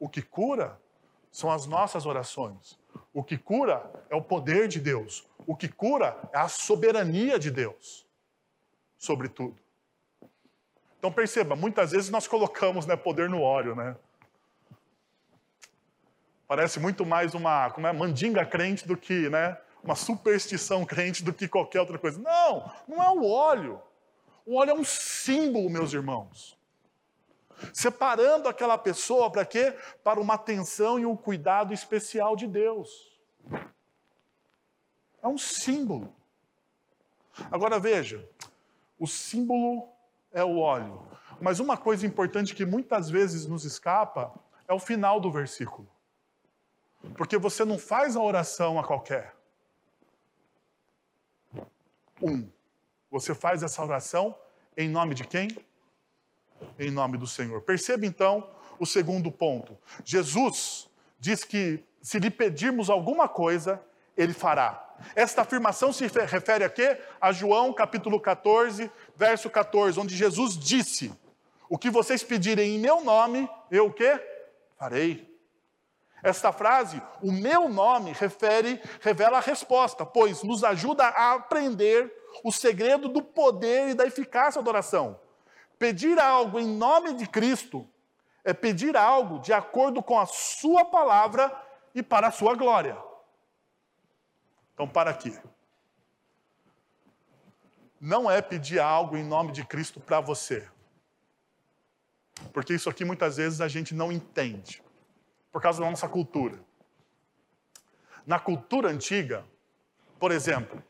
O 0.00 0.08
que 0.08 0.22
cura 0.22 0.80
são 1.30 1.50
as 1.50 1.66
nossas 1.66 2.06
orações. 2.06 2.78
O 3.12 3.22
que 3.22 3.36
cura 3.36 3.90
é 4.08 4.16
o 4.16 4.22
poder 4.22 4.68
de 4.68 4.80
Deus. 4.80 5.26
O 5.46 5.54
que 5.54 5.68
cura 5.68 6.18
é 6.32 6.38
a 6.38 6.48
soberania 6.48 7.38
de 7.38 7.50
Deus 7.50 8.05
sobre 8.98 9.28
tudo. 9.28 9.56
Então 10.98 11.12
perceba, 11.12 11.54
muitas 11.54 11.92
vezes 11.92 12.10
nós 12.10 12.26
colocamos 12.26 12.86
né, 12.86 12.96
poder 12.96 13.28
no 13.28 13.40
óleo, 13.40 13.74
né? 13.74 13.96
Parece 16.48 16.78
muito 16.78 17.04
mais 17.04 17.34
uma 17.34 17.70
como 17.70 17.86
é, 17.86 17.92
mandinga 17.92 18.44
crente 18.46 18.86
do 18.86 18.96
que, 18.96 19.28
né? 19.28 19.58
Uma 19.82 19.96
superstição 19.96 20.84
crente 20.84 21.22
do 21.22 21.32
que 21.32 21.48
qualquer 21.48 21.80
outra 21.80 21.98
coisa. 21.98 22.20
Não, 22.20 22.72
não 22.88 23.02
é 23.02 23.10
o 23.10 23.24
óleo. 23.24 23.80
O 24.44 24.56
óleo 24.56 24.70
é 24.70 24.74
um 24.74 24.84
símbolo, 24.84 25.68
meus 25.68 25.92
irmãos. 25.92 26.56
Separando 27.72 28.48
aquela 28.48 28.78
pessoa 28.78 29.30
para 29.30 29.44
quê? 29.44 29.74
Para 30.04 30.20
uma 30.20 30.34
atenção 30.34 30.98
e 30.98 31.06
um 31.06 31.16
cuidado 31.16 31.72
especial 31.72 32.36
de 32.36 32.46
Deus. 32.46 33.18
É 35.22 35.26
um 35.26 35.38
símbolo. 35.38 36.14
Agora 37.50 37.78
veja, 37.78 38.24
o 38.98 39.06
símbolo 39.06 39.88
é 40.32 40.44
o 40.44 40.58
óleo. 40.58 41.06
Mas 41.40 41.60
uma 41.60 41.76
coisa 41.76 42.06
importante 42.06 42.54
que 42.54 42.64
muitas 42.64 43.10
vezes 43.10 43.46
nos 43.46 43.64
escapa 43.64 44.34
é 44.66 44.72
o 44.72 44.78
final 44.78 45.20
do 45.20 45.30
versículo. 45.30 45.88
Porque 47.16 47.36
você 47.38 47.64
não 47.64 47.78
faz 47.78 48.16
a 48.16 48.22
oração 48.22 48.78
a 48.78 48.84
qualquer. 48.84 49.36
Um, 52.22 52.48
você 53.10 53.34
faz 53.34 53.62
essa 53.62 53.82
oração 53.82 54.34
em 54.76 54.88
nome 54.88 55.14
de 55.14 55.24
quem? 55.24 55.48
em 56.78 56.90
nome 56.90 57.18
do 57.18 57.26
Senhor. 57.26 57.60
Perceba 57.62 58.06
então 58.06 58.48
o 58.78 58.86
segundo 58.86 59.30
ponto. 59.30 59.76
Jesus 60.04 60.88
diz 61.18 61.44
que 61.44 61.82
se 62.00 62.18
lhe 62.18 62.30
pedirmos 62.30 62.90
alguma 62.90 63.28
coisa, 63.28 63.82
ele 64.16 64.32
fará. 64.32 64.82
Esta 65.14 65.42
afirmação 65.42 65.92
se 65.92 66.06
refere 66.06 66.64
a 66.64 66.70
quê? 66.70 66.98
A 67.20 67.32
João 67.32 67.72
capítulo 67.72 68.20
14, 68.20 68.90
verso 69.14 69.50
14, 69.50 70.00
onde 70.00 70.16
Jesus 70.16 70.56
disse: 70.56 71.12
O 71.68 71.76
que 71.76 71.90
vocês 71.90 72.22
pedirem 72.22 72.76
em 72.76 72.78
meu 72.78 73.04
nome, 73.04 73.48
eu 73.70 73.86
o 73.86 73.92
quê? 73.92 74.18
Farei. 74.78 75.36
Esta 76.22 76.50
frase, 76.50 77.00
o 77.22 77.30
meu 77.30 77.68
nome, 77.68 78.12
refere, 78.12 78.80
revela 79.00 79.38
a 79.38 79.40
resposta, 79.40 80.04
pois 80.04 80.42
nos 80.42 80.64
ajuda 80.64 81.04
a 81.04 81.34
aprender 81.34 82.12
o 82.42 82.50
segredo 82.50 83.08
do 83.08 83.22
poder 83.22 83.90
e 83.90 83.94
da 83.94 84.06
eficácia 84.06 84.62
da 84.62 84.70
oração. 84.70 85.20
Pedir 85.78 86.18
algo 86.18 86.58
em 86.58 86.66
nome 86.66 87.14
de 87.14 87.26
Cristo 87.26 87.86
é 88.42 88.54
pedir 88.54 88.96
algo 88.96 89.40
de 89.40 89.52
acordo 89.52 90.02
com 90.02 90.18
a 90.18 90.26
Sua 90.26 90.84
palavra 90.84 91.52
e 91.94 92.02
para 92.02 92.28
a 92.28 92.32
Sua 92.32 92.54
glória. 92.54 92.96
Então, 94.76 94.86
para 94.86 95.10
aqui. 95.10 95.34
Não 97.98 98.30
é 98.30 98.42
pedir 98.42 98.78
algo 98.78 99.16
em 99.16 99.24
nome 99.24 99.50
de 99.50 99.64
Cristo 99.64 99.98
para 99.98 100.20
você. 100.20 100.68
Porque 102.52 102.74
isso 102.74 102.90
aqui 102.90 103.02
muitas 103.02 103.38
vezes 103.38 103.62
a 103.62 103.68
gente 103.68 103.94
não 103.94 104.12
entende, 104.12 104.82
por 105.50 105.62
causa 105.62 105.80
da 105.80 105.88
nossa 105.88 106.06
cultura. 106.06 106.62
Na 108.26 108.38
cultura 108.38 108.90
antiga, 108.90 109.46
por 110.18 110.30
exemplo, 110.30 110.84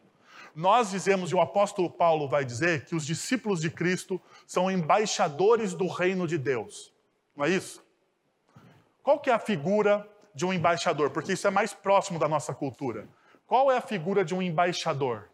nós 0.52 0.90
dizemos, 0.90 1.30
e 1.30 1.34
o 1.36 1.40
apóstolo 1.40 1.88
Paulo 1.88 2.28
vai 2.28 2.44
dizer, 2.44 2.86
que 2.86 2.96
os 2.96 3.06
discípulos 3.06 3.60
de 3.60 3.70
Cristo 3.70 4.20
são 4.48 4.68
embaixadores 4.68 5.74
do 5.74 5.86
reino 5.86 6.26
de 6.26 6.36
Deus. 6.36 6.92
Não 7.36 7.44
é 7.44 7.50
isso? 7.50 7.86
Qual 9.00 9.20
que 9.20 9.30
é 9.30 9.32
a 9.32 9.38
figura 9.38 10.10
de 10.34 10.44
um 10.44 10.52
embaixador? 10.52 11.10
Porque 11.10 11.34
isso 11.34 11.46
é 11.46 11.50
mais 11.50 11.72
próximo 11.72 12.18
da 12.18 12.26
nossa 12.26 12.52
cultura. 12.52 13.08
Qual 13.46 13.70
é 13.70 13.76
a 13.76 13.80
figura 13.80 14.24
de 14.24 14.34
um 14.34 14.42
embaixador? 14.42 15.28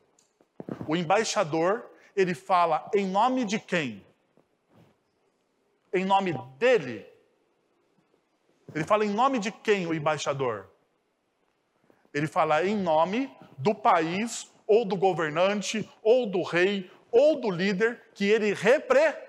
O 0.87 0.95
embaixador, 0.95 1.91
ele 2.15 2.35
fala 2.35 2.91
em 2.95 3.07
nome 3.07 3.45
de 3.45 3.59
quem? 3.59 4.05
Em 5.93 6.05
nome 6.05 6.35
dele. 6.59 7.07
Ele 8.75 8.85
fala 8.85 9.05
em 9.05 9.11
nome 9.11 9.39
de 9.39 9.51
quem 9.51 9.87
o 9.87 9.95
embaixador? 9.95 10.69
Ele 12.13 12.27
fala 12.27 12.65
em 12.65 12.77
nome 12.77 13.35
do 13.59 13.75
país 13.75 14.53
ou 14.67 14.85
do 14.87 14.97
governante, 14.97 15.89
ou 16.03 16.27
do 16.27 16.43
rei, 16.43 16.91
ou 17.11 17.39
do 17.39 17.51
líder 17.51 18.01
que 18.15 18.25
ele 18.25 18.55
representa. 18.55 19.25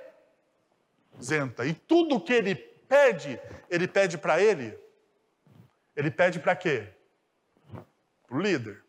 E 1.66 1.74
tudo 1.74 2.22
que 2.22 2.32
ele 2.32 2.56
pede, 2.56 3.38
ele 3.70 3.88
pede 3.88 4.18
para 4.18 4.42
ele. 4.42 4.78
Ele 5.96 6.10
pede 6.10 6.40
para 6.40 6.56
quê? 6.56 6.93
O 8.34 8.40
líder. 8.40 8.84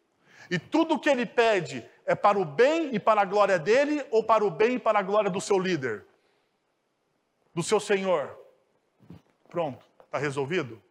E 0.50 0.58
tudo 0.58 0.98
que 0.98 1.08
ele 1.08 1.26
pede 1.26 1.84
é 2.06 2.14
para 2.14 2.38
o 2.38 2.44
bem 2.46 2.94
e 2.94 2.98
para 2.98 3.20
a 3.20 3.24
glória 3.26 3.58
dele 3.58 4.04
ou 4.10 4.24
para 4.24 4.42
o 4.42 4.50
bem 4.50 4.76
e 4.76 4.78
para 4.78 4.98
a 4.98 5.02
glória 5.02 5.30
do 5.30 5.40
seu 5.40 5.58
líder? 5.58 6.06
Do 7.54 7.62
seu 7.62 7.78
senhor? 7.78 8.34
Pronto, 9.50 9.84
está 10.04 10.16
resolvido? 10.16 10.82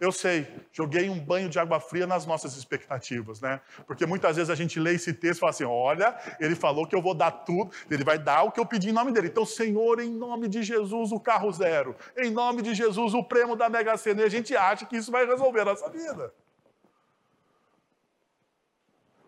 Eu 0.00 0.10
sei, 0.10 0.46
joguei 0.72 1.08
um 1.08 1.18
banho 1.18 1.48
de 1.48 1.58
água 1.58 1.78
fria 1.78 2.06
nas 2.06 2.24
nossas 2.24 2.56
expectativas, 2.56 3.40
né? 3.40 3.60
Porque 3.86 4.06
muitas 4.06 4.36
vezes 4.36 4.50
a 4.50 4.54
gente 4.54 4.80
lê 4.80 4.94
esse 4.94 5.12
texto 5.12 5.38
e 5.38 5.40
fala 5.40 5.50
assim: 5.50 5.64
olha, 5.64 6.16
ele 6.40 6.54
falou 6.54 6.86
que 6.86 6.94
eu 6.94 7.02
vou 7.02 7.14
dar 7.14 7.30
tudo, 7.30 7.70
ele 7.90 8.02
vai 8.02 8.18
dar 8.18 8.44
o 8.44 8.52
que 8.52 8.58
eu 8.58 8.66
pedi 8.66 8.88
em 8.88 8.92
nome 8.92 9.12
dele. 9.12 9.28
Então, 9.28 9.44
Senhor, 9.44 10.00
em 10.00 10.10
nome 10.10 10.48
de 10.48 10.62
Jesus, 10.62 11.12
o 11.12 11.20
carro 11.20 11.52
zero, 11.52 11.94
em 12.16 12.30
nome 12.30 12.62
de 12.62 12.74
Jesus, 12.74 13.14
o 13.14 13.22
prêmio 13.22 13.54
da 13.54 13.68
Mega 13.68 13.96
Sena, 13.96 14.22
e 14.22 14.24
a 14.24 14.30
gente 14.30 14.56
acha 14.56 14.86
que 14.86 14.96
isso 14.96 15.12
vai 15.12 15.26
resolver 15.26 15.60
a 15.60 15.66
nossa 15.66 15.88
vida. 15.90 16.32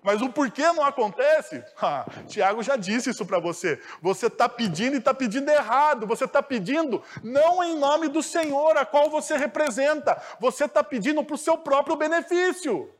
Mas 0.08 0.22
o 0.22 0.30
porquê 0.30 0.72
não 0.72 0.82
acontece? 0.82 1.62
Ah, 1.80 2.06
Tiago 2.26 2.62
já 2.62 2.76
disse 2.76 3.10
isso 3.10 3.26
para 3.26 3.38
você. 3.38 3.80
Você 4.00 4.26
está 4.26 4.48
pedindo 4.48 4.94
e 4.94 4.98
está 4.98 5.12
pedindo 5.12 5.50
errado. 5.50 6.06
Você 6.06 6.24
está 6.24 6.42
pedindo 6.42 7.02
não 7.22 7.62
em 7.62 7.78
nome 7.78 8.08
do 8.08 8.22
Senhor, 8.22 8.76
a 8.78 8.86
qual 8.86 9.10
você 9.10 9.36
representa. 9.36 10.20
Você 10.40 10.64
está 10.64 10.82
pedindo 10.82 11.22
para 11.22 11.34
o 11.34 11.38
seu 11.38 11.58
próprio 11.58 11.94
benefício. 11.94 12.90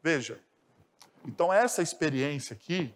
Veja, 0.00 0.40
então 1.24 1.52
essa 1.52 1.82
experiência 1.82 2.54
aqui 2.54 2.94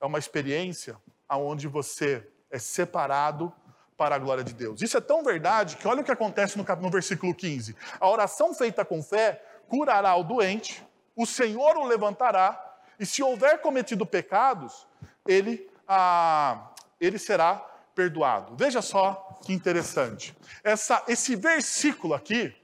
é 0.00 0.06
uma 0.06 0.18
experiência 0.18 0.96
onde 1.28 1.68
você 1.68 2.26
é 2.50 2.58
separado 2.58 3.52
para 3.96 4.14
a 4.14 4.18
glória 4.18 4.44
de 4.44 4.52
Deus. 4.52 4.82
Isso 4.82 4.96
é 4.96 5.00
tão 5.00 5.22
verdade 5.22 5.76
que 5.76 5.88
olha 5.88 6.02
o 6.02 6.04
que 6.04 6.12
acontece 6.12 6.58
no, 6.58 6.64
no 6.64 6.90
versículo 6.90 7.34
15. 7.34 7.74
A 7.98 8.08
oração 8.08 8.54
feita 8.54 8.84
com 8.84 9.02
fé 9.02 9.42
curará 9.68 10.14
o 10.16 10.24
doente, 10.24 10.84
o 11.14 11.26
Senhor 11.26 11.76
o 11.76 11.84
levantará, 11.84 12.62
e 12.98 13.04
se 13.04 13.22
houver 13.22 13.60
cometido 13.60 14.06
pecados, 14.06 14.86
ele, 15.26 15.68
ah, 15.86 16.70
ele 17.00 17.18
será 17.18 17.56
perdoado. 17.94 18.54
Veja 18.56 18.80
só 18.82 19.38
que 19.44 19.52
interessante. 19.52 20.36
Essa, 20.62 21.02
esse 21.08 21.36
versículo 21.36 22.14
aqui, 22.14 22.54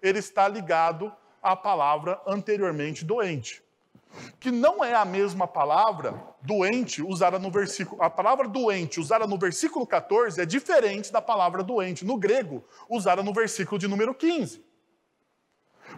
ele 0.00 0.18
está 0.18 0.48
ligado 0.48 1.12
à 1.42 1.56
palavra 1.56 2.20
anteriormente 2.26 3.04
doente. 3.04 3.62
Que 4.38 4.50
não 4.50 4.84
é 4.84 4.94
a 4.94 5.04
mesma 5.04 5.48
palavra 5.48 6.14
doente 6.42 7.02
usada 7.02 7.38
no 7.38 7.50
versículo. 7.50 8.02
A 8.02 8.10
palavra 8.10 8.46
doente 8.46 9.00
usada 9.00 9.26
no 9.26 9.38
versículo 9.38 9.86
14 9.86 10.40
é 10.40 10.44
diferente 10.44 11.10
da 11.10 11.22
palavra 11.22 11.62
doente 11.62 12.04
no 12.04 12.18
grego 12.18 12.62
usada 12.90 13.22
no 13.22 13.32
versículo 13.32 13.78
de 13.78 13.88
número 13.88 14.14
15. 14.14 14.62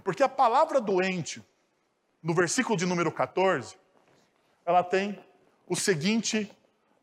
Porque 0.04 0.22
a 0.22 0.28
palavra 0.28 0.82
doente, 0.82 1.42
no 2.22 2.34
versículo 2.34 2.76
de 2.76 2.84
número 2.84 3.10
14, 3.10 3.74
ela 4.66 4.84
tem 4.84 5.18
o 5.66 5.74
seguinte, 5.74 6.52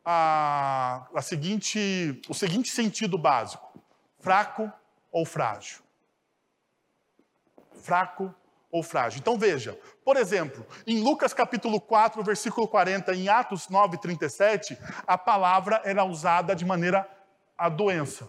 a, 0.04 1.06
a 1.12 1.20
seguinte, 1.20 2.22
o 2.28 2.34
seguinte 2.34 2.70
sentido 2.70 3.18
básico: 3.18 3.72
fraco 4.20 4.72
ou 5.10 5.26
frágil. 5.26 5.80
Fraco 7.82 8.32
ou 8.70 8.84
frágil. 8.84 9.18
Então 9.18 9.36
veja, 9.36 9.76
por 10.04 10.16
exemplo, 10.16 10.64
em 10.86 11.02
Lucas 11.02 11.34
capítulo 11.34 11.80
4, 11.80 12.22
versículo 12.22 12.68
40, 12.68 13.14
em 13.14 13.28
Atos 13.28 13.68
9, 13.68 13.98
37, 13.98 14.78
a 15.04 15.18
palavra 15.18 15.82
era 15.84 16.04
usada 16.04 16.54
de 16.54 16.64
maneira 16.64 17.08
a 17.58 17.68
doença. 17.68 18.28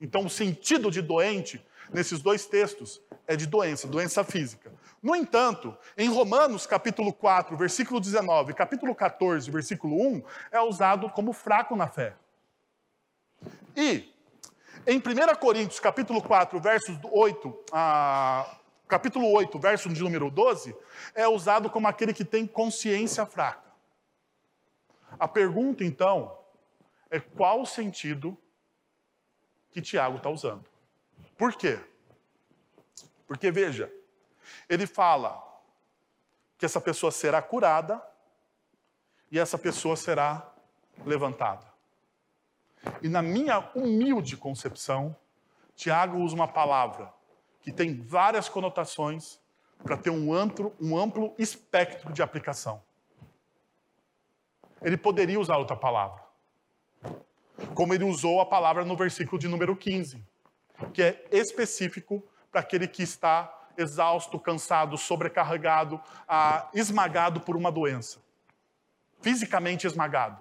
Então 0.00 0.24
o 0.24 0.30
sentido 0.30 0.90
de 0.90 1.02
doente 1.02 1.64
nesses 1.92 2.20
dois 2.20 2.46
textos 2.46 3.00
é 3.26 3.36
de 3.36 3.46
doença, 3.46 3.86
doença 3.86 4.22
física. 4.24 4.72
No 5.02 5.14
entanto, 5.14 5.76
em 5.96 6.08
Romanos 6.08 6.66
capítulo 6.66 7.12
4, 7.12 7.56
versículo 7.56 8.00
19, 8.00 8.54
capítulo 8.54 8.94
14, 8.94 9.50
versículo 9.50 9.96
1, 9.96 10.22
é 10.50 10.60
usado 10.60 11.10
como 11.10 11.32
fraco 11.32 11.76
na 11.76 11.86
fé. 11.86 12.14
E 13.76 14.12
em 14.86 14.98
1 14.98 15.02
Coríntios 15.38 15.80
capítulo 15.80 16.22
4, 16.22 16.60
versos 16.60 16.98
8 17.10 17.64
a 17.72 18.58
capítulo 18.86 19.30
8, 19.32 19.58
verso 19.58 19.88
de 19.88 20.02
número 20.02 20.30
12, 20.30 20.76
é 21.14 21.26
usado 21.26 21.70
como 21.70 21.88
aquele 21.88 22.12
que 22.12 22.24
tem 22.24 22.46
consciência 22.46 23.26
fraca. 23.26 23.72
A 25.18 25.26
pergunta, 25.26 25.84
então, 25.84 26.36
é 27.10 27.18
qual 27.18 27.62
o 27.62 27.66
sentido 27.66 28.36
que 29.70 29.80
Tiago 29.80 30.18
está 30.18 30.28
usando. 30.28 30.73
Por 31.36 31.54
quê? 31.54 31.78
Porque, 33.26 33.50
veja, 33.50 33.92
ele 34.68 34.86
fala 34.86 35.42
que 36.58 36.64
essa 36.64 36.80
pessoa 36.80 37.10
será 37.10 37.42
curada 37.42 38.02
e 39.30 39.38
essa 39.38 39.58
pessoa 39.58 39.96
será 39.96 40.52
levantada. 41.04 41.66
E 43.02 43.08
na 43.08 43.22
minha 43.22 43.58
humilde 43.74 44.36
concepção, 44.36 45.16
Tiago 45.74 46.18
usa 46.18 46.34
uma 46.34 46.46
palavra 46.46 47.12
que 47.60 47.72
tem 47.72 48.00
várias 48.00 48.48
conotações 48.48 49.40
para 49.82 49.96
ter 49.96 50.10
um 50.10 50.32
amplo, 50.32 50.74
um 50.80 50.96
amplo 50.96 51.34
espectro 51.38 52.12
de 52.12 52.22
aplicação. 52.22 52.82
Ele 54.82 54.96
poderia 54.96 55.40
usar 55.40 55.56
outra 55.56 55.76
palavra. 55.76 56.22
Como 57.74 57.94
ele 57.94 58.04
usou 58.04 58.40
a 58.40 58.46
palavra 58.46 58.84
no 58.84 58.96
versículo 58.96 59.38
de 59.38 59.48
número 59.48 59.74
15, 59.74 60.22
que 60.92 61.02
é 61.02 61.24
específico 61.30 62.22
para 62.50 62.60
aquele 62.60 62.86
que 62.86 63.02
está 63.02 63.52
exausto, 63.76 64.38
cansado, 64.38 64.96
sobrecarregado, 64.96 66.00
ah, 66.28 66.68
esmagado 66.74 67.40
por 67.40 67.56
uma 67.56 67.70
doença. 67.70 68.18
Fisicamente 69.20 69.86
esmagado. 69.86 70.40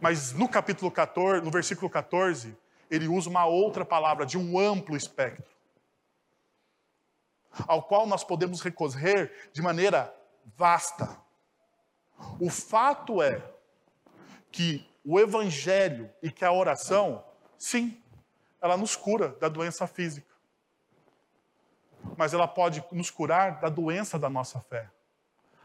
Mas 0.00 0.32
no 0.32 0.48
capítulo 0.48 0.90
14, 0.90 1.44
no 1.44 1.50
versículo 1.50 1.90
14, 1.90 2.56
ele 2.90 3.08
usa 3.08 3.28
uma 3.28 3.46
outra 3.46 3.84
palavra 3.84 4.26
de 4.26 4.38
um 4.38 4.58
amplo 4.58 4.96
espectro, 4.96 5.44
ao 7.66 7.82
qual 7.82 8.06
nós 8.06 8.22
podemos 8.22 8.60
recorrer 8.60 9.50
de 9.52 9.62
maneira 9.62 10.14
vasta. 10.56 11.18
O 12.38 12.50
fato 12.50 13.22
é 13.22 13.42
que 14.50 14.86
o 15.04 15.18
evangelho 15.18 16.10
e 16.22 16.30
que 16.30 16.44
a 16.44 16.52
oração, 16.52 17.24
sim, 17.58 17.99
ela 18.60 18.76
nos 18.76 18.96
cura 18.96 19.30
da 19.40 19.48
doença 19.48 19.86
física. 19.86 20.34
Mas 22.16 22.32
ela 22.34 22.48
pode 22.48 22.84
nos 22.92 23.10
curar 23.10 23.60
da 23.60 23.68
doença 23.68 24.18
da 24.18 24.28
nossa 24.28 24.60
fé. 24.60 24.90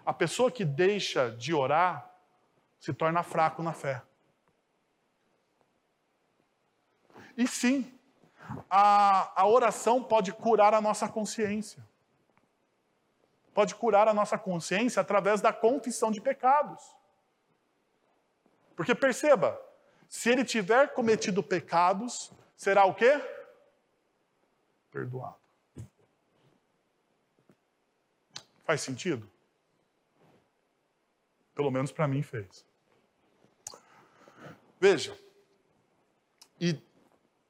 A 0.05 0.13
pessoa 0.13 0.51
que 0.51 0.63
deixa 0.63 1.31
de 1.31 1.53
orar 1.53 2.11
se 2.79 2.93
torna 2.93 3.23
fraco 3.23 3.63
na 3.63 3.73
fé. 3.73 4.01
E 7.37 7.47
sim, 7.47 7.91
a, 8.69 9.41
a 9.41 9.47
oração 9.47 10.03
pode 10.03 10.31
curar 10.31 10.73
a 10.73 10.81
nossa 10.81 11.07
consciência. 11.09 11.83
Pode 13.53 13.75
curar 13.75 14.07
a 14.07 14.13
nossa 14.13 14.37
consciência 14.37 15.01
através 15.01 15.41
da 15.41 15.51
confissão 15.51 16.11
de 16.11 16.21
pecados. 16.21 16.83
Porque 18.75 18.93
perceba, 18.93 19.59
se 20.07 20.29
ele 20.29 20.43
tiver 20.43 20.93
cometido 20.93 21.41
pecados, 21.41 22.31
será 22.55 22.85
o 22.85 22.93
quê? 22.93 23.21
Perdoado. 24.91 25.35
Faz 28.63 28.81
sentido? 28.81 29.29
Pelo 31.53 31.71
menos 31.71 31.91
para 31.91 32.07
mim 32.07 32.21
fez. 32.23 32.65
Veja, 34.79 35.17
e 36.59 36.73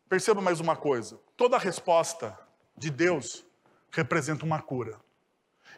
Perceba 0.08 0.41
mais 0.41 0.60
uma 0.60 0.76
coisa: 0.76 1.20
toda 1.36 1.58
resposta 1.58 2.38
de 2.78 2.89
Deus 2.89 3.43
representa 3.91 4.45
uma 4.45 4.62
cura. 4.62 4.99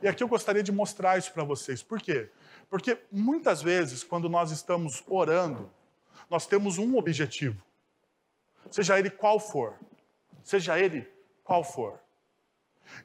E 0.01 0.07
aqui 0.07 0.21
eu 0.21 0.27
gostaria 0.27 0.61
de 0.61 0.71
mostrar 0.71 1.17
isso 1.17 1.33
para 1.33 1.43
vocês. 1.43 1.81
Por 1.81 2.01
quê? 2.01 2.29
Porque 2.69 2.99
muitas 3.11 3.61
vezes, 3.61 4.03
quando 4.03 4.29
nós 4.29 4.51
estamos 4.51 5.03
orando, 5.07 5.71
nós 6.29 6.45
temos 6.45 6.77
um 6.77 6.97
objetivo, 6.97 7.63
seja 8.71 8.97
ele 8.97 9.09
qual 9.09 9.39
for, 9.39 9.77
seja 10.43 10.79
ele 10.79 11.07
qual 11.43 11.63
for. 11.63 11.99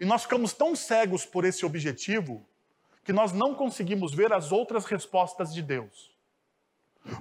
E 0.00 0.04
nós 0.04 0.22
ficamos 0.22 0.52
tão 0.52 0.74
cegos 0.76 1.24
por 1.24 1.44
esse 1.44 1.66
objetivo 1.66 2.46
que 3.04 3.12
nós 3.12 3.32
não 3.32 3.54
conseguimos 3.54 4.14
ver 4.14 4.32
as 4.32 4.52
outras 4.52 4.84
respostas 4.84 5.52
de 5.52 5.62
Deus. 5.62 6.12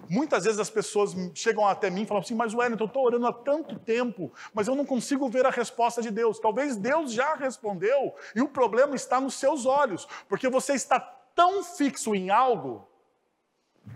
Muitas 0.08 0.44
vezes 0.44 0.60
as 0.60 0.70
pessoas 0.70 1.16
chegam 1.34 1.66
até 1.66 1.90
mim 1.90 2.04
e 2.04 2.06
falam 2.06 2.22
assim: 2.22 2.36
Mas 2.36 2.54
Wellington, 2.54 2.84
eu 2.84 2.88
estou 2.88 3.04
orando 3.04 3.26
há 3.26 3.34
tanto 3.34 3.80
tempo, 3.80 4.32
mas 4.54 4.68
eu 4.68 4.76
não 4.76 4.86
consigo 4.86 5.28
ver 5.28 5.46
a 5.46 5.50
resposta 5.50 6.04
de 6.04 6.12
Deus. 6.12 6.40
Talvez 6.40 6.76
Deus 6.76 7.12
já 7.12 7.34
respondeu 7.34 8.16
e 8.36 8.42
o 8.42 8.48
problema 8.48 8.96
está 8.96 9.20
nos 9.20 9.34
seus 9.34 9.66
olhos, 9.66 10.08
porque 10.30 10.48
você 10.50 10.74
está 10.74 11.00
tão 11.00 11.64
fixo 11.64 12.14
em 12.14 12.30
algo 12.30 12.88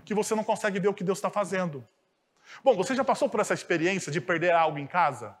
que 0.04 0.14
você 0.14 0.34
não 0.34 0.42
consegue 0.42 0.80
ver 0.80 0.88
o 0.88 0.94
que 0.94 1.04
Deus 1.04 1.18
está 1.18 1.30
fazendo. 1.30 1.86
Bom, 2.62 2.74
você 2.74 2.94
já 2.94 3.04
passou 3.04 3.28
por 3.28 3.40
essa 3.40 3.54
experiência 3.54 4.10
de 4.10 4.20
perder 4.20 4.52
algo 4.52 4.78
em 4.78 4.86
casa? 4.86 5.36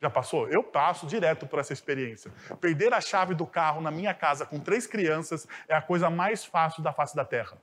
Já 0.00 0.08
passou? 0.08 0.48
Eu 0.48 0.62
passo 0.62 1.06
direto 1.06 1.46
por 1.46 1.58
essa 1.58 1.72
experiência. 1.72 2.30
Perder 2.60 2.94
a 2.94 3.00
chave 3.00 3.34
do 3.34 3.46
carro 3.46 3.80
na 3.80 3.90
minha 3.90 4.14
casa 4.14 4.46
com 4.46 4.60
três 4.60 4.86
crianças 4.86 5.46
é 5.66 5.74
a 5.74 5.82
coisa 5.82 6.08
mais 6.08 6.44
fácil 6.44 6.82
da 6.82 6.92
face 6.92 7.16
da 7.16 7.24
terra. 7.24 7.58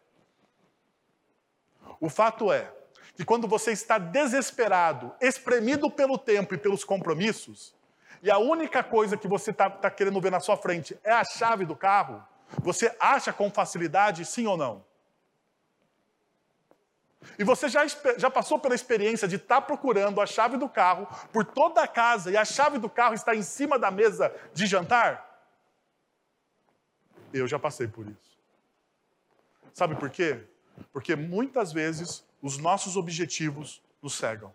O 2.00 2.10
fato 2.10 2.52
é 2.52 2.72
que 3.16 3.24
quando 3.24 3.48
você 3.48 3.72
está 3.72 3.98
desesperado, 3.98 5.14
espremido 5.22 5.90
pelo 5.90 6.18
tempo 6.18 6.54
e 6.54 6.58
pelos 6.58 6.84
compromissos, 6.84 7.74
e 8.22 8.30
a 8.30 8.38
única 8.38 8.84
coisa 8.84 9.16
que 9.16 9.28
você 9.28 9.52
está 9.52 9.70
tá 9.70 9.90
querendo 9.90 10.20
ver 10.20 10.32
na 10.32 10.42
sua 10.42 10.58
frente 10.58 10.98
é 11.04 11.12
a 11.12 11.24
chave 11.24 11.66
do 11.66 11.76
carro, 11.76 12.22
você 12.60 12.94
acha 13.00 13.32
com 13.32 13.50
facilidade, 13.50 14.26
sim 14.26 14.46
ou 14.46 14.58
não? 14.58 14.84
E 17.38 17.44
você 17.44 17.68
já, 17.70 17.86
já 18.18 18.30
passou 18.30 18.60
pela 18.60 18.76
experiência 18.76 19.28
de 19.28 19.36
estar 19.36 19.56
tá 19.56 19.62
procurando 19.62 20.22
a 20.22 20.26
chave 20.26 20.58
do 20.58 20.70
carro 20.70 21.08
por 21.32 21.44
toda 21.46 21.82
a 21.82 21.88
casa 21.88 22.32
e 22.32 22.38
a 22.38 22.46
chave 22.46 22.78
do 22.78 22.90
carro 22.90 23.14
está 23.14 23.36
em 23.36 23.42
cima 23.42 23.78
da 23.78 23.92
mesa 23.92 24.34
de 24.54 24.66
jantar? 24.66 25.24
Eu 27.34 27.48
já 27.48 27.60
passei 27.60 27.88
por 27.88 28.08
isso. 28.08 28.38
Sabe 29.74 29.96
por 29.96 30.10
quê? 30.10 30.42
Porque 30.94 31.16
muitas 31.16 31.74
vezes 31.74 32.24
os 32.42 32.58
nossos 32.58 32.96
objetivos 32.96 33.82
nos 34.02 34.16
cegam. 34.16 34.54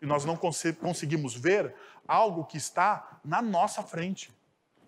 E 0.00 0.06
nós 0.06 0.24
não 0.24 0.36
cons 0.36 0.62
conseguimos 0.80 1.34
ver 1.34 1.74
algo 2.06 2.44
que 2.44 2.56
está 2.56 3.20
na 3.24 3.40
nossa 3.40 3.82
frente. 3.82 4.32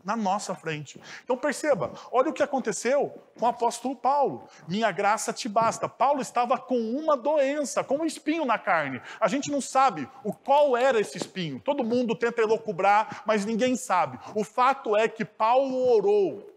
Na 0.05 0.15
nossa 0.15 0.55
frente. 0.55 1.01
Então 1.25 1.37
perceba, 1.37 1.93
olha 2.13 2.29
o 2.29 2.33
que 2.33 2.43
aconteceu 2.43 3.15
com 3.39 3.47
o 3.47 3.49
apóstolo 3.49 3.97
Paulo. 3.97 4.47
Minha 4.69 4.93
graça 4.93 5.33
te 5.33 5.49
basta. 5.49 5.89
Paulo 5.89 6.21
estava 6.21 6.59
com 6.59 6.79
uma 6.79 7.17
doença, 7.17 7.83
com 7.83 7.97
um 7.97 8.05
espinho 8.05 8.45
na 8.45 8.59
carne. 8.59 9.01
A 9.19 9.29
gente 9.29 9.51
não 9.51 9.63
sabe 9.63 10.07
o 10.23 10.33
qual 10.33 10.77
era 10.77 11.01
esse 11.01 11.17
espinho. 11.17 11.59
Todo 11.59 11.83
mundo 11.83 12.15
tenta 12.15 12.43
elocubrar, 12.43 13.23
mas 13.25 13.47
ninguém 13.47 13.77
sabe. 13.77 14.19
O 14.35 14.45
fato 14.45 14.95
é 14.95 15.09
que 15.09 15.25
Paulo 15.25 15.89
orou 15.89 16.55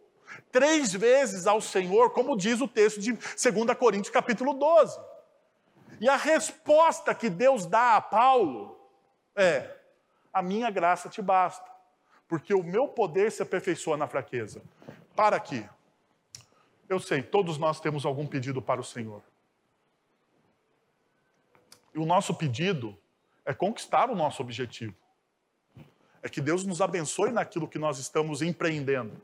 três 0.51 0.91
vezes 0.91 1.47
ao 1.47 1.61
Senhor, 1.61 2.11
como 2.11 2.35
diz 2.35 2.59
o 2.59 2.67
texto 2.67 2.99
de 2.99 3.13
2 3.13 3.77
Coríntios 3.77 4.13
capítulo 4.13 4.53
12. 4.53 4.99
E 5.99 6.07
a 6.07 6.15
resposta 6.15 7.15
que 7.15 7.29
Deus 7.29 7.65
dá 7.65 7.95
a 7.95 8.01
Paulo 8.01 8.77
é: 9.35 9.75
a 10.31 10.41
minha 10.41 10.69
graça 10.69 11.09
te 11.09 11.21
basta, 11.21 11.65
porque 12.27 12.53
o 12.53 12.63
meu 12.63 12.87
poder 12.87 13.31
se 13.31 13.41
aperfeiçoa 13.41 13.95
na 13.95 14.07
fraqueza. 14.07 14.61
Para 15.15 15.37
aqui. 15.37 15.67
Eu 16.89 16.99
sei, 16.99 17.21
todos 17.21 17.57
nós 17.57 17.79
temos 17.79 18.05
algum 18.05 18.27
pedido 18.27 18.61
para 18.61 18.81
o 18.81 18.83
Senhor. 18.83 19.21
E 21.93 21.99
o 21.99 22.05
nosso 22.05 22.35
pedido 22.35 22.97
é 23.45 23.53
conquistar 23.53 24.09
o 24.09 24.15
nosso 24.15 24.41
objetivo. 24.41 24.95
É 26.21 26.29
que 26.29 26.41
Deus 26.41 26.65
nos 26.65 26.81
abençoe 26.81 27.31
naquilo 27.31 27.67
que 27.67 27.79
nós 27.79 27.97
estamos 27.97 28.41
empreendendo. 28.41 29.21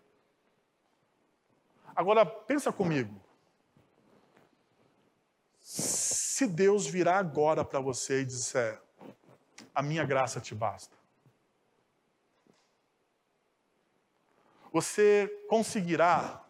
Agora, 1.95 2.25
pensa 2.25 2.71
comigo. 2.71 3.21
Se 5.61 6.47
Deus 6.47 6.87
virar 6.87 7.17
agora 7.17 7.63
para 7.63 7.79
você 7.79 8.21
e 8.21 8.25
disser: 8.25 8.81
A 9.73 9.81
minha 9.81 10.03
graça 10.03 10.39
te 10.41 10.55
basta. 10.55 11.02
Você 14.73 15.27
conseguirá 15.47 16.43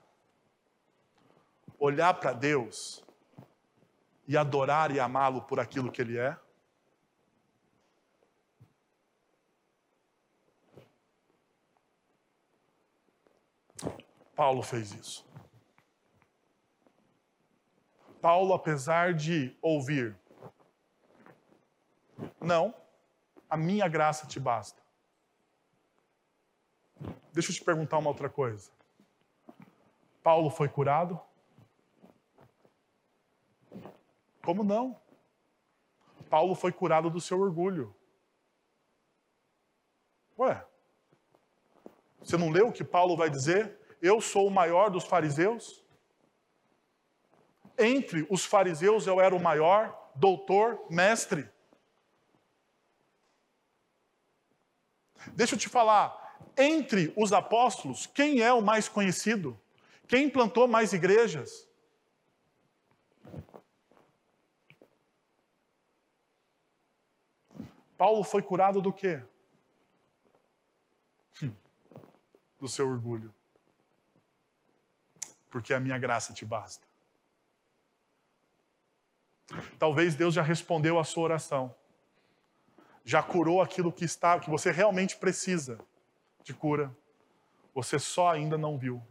olhar 1.77 2.13
para 2.13 2.31
Deus 2.31 3.03
e 4.25 4.37
adorar 4.37 4.91
e 4.91 4.99
amá-lo 5.01 5.41
por 5.41 5.59
aquilo 5.59 5.91
que 5.91 6.01
Ele 6.01 6.17
é? 6.17 6.39
Paulo 14.33 14.63
fez 14.63 14.93
isso. 14.93 15.27
Paulo, 18.21 18.53
apesar 18.53 19.13
de 19.13 19.53
ouvir, 19.61 20.17
não, 22.39 22.73
a 23.49 23.57
minha 23.57 23.89
graça 23.89 24.25
te 24.25 24.39
basta. 24.39 24.82
Deixa 27.31 27.51
eu 27.51 27.55
te 27.55 27.63
perguntar 27.63 27.97
uma 27.97 28.09
outra 28.09 28.29
coisa. 28.29 28.71
Paulo 30.21 30.49
foi 30.49 30.69
curado? 30.69 31.19
Como 34.43 34.63
não? 34.63 34.99
Paulo 36.29 36.55
foi 36.55 36.71
curado 36.71 37.09
do 37.09 37.21
seu 37.21 37.39
orgulho. 37.39 37.95
Ué, 40.37 40.65
você 42.23 42.37
não 42.37 42.49
leu 42.49 42.69
o 42.69 42.71
que 42.71 42.83
Paulo 42.83 43.15
vai 43.15 43.29
dizer? 43.29 43.77
Eu 44.01 44.19
sou 44.21 44.47
o 44.47 44.51
maior 44.51 44.89
dos 44.89 45.03
fariseus? 45.03 45.83
Entre 47.77 48.25
os 48.29 48.45
fariseus 48.45 49.07
eu 49.07 49.19
era 49.19 49.35
o 49.35 49.41
maior, 49.41 50.11
doutor, 50.15 50.85
mestre. 50.89 51.49
Deixa 55.33 55.55
eu 55.55 55.59
te 55.59 55.69
falar, 55.69 56.22
entre 56.57 57.13
os 57.15 57.33
apóstolos, 57.33 58.05
quem 58.05 58.41
é 58.41 58.51
o 58.53 58.61
mais 58.61 58.87
conhecido? 58.87 59.59
Quem 60.07 60.29
plantou 60.29 60.67
mais 60.67 60.93
igrejas? 60.93 61.67
Paulo 67.97 68.23
foi 68.23 68.41
curado 68.41 68.81
do 68.81 68.91
quê? 68.91 69.23
Hum, 71.41 71.53
do 72.59 72.67
seu 72.67 72.87
orgulho. 72.87 73.33
Porque 75.49 75.73
a 75.73 75.79
minha 75.79 75.97
graça 75.97 76.33
te 76.33 76.43
basta. 76.43 76.85
Talvez 79.77 80.15
Deus 80.15 80.33
já 80.33 80.41
respondeu 80.41 80.99
a 80.99 81.03
sua 81.03 81.23
oração. 81.23 81.73
Já 83.05 83.21
curou 83.21 83.61
aquilo 83.61 83.91
que 83.91 84.05
está, 84.05 84.39
que 84.39 84.49
você 84.49 84.71
realmente 84.71 85.17
precisa 85.17 85.79
de 86.43 86.53
cura. 86.53 86.95
Você 87.73 87.97
só 87.97 88.29
ainda 88.29 88.57
não 88.57 88.77
viu, 88.77 89.01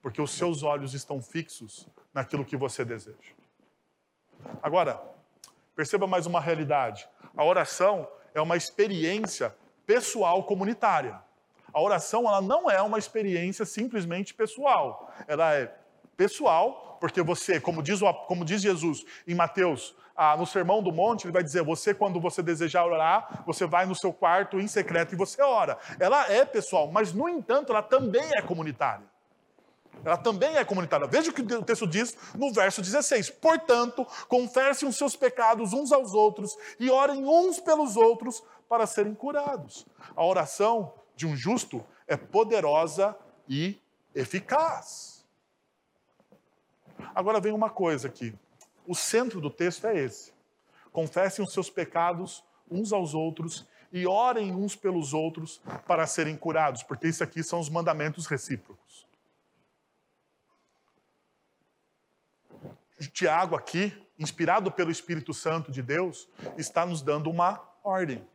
porque 0.00 0.20
os 0.20 0.32
seus 0.32 0.62
olhos 0.62 0.94
estão 0.94 1.20
fixos 1.22 1.88
naquilo 2.12 2.44
que 2.44 2.56
você 2.56 2.84
deseja. 2.84 3.32
Agora, 4.62 5.02
perceba 5.74 6.06
mais 6.06 6.26
uma 6.26 6.40
realidade. 6.40 7.08
A 7.36 7.44
oração 7.44 8.08
é 8.34 8.40
uma 8.40 8.56
experiência 8.56 9.54
pessoal 9.86 10.44
comunitária. 10.44 11.20
A 11.72 11.80
oração 11.80 12.28
ela 12.28 12.40
não 12.40 12.70
é 12.70 12.80
uma 12.82 12.98
experiência 12.98 13.64
simplesmente 13.64 14.34
pessoal. 14.34 15.12
Ela 15.26 15.54
é 15.54 15.74
pessoal, 16.16 16.91
porque 17.02 17.20
você, 17.20 17.58
como 17.58 17.82
diz, 17.82 17.98
como 18.28 18.44
diz 18.44 18.62
Jesus 18.62 19.04
em 19.26 19.34
Mateus, 19.34 19.92
ah, 20.14 20.36
no 20.36 20.46
Sermão 20.46 20.80
do 20.80 20.92
Monte, 20.92 21.24
ele 21.24 21.32
vai 21.32 21.42
dizer: 21.42 21.64
você, 21.64 21.92
quando 21.92 22.20
você 22.20 22.40
desejar 22.44 22.86
orar, 22.86 23.42
você 23.44 23.66
vai 23.66 23.84
no 23.86 23.94
seu 23.96 24.12
quarto 24.12 24.60
em 24.60 24.68
secreto 24.68 25.12
e 25.12 25.16
você 25.16 25.42
ora. 25.42 25.76
Ela 25.98 26.30
é 26.30 26.44
pessoal, 26.44 26.92
mas, 26.92 27.12
no 27.12 27.28
entanto, 27.28 27.72
ela 27.72 27.82
também 27.82 28.22
é 28.36 28.40
comunitária. 28.40 29.04
Ela 30.04 30.16
também 30.16 30.56
é 30.56 30.64
comunitária. 30.64 31.08
Veja 31.08 31.32
o 31.32 31.34
que 31.34 31.42
o 31.42 31.62
texto 31.64 31.88
diz 31.88 32.16
no 32.36 32.52
verso 32.52 32.80
16. 32.80 33.30
Portanto, 33.30 34.06
confessem 34.28 34.88
os 34.88 34.96
seus 34.96 35.16
pecados 35.16 35.72
uns 35.72 35.90
aos 35.90 36.14
outros 36.14 36.56
e 36.78 36.88
orem 36.88 37.24
uns 37.24 37.58
pelos 37.58 37.96
outros 37.96 38.44
para 38.68 38.86
serem 38.86 39.12
curados. 39.12 39.84
A 40.14 40.24
oração 40.24 40.94
de 41.16 41.26
um 41.26 41.34
justo 41.34 41.84
é 42.06 42.16
poderosa 42.16 43.16
e 43.48 43.76
eficaz. 44.14 45.11
Agora 47.14 47.40
vem 47.40 47.52
uma 47.52 47.70
coisa 47.70 48.08
aqui. 48.08 48.34
O 48.86 48.94
centro 48.94 49.40
do 49.40 49.50
texto 49.50 49.86
é 49.86 49.96
esse. 49.96 50.32
Confessem 50.92 51.44
os 51.44 51.52
seus 51.52 51.70
pecados 51.70 52.44
uns 52.70 52.92
aos 52.92 53.14
outros 53.14 53.66
e 53.92 54.06
orem 54.06 54.54
uns 54.54 54.74
pelos 54.74 55.12
outros 55.12 55.60
para 55.86 56.06
serem 56.06 56.36
curados, 56.36 56.82
porque 56.82 57.08
isso 57.08 57.22
aqui 57.22 57.42
são 57.42 57.60
os 57.60 57.68
mandamentos 57.68 58.26
recíprocos. 58.26 59.06
Tiago 63.12 63.54
aqui, 63.54 63.92
inspirado 64.18 64.70
pelo 64.70 64.90
Espírito 64.90 65.34
Santo 65.34 65.70
de 65.70 65.82
Deus, 65.82 66.28
está 66.56 66.86
nos 66.86 67.02
dando 67.02 67.30
uma 67.30 67.62
ordem. 67.84 68.26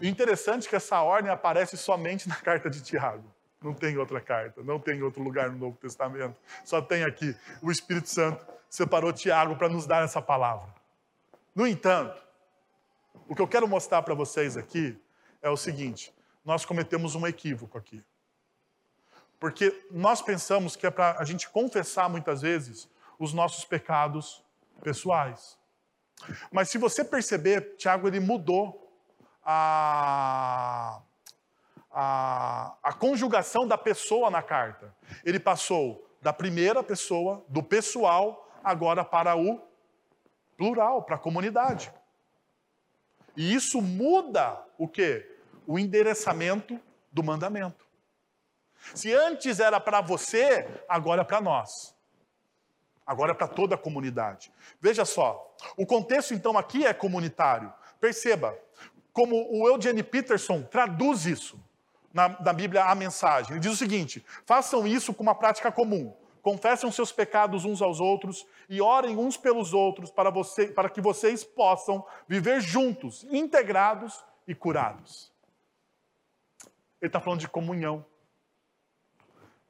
O 0.00 0.04
interessante 0.04 0.66
é 0.66 0.70
que 0.70 0.76
essa 0.76 1.00
ordem 1.02 1.30
aparece 1.30 1.76
somente 1.76 2.28
na 2.28 2.36
carta 2.36 2.70
de 2.70 2.82
Tiago. 2.82 3.24
Não 3.62 3.74
tem 3.74 3.96
outra 3.96 4.20
carta, 4.20 4.62
não 4.62 4.78
tem 4.78 5.02
outro 5.02 5.22
lugar 5.22 5.50
no 5.50 5.58
Novo 5.58 5.76
Testamento. 5.76 6.36
Só 6.64 6.80
tem 6.80 7.04
aqui. 7.04 7.36
O 7.60 7.70
Espírito 7.70 8.08
Santo 8.08 8.44
separou 8.68 9.12
Tiago 9.12 9.56
para 9.56 9.68
nos 9.68 9.86
dar 9.86 10.04
essa 10.04 10.20
palavra. 10.20 10.68
No 11.54 11.66
entanto, 11.66 12.20
o 13.28 13.34
que 13.34 13.42
eu 13.42 13.48
quero 13.48 13.68
mostrar 13.68 14.02
para 14.02 14.14
vocês 14.14 14.56
aqui 14.56 15.00
é 15.40 15.50
o 15.50 15.56
seguinte: 15.56 16.12
nós 16.44 16.64
cometemos 16.64 17.14
um 17.14 17.26
equívoco 17.26 17.78
aqui. 17.78 18.02
Porque 19.38 19.86
nós 19.90 20.22
pensamos 20.22 20.76
que 20.76 20.86
é 20.86 20.90
para 20.90 21.18
a 21.18 21.24
gente 21.24 21.48
confessar 21.50 22.08
muitas 22.08 22.42
vezes 22.42 22.88
os 23.18 23.32
nossos 23.32 23.64
pecados 23.64 24.42
pessoais. 24.82 25.58
Mas 26.50 26.70
se 26.70 26.78
você 26.78 27.04
perceber, 27.04 27.76
Tiago 27.76 28.06
ele 28.06 28.20
mudou 28.20 28.82
a, 29.44 31.00
a, 31.92 32.74
a 32.82 32.92
conjugação 32.92 33.66
da 33.66 33.76
pessoa 33.76 34.30
na 34.30 34.42
carta. 34.42 34.94
Ele 35.24 35.38
passou 35.38 36.08
da 36.20 36.32
primeira 36.32 36.82
pessoa, 36.82 37.44
do 37.48 37.62
pessoal, 37.62 38.48
agora 38.64 39.04
para 39.04 39.36
o 39.36 39.60
plural, 40.56 41.02
para 41.02 41.16
a 41.16 41.18
comunidade. 41.18 41.92
E 43.36 43.54
isso 43.54 43.80
muda 43.82 44.62
o 44.78 44.88
quê? 44.88 45.28
O 45.66 45.78
endereçamento 45.78 46.80
do 47.10 47.22
mandamento. 47.22 47.86
Se 48.94 49.12
antes 49.12 49.60
era 49.60 49.78
para 49.78 50.00
você, 50.00 50.68
agora 50.88 51.22
é 51.22 51.24
para 51.24 51.40
nós. 51.40 51.94
Agora 53.06 53.32
é 53.32 53.34
para 53.34 53.48
toda 53.48 53.74
a 53.74 53.78
comunidade. 53.78 54.52
Veja 54.80 55.04
só, 55.04 55.54
o 55.76 55.84
contexto 55.84 56.34
então 56.34 56.56
aqui 56.56 56.86
é 56.86 56.94
comunitário. 56.94 57.72
Perceba 58.00 58.56
como 59.12 59.36
o 59.50 59.68
Eugene 59.68 60.02
Peterson 60.02 60.62
traduz 60.62 61.26
isso 61.26 61.60
na, 62.12 62.28
na 62.40 62.52
Bíblia 62.52 62.84
a 62.84 62.94
mensagem. 62.94 63.52
Ele 63.52 63.60
diz 63.60 63.72
o 63.72 63.76
seguinte: 63.76 64.24
façam 64.44 64.86
isso 64.86 65.14
com 65.14 65.22
uma 65.22 65.34
prática 65.34 65.70
comum. 65.70 66.14
Confessem 66.42 66.90
seus 66.90 67.12
pecados 67.12 67.64
uns 67.64 67.80
aos 67.80 68.00
outros 68.00 68.44
e 68.68 68.80
orem 68.80 69.16
uns 69.16 69.36
pelos 69.36 69.72
outros 69.72 70.10
para, 70.10 70.28
você, 70.28 70.66
para 70.66 70.90
que 70.90 71.00
vocês 71.00 71.44
possam 71.44 72.04
viver 72.26 72.60
juntos, 72.60 73.24
integrados 73.30 74.24
e 74.46 74.54
curados. 74.54 75.30
Ele 77.00 77.08
está 77.08 77.20
falando 77.20 77.40
de 77.40 77.48
comunhão. 77.48 78.04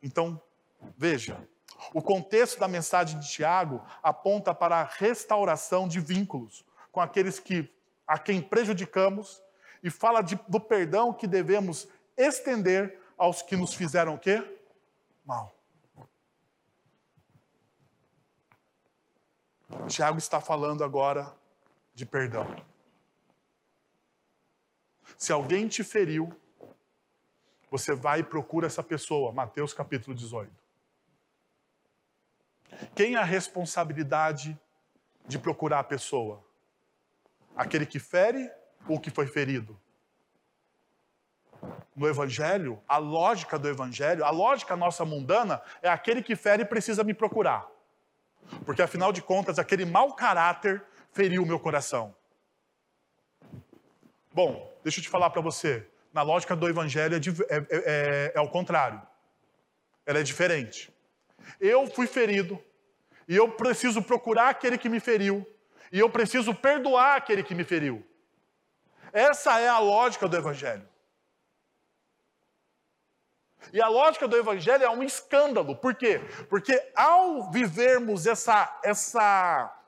Então, 0.03 0.41
veja, 0.97 1.47
o 1.93 2.01
contexto 2.01 2.59
da 2.59 2.67
mensagem 2.67 3.19
de 3.21 3.31
Tiago 3.31 3.85
aponta 4.03 4.55
para 4.55 4.77
a 4.77 4.85
restauração 4.85 5.87
de 5.87 6.01
vínculos 6.01 6.65
com 6.91 7.01
aqueles 7.01 7.39
que 7.39 7.71
a 8.07 8.19
quem 8.19 8.41
prejudicamos 8.41 9.43
e 9.83 9.91
fala 9.91 10.23
de, 10.23 10.39
do 10.49 10.61
perdão 10.61 11.13
que 11.13 11.27
devemos 11.27 11.89
estender 12.17 13.01
aos 13.17 13.43
que 13.43 13.57
nos 13.57 13.75
fizeram 13.75 14.15
o 14.15 14.19
quê? 14.19 14.43
Mal. 15.25 15.55
Tiago 19.89 20.19
está 20.19 20.41
falando 20.41 20.85
agora 20.85 21.35
de 21.95 22.05
perdão. 22.05 22.47
Se 25.17 25.33
alguém 25.33 25.69
te 25.69 25.85
feriu, 25.85 26.35
você 27.71 27.95
vai 27.95 28.21
e 28.21 28.25
procura 28.25 28.67
essa 28.67 28.83
pessoa. 28.83 29.33
Mateus 29.33 29.73
capítulo 29.73 30.15
18. 30.15 30.51
Quem 32.95 33.15
é 33.15 33.19
a 33.19 33.25
responsabilidade 33.25 34.59
de 35.27 35.39
procurar 35.39 35.81
a 35.81 35.85
pessoa? 35.85 36.45
Aquele 37.55 37.87
que 37.87 37.99
fere 37.99 38.51
ou 38.89 39.01
que 39.01 39.11
foi 39.11 39.27
ferido? 39.27 39.79
No 41.95 42.09
Evangelho, 42.09 42.83
a 42.89 42.97
lógica 42.97 43.59
do 43.59 43.69
Evangelho, 43.69 44.25
a 44.25 44.31
lógica 44.31 44.77
nossa 44.77 45.05
mundana, 45.05 45.63
é 45.81 45.89
aquele 45.89 46.23
que 46.23 46.35
fere 46.35 46.65
precisa 46.65 47.05
me 47.05 47.15
procurar. 47.15 47.67
Porque 48.65 48.83
afinal 48.83 49.13
de 49.13 49.23
contas, 49.23 49.59
aquele 49.59 49.85
mau 49.85 50.15
caráter 50.15 50.83
feriu 51.13 51.43
o 51.43 51.47
meu 51.47 51.61
coração. 51.61 52.15
Bom, 54.33 54.73
deixa 54.83 54.99
eu 54.99 55.03
te 55.03 55.09
falar 55.09 55.31
para 55.31 55.43
você 55.43 55.87
na 56.13 56.23
lógica 56.23 56.55
do 56.55 56.69
evangelho, 56.69 57.17
é, 57.17 57.57
é, 57.57 57.65
é, 57.71 58.33
é 58.35 58.41
o 58.41 58.49
contrário. 58.49 59.01
Ela 60.05 60.19
é 60.19 60.23
diferente. 60.23 60.93
Eu 61.61 61.87
fui 61.87 62.07
ferido 62.07 62.63
e 63.27 63.37
eu 63.37 63.49
preciso 63.51 64.03
procurar 64.03 64.51
aquele 64.51 64.77
que 64.77 64.89
me 64.89 65.01
feriu 65.01 65.47
e 65.91 65.99
eu 65.99 66.09
preciso 66.11 66.55
perdoar 66.55 67.17
aquele 67.17 67.43
que 67.43 67.55
me 67.55 67.65
feriu. 67.65 68.05
Essa 69.13 69.61
é 69.61 69.69
a 69.69 69.79
lógica 69.79 70.27
do 70.27 70.37
evangelho. 70.37 70.89
E 73.73 73.81
a 73.81 73.89
lógica 73.89 74.27
do 74.27 74.37
evangelho 74.37 74.85
é 74.85 74.91
um 74.91 75.03
escândalo. 75.03 75.77
Por 75.77 75.95
quê? 75.95 76.21
Porque 76.49 76.91
ao 76.95 77.51
vivermos 77.51 78.27
essa 78.27 78.81
essa 78.83 79.79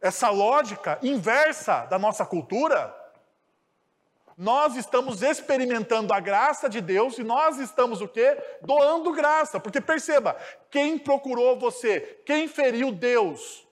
essa 0.00 0.30
lógica 0.30 0.98
inversa 1.02 1.86
da 1.86 1.98
nossa 1.98 2.26
cultura, 2.26 2.92
Nós 4.36 4.76
estamos 4.76 5.22
experimentando 5.22 6.12
a 6.12 6.18
graça 6.18 6.68
de 6.68 6.80
Deus 6.80 7.18
e 7.18 7.22
nós 7.22 7.58
estamos 7.58 8.00
o 8.00 8.08
quê? 8.08 8.36
Doando 8.62 9.12
graça. 9.12 9.60
Porque 9.60 9.80
perceba, 9.80 10.36
quem 10.70 10.98
procurou 10.98 11.58
você? 11.58 12.22
Quem 12.24 12.48
feriu 12.48 12.90
Deus? 12.90 13.66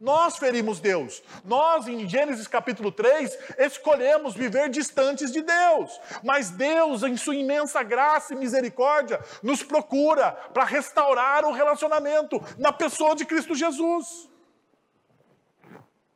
Nós 0.00 0.36
ferimos 0.36 0.80
Deus. 0.80 1.22
Nós, 1.44 1.86
em 1.88 2.08
Gênesis 2.08 2.46
capítulo 2.46 2.92
3, 2.92 3.36
escolhemos 3.58 4.34
viver 4.34 4.68
distantes 4.68 5.32
de 5.32 5.42
Deus. 5.42 6.00
Mas 6.22 6.50
Deus, 6.50 7.02
em 7.02 7.16
sua 7.16 7.34
imensa 7.34 7.82
graça 7.82 8.34
e 8.34 8.36
misericórdia, 8.36 9.20
nos 9.42 9.62
procura 9.62 10.32
para 10.32 10.64
restaurar 10.64 11.44
o 11.44 11.52
relacionamento 11.52 12.40
na 12.58 12.72
pessoa 12.72 13.14
de 13.14 13.24
Cristo 13.24 13.54
Jesus. 13.54 14.28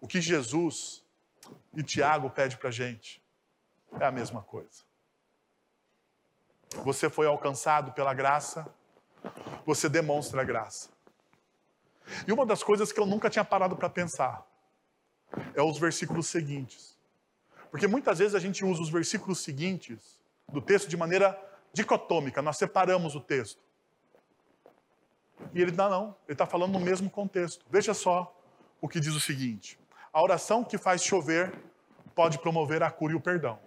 O 0.01 0.07
que 0.07 0.21
Jesus 0.21 1.05
e 1.75 1.83
Tiago 1.83 2.31
pede 2.31 2.57
para 2.57 2.69
a 2.69 2.73
gente 2.73 3.23
é 3.99 4.05
a 4.05 4.11
mesma 4.11 4.43
coisa. 4.43 4.85
Você 6.85 7.11
foi 7.11 7.27
alcançado 7.27 7.93
pela 7.93 8.15
graça, 8.15 8.67
você 9.67 9.89
demonstra 9.89 10.41
a 10.43 10.45
graça. 10.45 10.89
E 12.27 12.33
uma 12.33 12.45
das 12.47 12.63
coisas 12.63 12.93
que 12.93 13.01
eu 13.01 13.07
nunca 13.07 13.31
tinha 13.31 13.45
parado 13.45 13.77
para 13.77 13.89
pensar 13.89 14.47
é 15.55 15.63
os 15.63 15.79
versículos 15.79 16.27
seguintes. 16.27 16.99
Porque 17.71 17.87
muitas 17.87 18.19
vezes 18.19 18.35
a 18.35 18.41
gente 18.41 18.65
usa 18.65 18.83
os 18.83 18.91
versículos 18.91 19.41
seguintes 19.41 20.21
do 20.49 20.61
texto 20.61 20.89
de 20.89 20.97
maneira 20.97 21.39
dicotômica, 21.73 22.43
nós 22.43 22.57
separamos 22.57 23.15
o 23.15 23.21
texto. 23.21 23.63
E 25.55 25.63
ele 25.63 25.71
não, 25.71 25.89
não, 25.89 26.17
ele 26.27 26.35
está 26.35 26.47
falando 26.47 26.73
no 26.73 26.81
mesmo 26.81 27.09
contexto. 27.09 27.65
Veja 27.71 27.95
só 27.95 28.37
o 28.81 28.89
que 28.89 29.01
diz 29.01 29.15
o 29.15 29.21
seguinte: 29.21 29.79
a 30.13 30.23
oração 30.23 30.65
que 30.65 30.77
faz 30.77 31.03
chover 31.03 31.53
pode 32.15 32.39
promover 32.39 32.83
a 32.83 32.91
cura 32.91 33.13
e 33.13 33.17
o 33.17 33.21
perdão. 33.21 33.59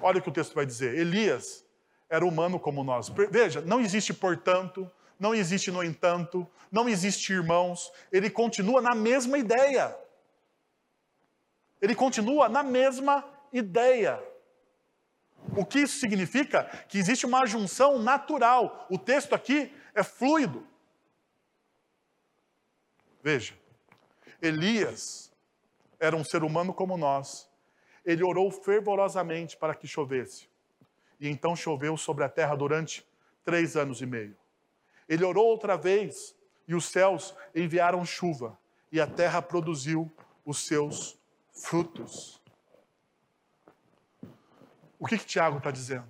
Olha 0.00 0.18
o 0.18 0.22
que 0.22 0.28
o 0.28 0.32
texto 0.32 0.54
vai 0.54 0.66
dizer. 0.66 0.96
Elias 0.96 1.64
era 2.08 2.24
humano 2.24 2.60
como 2.60 2.84
nós. 2.84 3.08
Veja, 3.30 3.60
não 3.62 3.80
existe, 3.80 4.12
portanto, 4.12 4.90
não 5.18 5.34
existe, 5.34 5.70
no 5.70 5.82
entanto, 5.82 6.46
não 6.70 6.88
existe 6.88 7.32
irmãos. 7.32 7.92
Ele 8.10 8.28
continua 8.28 8.80
na 8.80 8.94
mesma 8.94 9.38
ideia. 9.38 9.96
Ele 11.80 11.94
continua 11.94 12.48
na 12.48 12.62
mesma 12.62 13.24
ideia. 13.52 14.22
O 15.56 15.64
que 15.64 15.80
isso 15.80 15.98
significa? 15.98 16.64
Que 16.88 16.98
existe 16.98 17.26
uma 17.26 17.46
junção 17.46 17.98
natural. 17.98 18.86
O 18.90 18.98
texto 18.98 19.34
aqui 19.34 19.72
é 19.94 20.02
fluido. 20.02 20.66
Veja, 23.22 23.54
Elias 24.40 25.32
era 25.98 26.16
um 26.16 26.24
ser 26.24 26.42
humano 26.42 26.74
como 26.74 26.96
nós. 26.96 27.48
Ele 28.04 28.22
orou 28.22 28.50
fervorosamente 28.50 29.56
para 29.56 29.74
que 29.74 29.86
chovesse. 29.86 30.48
E 31.20 31.28
então 31.28 31.54
choveu 31.54 31.96
sobre 31.96 32.24
a 32.24 32.28
terra 32.28 32.54
durante 32.54 33.06
três 33.44 33.76
anos 33.76 34.00
e 34.02 34.06
meio. 34.06 34.36
Ele 35.08 35.24
orou 35.24 35.46
outra 35.46 35.76
vez 35.76 36.34
e 36.66 36.74
os 36.74 36.86
céus 36.86 37.34
enviaram 37.54 38.04
chuva 38.04 38.58
e 38.90 39.00
a 39.00 39.06
terra 39.06 39.42
produziu 39.42 40.10
os 40.44 40.66
seus 40.66 41.18
frutos. 41.52 42.40
O 44.98 45.06
que, 45.06 45.18
que 45.18 45.26
Tiago 45.26 45.58
está 45.58 45.70
dizendo? 45.70 46.06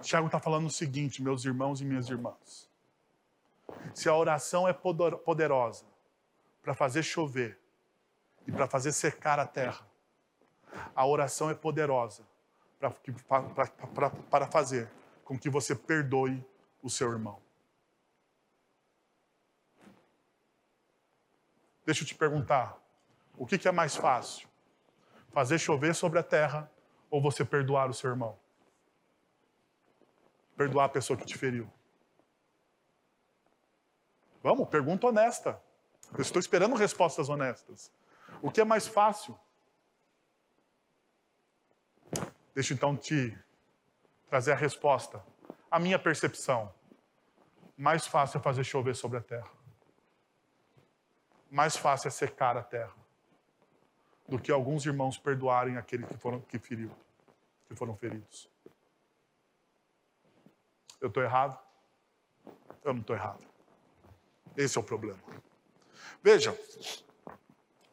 Tiago 0.00 0.26
está 0.26 0.40
falando 0.40 0.66
o 0.66 0.70
seguinte, 0.70 1.22
meus 1.22 1.44
irmãos 1.44 1.80
e 1.80 1.84
minhas 1.84 2.08
irmãs. 2.08 2.68
Se 3.94 4.08
a 4.08 4.14
oração 4.14 4.66
é 4.68 4.72
poderosa 4.72 5.84
para 6.62 6.74
fazer 6.74 7.02
chover 7.02 7.58
e 8.46 8.52
para 8.52 8.66
fazer 8.66 8.92
secar 8.92 9.38
a 9.38 9.46
terra, 9.46 9.86
a 10.94 11.06
oração 11.06 11.50
é 11.50 11.54
poderosa 11.54 12.22
para 14.30 14.46
fazer 14.46 14.90
com 15.24 15.38
que 15.38 15.50
você 15.50 15.74
perdoe 15.74 16.44
o 16.82 16.90
seu 16.90 17.10
irmão. 17.10 17.40
Deixa 21.84 22.02
eu 22.02 22.06
te 22.06 22.14
perguntar: 22.14 22.78
o 23.36 23.46
que, 23.46 23.58
que 23.58 23.68
é 23.68 23.72
mais 23.72 23.96
fácil? 23.96 24.48
Fazer 25.32 25.58
chover 25.58 25.94
sobre 25.94 26.18
a 26.18 26.22
terra 26.22 26.70
ou 27.10 27.20
você 27.20 27.44
perdoar 27.44 27.88
o 27.90 27.94
seu 27.94 28.10
irmão? 28.10 28.38
Perdoar 30.56 30.84
a 30.84 30.88
pessoa 30.88 31.16
que 31.16 31.24
te 31.24 31.36
feriu. 31.36 31.70
Vamos, 34.42 34.68
pergunta 34.68 35.06
honesta. 35.06 35.60
Eu 36.12 36.20
estou 36.20 36.38
esperando 36.38 36.74
respostas 36.74 37.28
honestas. 37.28 37.90
O 38.42 38.50
que 38.50 38.60
é 38.60 38.64
mais 38.64 38.86
fácil? 38.86 39.38
Deixa 42.54 42.72
eu 42.72 42.76
então 42.76 42.96
te 42.96 43.36
trazer 44.28 44.52
a 44.52 44.56
resposta. 44.56 45.24
A 45.70 45.78
minha 45.78 45.98
percepção. 45.98 46.72
Mais 47.76 48.06
fácil 48.06 48.38
é 48.38 48.42
fazer 48.42 48.64
chover 48.64 48.94
sobre 48.94 49.18
a 49.18 49.22
terra 49.22 49.61
mais 51.52 51.76
fácil 51.76 52.08
é 52.08 52.10
secar 52.10 52.56
a 52.56 52.62
terra 52.62 52.94
do 54.26 54.38
que 54.38 54.50
alguns 54.50 54.86
irmãos 54.86 55.18
perdoarem 55.18 55.76
aquele 55.76 56.06
que 56.06 56.16
foram 56.16 56.40
que 56.40 56.58
feriu, 56.58 56.90
que 57.68 57.74
foram 57.74 57.94
feridos. 57.94 58.48
Eu 60.98 61.08
estou 61.08 61.22
errado? 61.22 61.58
Eu 62.82 62.94
não 62.94 63.02
estou 63.02 63.14
errado. 63.14 63.44
Esse 64.56 64.78
é 64.78 64.80
o 64.80 64.84
problema. 64.84 65.18
Veja, 66.22 66.58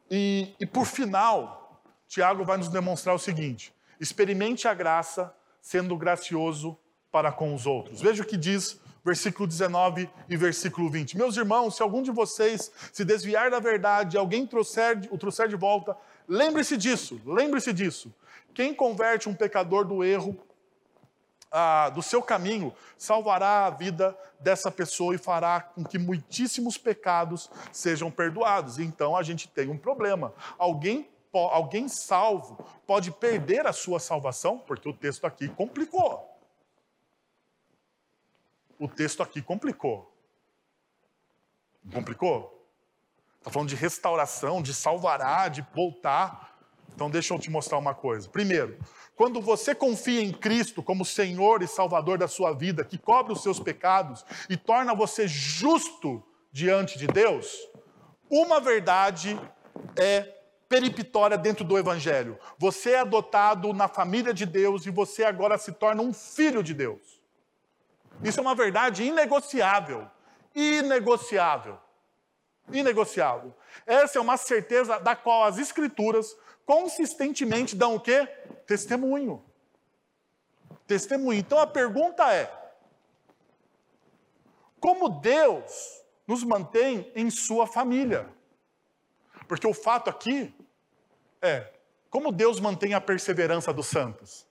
e, 0.10 0.56
e 0.58 0.66
por 0.66 0.86
final, 0.86 1.84
Tiago 2.08 2.46
vai 2.46 2.58
nos 2.58 2.70
demonstrar 2.70 3.14
o 3.14 3.20
seguinte: 3.20 3.76
experimente 4.00 4.70
a 4.70 4.74
graça 4.74 5.36
sendo 5.62 5.98
gracioso 5.98 6.80
para 7.12 7.30
com 7.30 7.54
os 7.54 7.66
outros. 7.66 8.02
Veja 8.02 8.24
o 8.24 8.26
que 8.26 8.38
diz 8.38 8.80
versículo 9.10 9.48
19 9.48 10.08
e 10.30 10.38
versículo 10.38 10.88
20. 10.88 11.18
Meus 11.18 11.36
irmãos, 11.36 11.76
se 11.76 11.82
algum 11.82 12.04
de 12.04 12.12
vocês 12.12 12.72
se 12.94 13.04
desviar 13.04 13.50
da 13.50 13.60
verdade, 13.60 14.16
alguém 14.16 14.46
trouxer, 14.46 15.00
o 15.10 15.18
trouxer 15.18 15.48
de 15.48 15.56
volta, 15.56 15.98
lembre-se 16.28 16.78
disso, 16.78 17.20
lembre-se 17.26 17.74
disso. 17.74 18.14
Quem 18.54 18.72
converte 18.72 19.28
um 19.28 19.34
pecador 19.34 19.84
do 19.84 20.04
erro, 20.04 20.38
ah, 21.52 21.90
do 21.90 22.04
seu 22.04 22.22
caminho, 22.22 22.72
salvará 23.00 23.66
a 23.66 23.72
vida 23.72 24.16
dessa 24.40 24.70
pessoa 24.70 25.16
e 25.16 25.18
fará 25.18 25.60
com 25.60 25.84
que 25.84 25.98
muitíssimos 25.98 26.78
pecados 26.78 27.50
sejam 27.72 28.12
perdoados. 28.12 28.78
Então 28.78 29.18
a 29.18 29.24
gente 29.24 29.48
tem 29.48 29.70
um 29.70 29.78
problema. 29.78 30.32
Alguém 30.58 31.10
alguém 31.32 31.88
salvo 31.88 32.64
pode 32.88 33.12
perder 33.12 33.68
a 33.68 33.74
sua 33.74 34.00
salvação, 34.00 34.58
porque 34.58 34.90
o 34.90 34.94
texto 34.94 35.26
aqui 35.26 35.48
complicou 35.48 36.29
o 38.80 38.88
texto 38.88 39.22
aqui 39.22 39.42
complicou. 39.42 40.16
Complicou? 41.94 42.56
Está 43.38 43.52
falando 43.52 43.70
de 43.70 43.76
restauração, 43.76 44.62
de 44.62 44.74
salvará, 44.74 45.50
de 45.50 45.66
voltar. 45.76 46.58
Então, 46.96 47.10
deixa 47.10 47.34
eu 47.34 47.40
te 47.40 47.50
mostrar 47.50 47.78
uma 47.78 47.94
coisa. 47.94 48.28
Primeiro, 48.30 48.78
quando 49.16 49.42
você 49.42 49.76
confia 49.76 50.22
em 50.22 50.32
Cristo 50.32 50.82
como 50.82 51.06
Senhor 51.06 51.62
e 51.62 51.68
Salvador 51.68 52.18
da 52.18 52.28
sua 52.28 52.54
vida, 52.54 52.84
que 52.84 52.98
cobre 52.98 53.34
os 53.34 53.44
seus 53.44 53.60
pecados 53.60 54.26
e 54.50 54.58
torna 54.58 54.96
você 54.96 55.28
justo 55.28 56.24
diante 56.52 56.98
de 56.98 57.06
Deus, 57.06 57.54
uma 58.30 58.60
verdade 58.60 59.40
é 59.96 60.36
peripitória 60.68 61.38
dentro 61.38 61.66
do 61.66 61.78
Evangelho. 61.78 62.38
Você 62.58 62.92
é 62.92 63.00
adotado 63.00 63.74
na 63.74 63.88
família 63.88 64.34
de 64.34 64.46
Deus 64.46 64.86
e 64.86 64.92
você 64.92 65.24
agora 65.24 65.58
se 65.58 65.72
torna 65.72 66.02
um 66.02 66.14
filho 66.14 66.62
de 66.62 66.74
Deus. 66.74 67.19
Isso 68.24 68.40
é 68.40 68.42
uma 68.42 68.56
verdade 68.56 69.04
inegociável. 69.04 70.10
Inegociável. 70.54 71.80
Inegociável. 72.72 73.56
Essa 73.86 74.20
é 74.20 74.22
uma 74.22 74.38
certeza 74.38 75.00
da 75.00 75.16
qual 75.16 75.44
as 75.44 75.58
Escrituras 75.58 76.36
consistentemente 76.66 77.76
dão 77.76 77.96
o 77.96 78.00
quê? 78.00 78.28
Testemunho. 78.68 79.44
Testemunho. 80.86 81.40
Então 81.40 81.60
a 81.60 81.68
pergunta 81.68 82.32
é: 82.34 82.52
como 84.80 85.10
Deus 85.10 86.04
nos 86.28 86.44
mantém 86.44 87.12
em 87.16 87.30
sua 87.30 87.66
família? 87.66 88.28
Porque 89.48 89.66
o 89.66 89.74
fato 89.74 90.10
aqui 90.10 90.54
é 91.42 91.74
como 92.10 92.32
Deus 92.32 92.60
mantém 92.60 92.94
a 92.94 93.02
perseverança 93.02 93.72
dos 93.72 93.88
santos. 93.88 94.49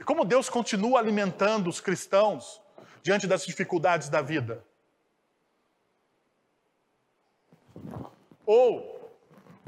E 0.00 0.04
como 0.04 0.24
Deus 0.24 0.48
continua 0.48 0.98
alimentando 0.98 1.68
os 1.68 1.80
cristãos 1.80 2.60
diante 3.02 3.26
das 3.26 3.44
dificuldades 3.44 4.08
da 4.08 4.22
vida? 4.22 4.64
Ou 8.44 8.96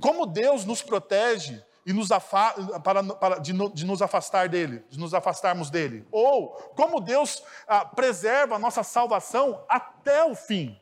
como 0.01 0.27
Deus 0.27 0.65
nos 0.65 0.83
protege 0.83 1.63
e 1.85 1.93
nos 1.93 2.09
para, 2.09 3.03
para 3.15 3.39
de, 3.39 3.53
no, 3.53 3.71
de, 3.71 3.85
nos 3.85 4.03
afastar 4.03 4.49
dele, 4.49 4.85
de 4.89 4.99
nos 4.99 5.15
afastarmos 5.15 5.71
dele? 5.71 6.07
Ou 6.13 6.51
como 6.77 7.01
Deus 7.01 7.43
ah, 7.67 7.85
preserva 7.85 8.57
a 8.57 8.59
nossa 8.59 8.83
salvação 8.83 9.65
até 9.69 10.23
o 10.25 10.35
fim? 10.35 10.81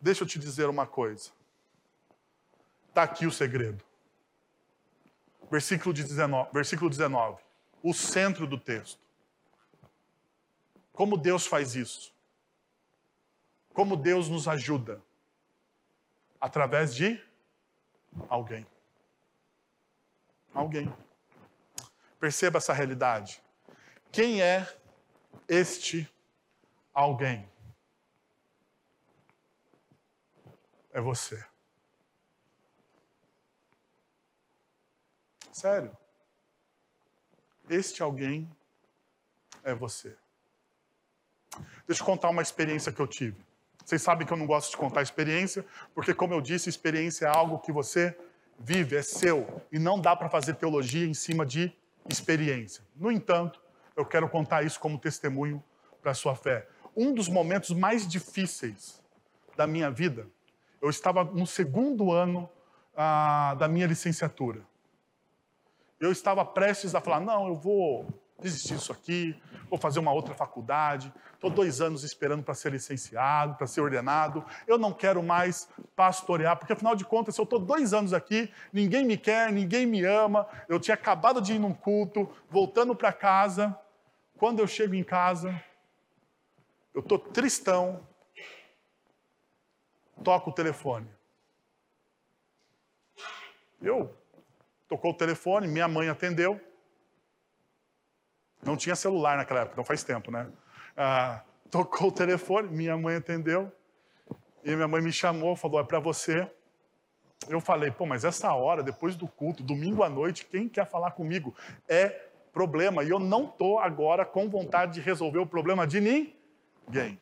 Deixa 0.00 0.24
eu 0.24 0.28
te 0.28 0.38
dizer 0.38 0.68
uma 0.68 0.86
coisa. 0.86 1.30
Está 2.88 3.02
aqui 3.02 3.26
o 3.26 3.32
segredo. 3.32 3.84
Versículo 5.50 5.92
19, 5.92 6.50
versículo 6.52 6.88
19. 6.88 7.42
O 7.82 7.92
centro 7.92 8.46
do 8.46 8.58
texto. 8.58 9.00
Como 10.92 11.16
Deus 11.16 11.46
faz 11.46 11.74
isso? 11.74 12.14
Como 13.72 13.96
Deus 13.96 14.28
nos 14.28 14.46
ajuda? 14.46 15.02
Através 16.40 16.94
de 16.94 17.20
alguém. 18.28 18.66
Alguém. 20.54 20.92
Perceba 22.18 22.58
essa 22.58 22.72
realidade. 22.72 23.42
Quem 24.12 24.42
é 24.42 24.66
este 25.48 26.08
alguém? 26.92 27.48
É 30.92 31.00
você. 31.00 31.49
Sério. 35.52 35.96
Este 37.68 38.02
alguém 38.02 38.50
é 39.62 39.74
você. 39.74 40.16
Deixa 41.86 42.02
eu 42.02 42.06
contar 42.06 42.30
uma 42.30 42.42
experiência 42.42 42.92
que 42.92 43.00
eu 43.00 43.06
tive. 43.06 43.36
Vocês 43.84 44.02
sabem 44.02 44.26
que 44.26 44.32
eu 44.32 44.36
não 44.36 44.46
gosto 44.46 44.70
de 44.70 44.76
contar 44.76 45.02
experiência, 45.02 45.64
porque, 45.94 46.14
como 46.14 46.32
eu 46.34 46.40
disse, 46.40 46.68
experiência 46.68 47.26
é 47.26 47.28
algo 47.28 47.58
que 47.58 47.72
você 47.72 48.16
vive, 48.58 48.96
é 48.96 49.02
seu, 49.02 49.62
e 49.72 49.78
não 49.78 50.00
dá 50.00 50.14
para 50.14 50.28
fazer 50.28 50.54
teologia 50.54 51.06
em 51.06 51.14
cima 51.14 51.46
de 51.46 51.72
experiência. 52.08 52.84
No 52.94 53.10
entanto, 53.10 53.60
eu 53.96 54.04
quero 54.04 54.28
contar 54.28 54.62
isso 54.64 54.78
como 54.78 54.98
testemunho 54.98 55.62
para 56.02 56.12
a 56.12 56.14
sua 56.14 56.36
fé. 56.36 56.68
Um 56.96 57.12
dos 57.12 57.28
momentos 57.28 57.70
mais 57.70 58.06
difíceis 58.06 59.02
da 59.56 59.66
minha 59.66 59.90
vida, 59.90 60.28
eu 60.80 60.90
estava 60.90 61.24
no 61.24 61.46
segundo 61.46 62.12
ano 62.12 62.48
ah, 62.96 63.56
da 63.58 63.66
minha 63.66 63.86
licenciatura. 63.86 64.62
Eu 66.00 66.10
estava 66.10 66.44
prestes 66.44 66.94
a 66.94 67.00
falar: 67.00 67.20
não, 67.20 67.46
eu 67.46 67.54
vou 67.54 68.06
desistir 68.40 68.74
disso 68.74 68.90
aqui, 68.90 69.40
vou 69.68 69.78
fazer 69.78 69.98
uma 69.98 70.12
outra 70.12 70.34
faculdade, 70.34 71.12
estou 71.34 71.50
dois 71.50 71.80
anos 71.80 72.02
esperando 72.02 72.42
para 72.42 72.54
ser 72.54 72.72
licenciado, 72.72 73.54
para 73.54 73.66
ser 73.66 73.82
ordenado, 73.82 74.44
eu 74.66 74.78
não 74.78 74.92
quero 74.92 75.22
mais 75.22 75.68
pastorear, 75.94 76.56
porque 76.56 76.72
afinal 76.72 76.96
de 76.96 77.04
contas, 77.04 77.36
eu 77.36 77.44
estou 77.44 77.58
dois 77.58 77.92
anos 77.92 78.12
aqui, 78.14 78.50
ninguém 78.72 79.04
me 79.04 79.18
quer, 79.18 79.52
ninguém 79.52 79.84
me 79.84 80.02
ama, 80.04 80.48
eu 80.68 80.80
tinha 80.80 80.94
acabado 80.94 81.40
de 81.40 81.52
ir 81.52 81.58
num 81.58 81.74
culto, 81.74 82.28
voltando 82.48 82.94
para 82.96 83.12
casa, 83.12 83.78
quando 84.38 84.60
eu 84.60 84.66
chego 84.66 84.94
em 84.94 85.04
casa, 85.04 85.62
eu 86.94 87.00
estou 87.00 87.18
tristão, 87.18 88.06
toco 90.24 90.50
o 90.50 90.54
telefone. 90.54 91.08
Eu 93.80 94.14
tocou 94.90 95.12
o 95.12 95.14
telefone, 95.14 95.68
minha 95.68 95.86
mãe 95.86 96.08
atendeu. 96.08 96.60
Não 98.60 98.76
tinha 98.76 98.96
celular 98.96 99.36
naquela 99.36 99.60
época, 99.60 99.76
não 99.76 99.84
faz 99.84 100.02
tempo, 100.02 100.32
né? 100.32 100.50
Ah, 100.96 101.42
tocou 101.70 102.08
o 102.08 102.12
telefone, 102.12 102.68
minha 102.68 102.96
mãe 102.96 103.14
atendeu. 103.14 103.72
E 104.64 104.74
minha 104.74 104.88
mãe 104.88 105.00
me 105.00 105.12
chamou, 105.12 105.54
falou: 105.54 105.80
é 105.80 105.84
para 105.84 106.00
você. 106.00 106.50
Eu 107.48 107.60
falei: 107.60 107.92
pô, 107.92 108.04
mas 108.04 108.24
essa 108.24 108.52
hora, 108.52 108.82
depois 108.82 109.14
do 109.14 109.28
culto, 109.28 109.62
domingo 109.62 110.02
à 110.02 110.10
noite, 110.10 110.44
quem 110.44 110.68
quer 110.68 110.86
falar 110.86 111.12
comigo? 111.12 111.54
É 111.88 112.08
problema. 112.52 113.04
E 113.04 113.10
eu 113.10 113.20
não 113.20 113.44
estou 113.44 113.78
agora 113.78 114.26
com 114.26 114.50
vontade 114.50 114.94
de 114.94 115.00
resolver 115.00 115.38
o 115.38 115.46
problema 115.46 115.86
de 115.86 116.00
ninguém. 116.00 117.18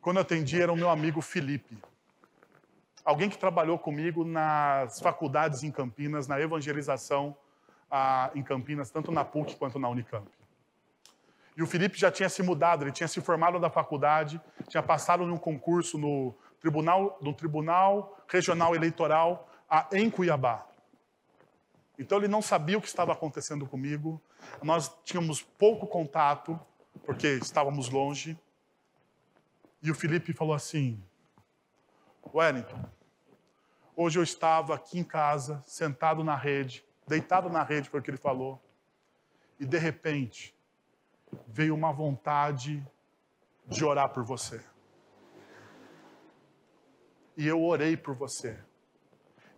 Quando 0.00 0.16
eu 0.16 0.22
atendi, 0.22 0.60
era 0.60 0.72
o 0.72 0.76
meu 0.76 0.90
amigo 0.90 1.22
Felipe. 1.22 1.78
Alguém 3.04 3.28
que 3.28 3.36
trabalhou 3.36 3.78
comigo 3.78 4.24
nas 4.24 4.98
faculdades 5.00 5.62
em 5.62 5.70
Campinas, 5.70 6.26
na 6.26 6.40
evangelização 6.40 7.36
ah, 7.90 8.30
em 8.34 8.42
Campinas, 8.42 8.90
tanto 8.90 9.12
na 9.12 9.24
PUC 9.24 9.56
quanto 9.56 9.78
na 9.78 9.88
Unicamp. 9.88 10.26
E 11.56 11.62
o 11.62 11.66
Felipe 11.66 11.98
já 11.98 12.10
tinha 12.10 12.28
se 12.28 12.42
mudado, 12.42 12.82
ele 12.82 12.92
tinha 12.92 13.06
se 13.06 13.20
formado 13.20 13.60
da 13.60 13.70
faculdade, 13.70 14.40
tinha 14.68 14.82
passado 14.82 15.26
num 15.26 15.36
concurso 15.36 15.98
no 15.98 16.34
Tribunal, 16.58 17.18
no 17.20 17.34
tribunal 17.34 18.18
Regional 18.26 18.74
Eleitoral 18.74 19.48
ah, 19.68 19.86
em 19.92 20.08
Cuiabá. 20.08 20.66
Então 21.98 22.16
ele 22.18 22.26
não 22.26 22.40
sabia 22.40 22.78
o 22.78 22.80
que 22.80 22.88
estava 22.88 23.12
acontecendo 23.12 23.66
comigo, 23.66 24.20
nós 24.62 24.90
tínhamos 25.04 25.42
pouco 25.42 25.86
contato, 25.86 26.58
porque 27.04 27.28
estávamos 27.34 27.90
longe. 27.90 28.38
E 29.82 29.90
o 29.90 29.94
Felipe 29.94 30.32
falou 30.32 30.54
assim: 30.54 30.98
Wellington, 32.32 32.84
hoje 33.96 34.18
eu 34.18 34.22
estava 34.22 34.74
aqui 34.74 34.98
em 34.98 35.04
casa, 35.04 35.62
sentado 35.66 36.24
na 36.24 36.36
rede, 36.36 36.84
deitado 37.06 37.48
na 37.48 37.62
rede, 37.62 37.88
foi 37.88 38.00
o 38.00 38.02
que 38.02 38.10
ele 38.10 38.16
falou. 38.16 38.62
E 39.58 39.64
de 39.64 39.78
repente, 39.78 40.54
veio 41.46 41.74
uma 41.74 41.92
vontade 41.92 42.84
de 43.66 43.84
orar 43.84 44.10
por 44.10 44.24
você. 44.24 44.62
E 47.36 47.46
eu 47.46 47.62
orei 47.62 47.96
por 47.96 48.14
você. 48.14 48.58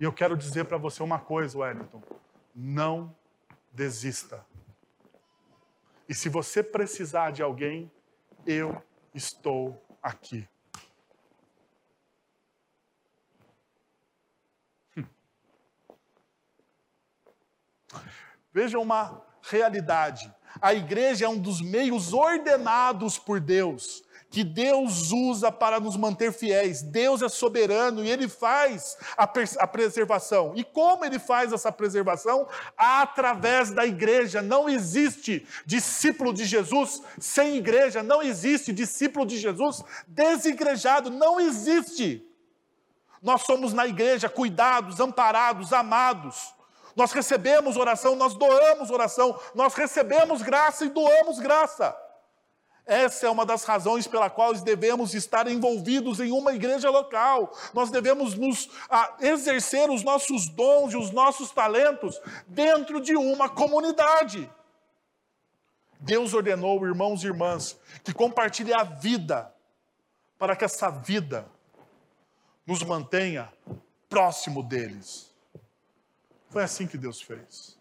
E 0.01 0.05
eu 0.05 0.12
quero 0.12 0.37
dizer 0.37 0.64
para 0.64 0.79
você 0.79 1.03
uma 1.03 1.19
coisa, 1.19 1.59
Wellington: 1.59 2.03
não 2.55 3.14
desista. 3.73 4.45
E 6.09 6.14
se 6.14 6.29
você 6.29 6.62
precisar 6.62 7.33
de 7.33 7.43
alguém, 7.43 7.91
eu 8.47 8.83
estou 9.12 9.83
aqui. 10.03 10.49
Veja 18.53 18.78
uma 18.78 19.22
realidade. 19.42 20.32
A 20.61 20.74
igreja 20.74 21.26
é 21.26 21.28
um 21.28 21.38
dos 21.38 21.61
meios 21.61 22.12
ordenados 22.12 23.18
por 23.18 23.40
Deus, 23.40 24.03
que 24.30 24.42
Deus 24.42 25.12
usa 25.12 25.53
para 25.53 25.78
nos 25.78 25.97
manter 25.97 26.32
fiéis. 26.32 26.82
Deus 26.82 27.22
é 27.22 27.28
soberano 27.28 28.05
e 28.05 28.11
ele 28.11 28.28
faz 28.28 28.97
a, 29.16 29.24
a, 29.24 29.66
preservação. 29.66 30.53
E 30.57 30.64
como 30.64 31.05
ele 31.05 31.18
faz 31.18 31.53
essa 31.53 31.70
preservação? 31.70 32.49
Através 32.76 33.70
da 33.70 33.86
igreja. 33.86 34.42
Não 34.42 34.68
existe 34.68 35.47
discípulo 35.64 36.32
de 36.32 36.44
Jesus 36.44 37.03
sem 37.18 37.57
igreja, 37.57 38.03
não 38.03 38.22
existe 38.22 38.72
discípulo 38.72 39.26
de 39.26 39.38
Jesus 39.38 39.82
desigrejado, 40.07 41.11
não 41.11 41.38
existe. 41.38 42.26
Nós 43.22 43.42
somos 43.42 43.72
na 43.72 43.86
igreja 43.86 44.28
cuidados, 44.28 45.01
amparados, 45.01 45.72
amados. 45.72 46.56
Nós 46.97 47.12
recebemos 47.12 47.76
oração, 47.76 48.16
nós 48.16 48.34
doamos 48.34 48.90
oração, 48.90 49.38
nós 49.55 49.74
recebemos 49.74 50.40
graça 50.40 50.86
e 50.86 50.88
doamos 50.88 51.38
graça. 51.38 51.94
Essa 52.86 53.26
é 53.26 53.30
uma 53.30 53.44
das 53.44 53.64
razões 53.64 54.07
pela 54.07 54.30
qual 54.30 54.55
devemos 54.55 55.12
estar 55.12 55.49
envolvidos 55.49 56.20
em 56.20 56.30
uma 56.30 56.55
igreja 56.55 56.88
local. 56.88 57.53
Nós 57.74 57.90
devemos 57.90 58.34
nos 58.34 58.70
a, 58.88 59.16
exercer 59.20 59.90
os 59.90 60.03
nossos 60.05 60.49
dons 60.49 60.94
e 60.94 60.97
os 60.97 61.11
nossos 61.11 61.51
talentos 61.51 62.18
dentro 62.47 63.01
de 63.01 63.16
uma 63.16 63.49
comunidade. 63.49 64.49
Deus 65.99 66.32
ordenou, 66.32 66.86
irmãos 66.86 67.24
e 67.24 67.26
irmãs, 67.26 67.76
que 68.05 68.12
compartilhe 68.12 68.72
a 68.72 68.84
vida, 68.84 69.53
para 70.38 70.55
que 70.55 70.64
essa 70.64 70.88
vida 70.88 71.47
nos 72.64 72.82
mantenha 72.84 73.53
próximo 74.09 74.62
deles. 74.62 75.36
Foi 76.57 76.63
assim 76.63 76.87
que 76.87 76.97
Deus 76.97 77.21
fez. 77.21 77.79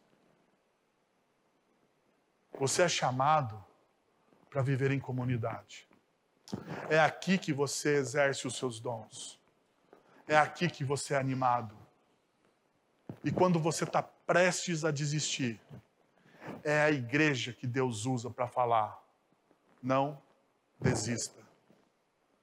Você 2.59 2.81
é 2.81 2.89
chamado 2.89 3.63
para 4.49 4.61
viver 4.61 4.91
em 4.91 4.99
comunidade. 4.99 5.87
É 6.89 6.99
aqui 6.99 7.37
que 7.37 7.53
você 7.53 7.95
exerce 7.95 8.45
os 8.45 8.57
seus 8.57 8.81
dons. 8.81 9.39
É 10.27 10.35
aqui 10.35 10.69
que 10.69 10.83
você 10.83 11.13
é 11.13 11.17
animado. 11.17 11.73
E 13.23 13.31
quando 13.31 13.61
você 13.61 13.85
está 13.85 14.03
prestes 14.03 14.83
a 14.83 14.91
desistir, 14.91 15.57
é 16.61 16.81
a 16.81 16.91
igreja 16.91 17.53
que 17.53 17.65
Deus 17.65 18.05
usa 18.05 18.29
para 18.29 18.49
falar: 18.49 19.01
não 19.81 20.21
desista. 20.81 21.41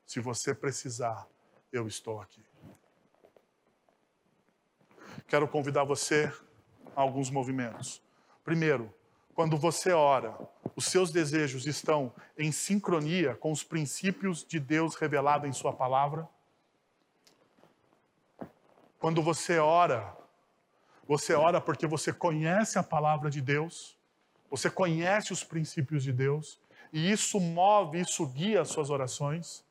Se 0.07 0.18
você 0.18 0.55
precisar, 0.55 1.28
eu 1.70 1.87
estou 1.87 2.22
aqui. 2.22 2.43
Quero 5.26 5.48
convidar 5.48 5.84
você 5.84 6.32
a 6.94 7.00
alguns 7.00 7.30
movimentos. 7.30 8.02
Primeiro, 8.44 8.92
quando 9.34 9.56
você 9.56 9.92
ora, 9.92 10.36
os 10.76 10.86
seus 10.86 11.10
desejos 11.10 11.66
estão 11.66 12.12
em 12.36 12.52
sincronia 12.52 13.34
com 13.34 13.50
os 13.50 13.62
princípios 13.62 14.44
de 14.44 14.60
Deus 14.60 14.94
revelado 14.94 15.46
em 15.46 15.52
Sua 15.52 15.72
palavra? 15.72 16.28
Quando 18.98 19.22
você 19.22 19.58
ora, 19.58 20.16
você 21.08 21.34
ora 21.34 21.60
porque 21.60 21.86
você 21.86 22.12
conhece 22.12 22.78
a 22.78 22.82
palavra 22.82 23.30
de 23.30 23.40
Deus, 23.40 23.96
você 24.50 24.70
conhece 24.70 25.32
os 25.32 25.42
princípios 25.42 26.02
de 26.02 26.12
Deus, 26.12 26.60
e 26.92 27.10
isso 27.10 27.40
move, 27.40 28.00
isso 28.00 28.26
guia 28.26 28.60
as 28.60 28.68
suas 28.68 28.90
orações. 28.90 29.64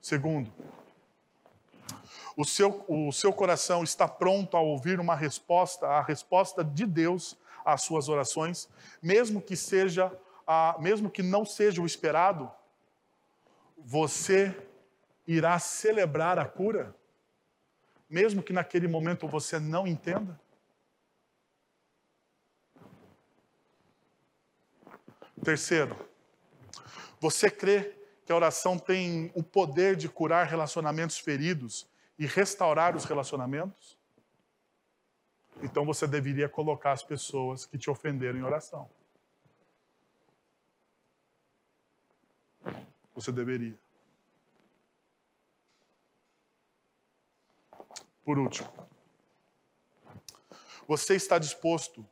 Segundo, 0.00 0.52
O 2.38 2.44
seu, 2.44 2.84
o 2.86 3.10
seu 3.10 3.32
coração 3.32 3.82
está 3.82 4.06
pronto 4.06 4.56
a 4.56 4.60
ouvir 4.60 5.00
uma 5.00 5.16
resposta, 5.16 5.88
a 5.88 6.00
resposta 6.00 6.62
de 6.62 6.86
Deus 6.86 7.36
às 7.64 7.82
suas 7.82 8.08
orações, 8.08 8.68
mesmo 9.02 9.42
que 9.42 9.56
seja, 9.56 10.16
a, 10.46 10.76
mesmo 10.78 11.10
que 11.10 11.20
não 11.20 11.44
seja 11.44 11.82
o 11.82 11.84
esperado, 11.84 12.48
você 13.76 14.56
irá 15.26 15.58
celebrar 15.58 16.38
a 16.38 16.44
cura, 16.44 16.94
mesmo 18.08 18.40
que 18.40 18.52
naquele 18.52 18.86
momento 18.86 19.26
você 19.26 19.58
não 19.58 19.84
entenda? 19.84 20.40
Terceiro, 25.42 26.08
você 27.18 27.50
crê 27.50 27.96
que 28.24 28.30
a 28.30 28.36
oração 28.36 28.78
tem 28.78 29.32
o 29.34 29.42
poder 29.42 29.96
de 29.96 30.08
curar 30.08 30.46
relacionamentos 30.46 31.18
feridos 31.18 31.88
e 32.18 32.26
restaurar 32.26 32.96
os 32.96 33.04
relacionamentos? 33.04 33.96
Então 35.62 35.84
você 35.84 36.06
deveria 36.06 36.48
colocar 36.48 36.92
as 36.92 37.02
pessoas 37.02 37.66
que 37.66 37.78
te 37.78 37.90
ofenderam 37.90 38.38
em 38.38 38.42
oração. 38.42 38.90
Você 43.14 43.32
deveria. 43.32 43.78
Por 48.24 48.38
último, 48.38 48.68
você 50.86 51.16
está 51.16 51.38
disposto 51.38 52.06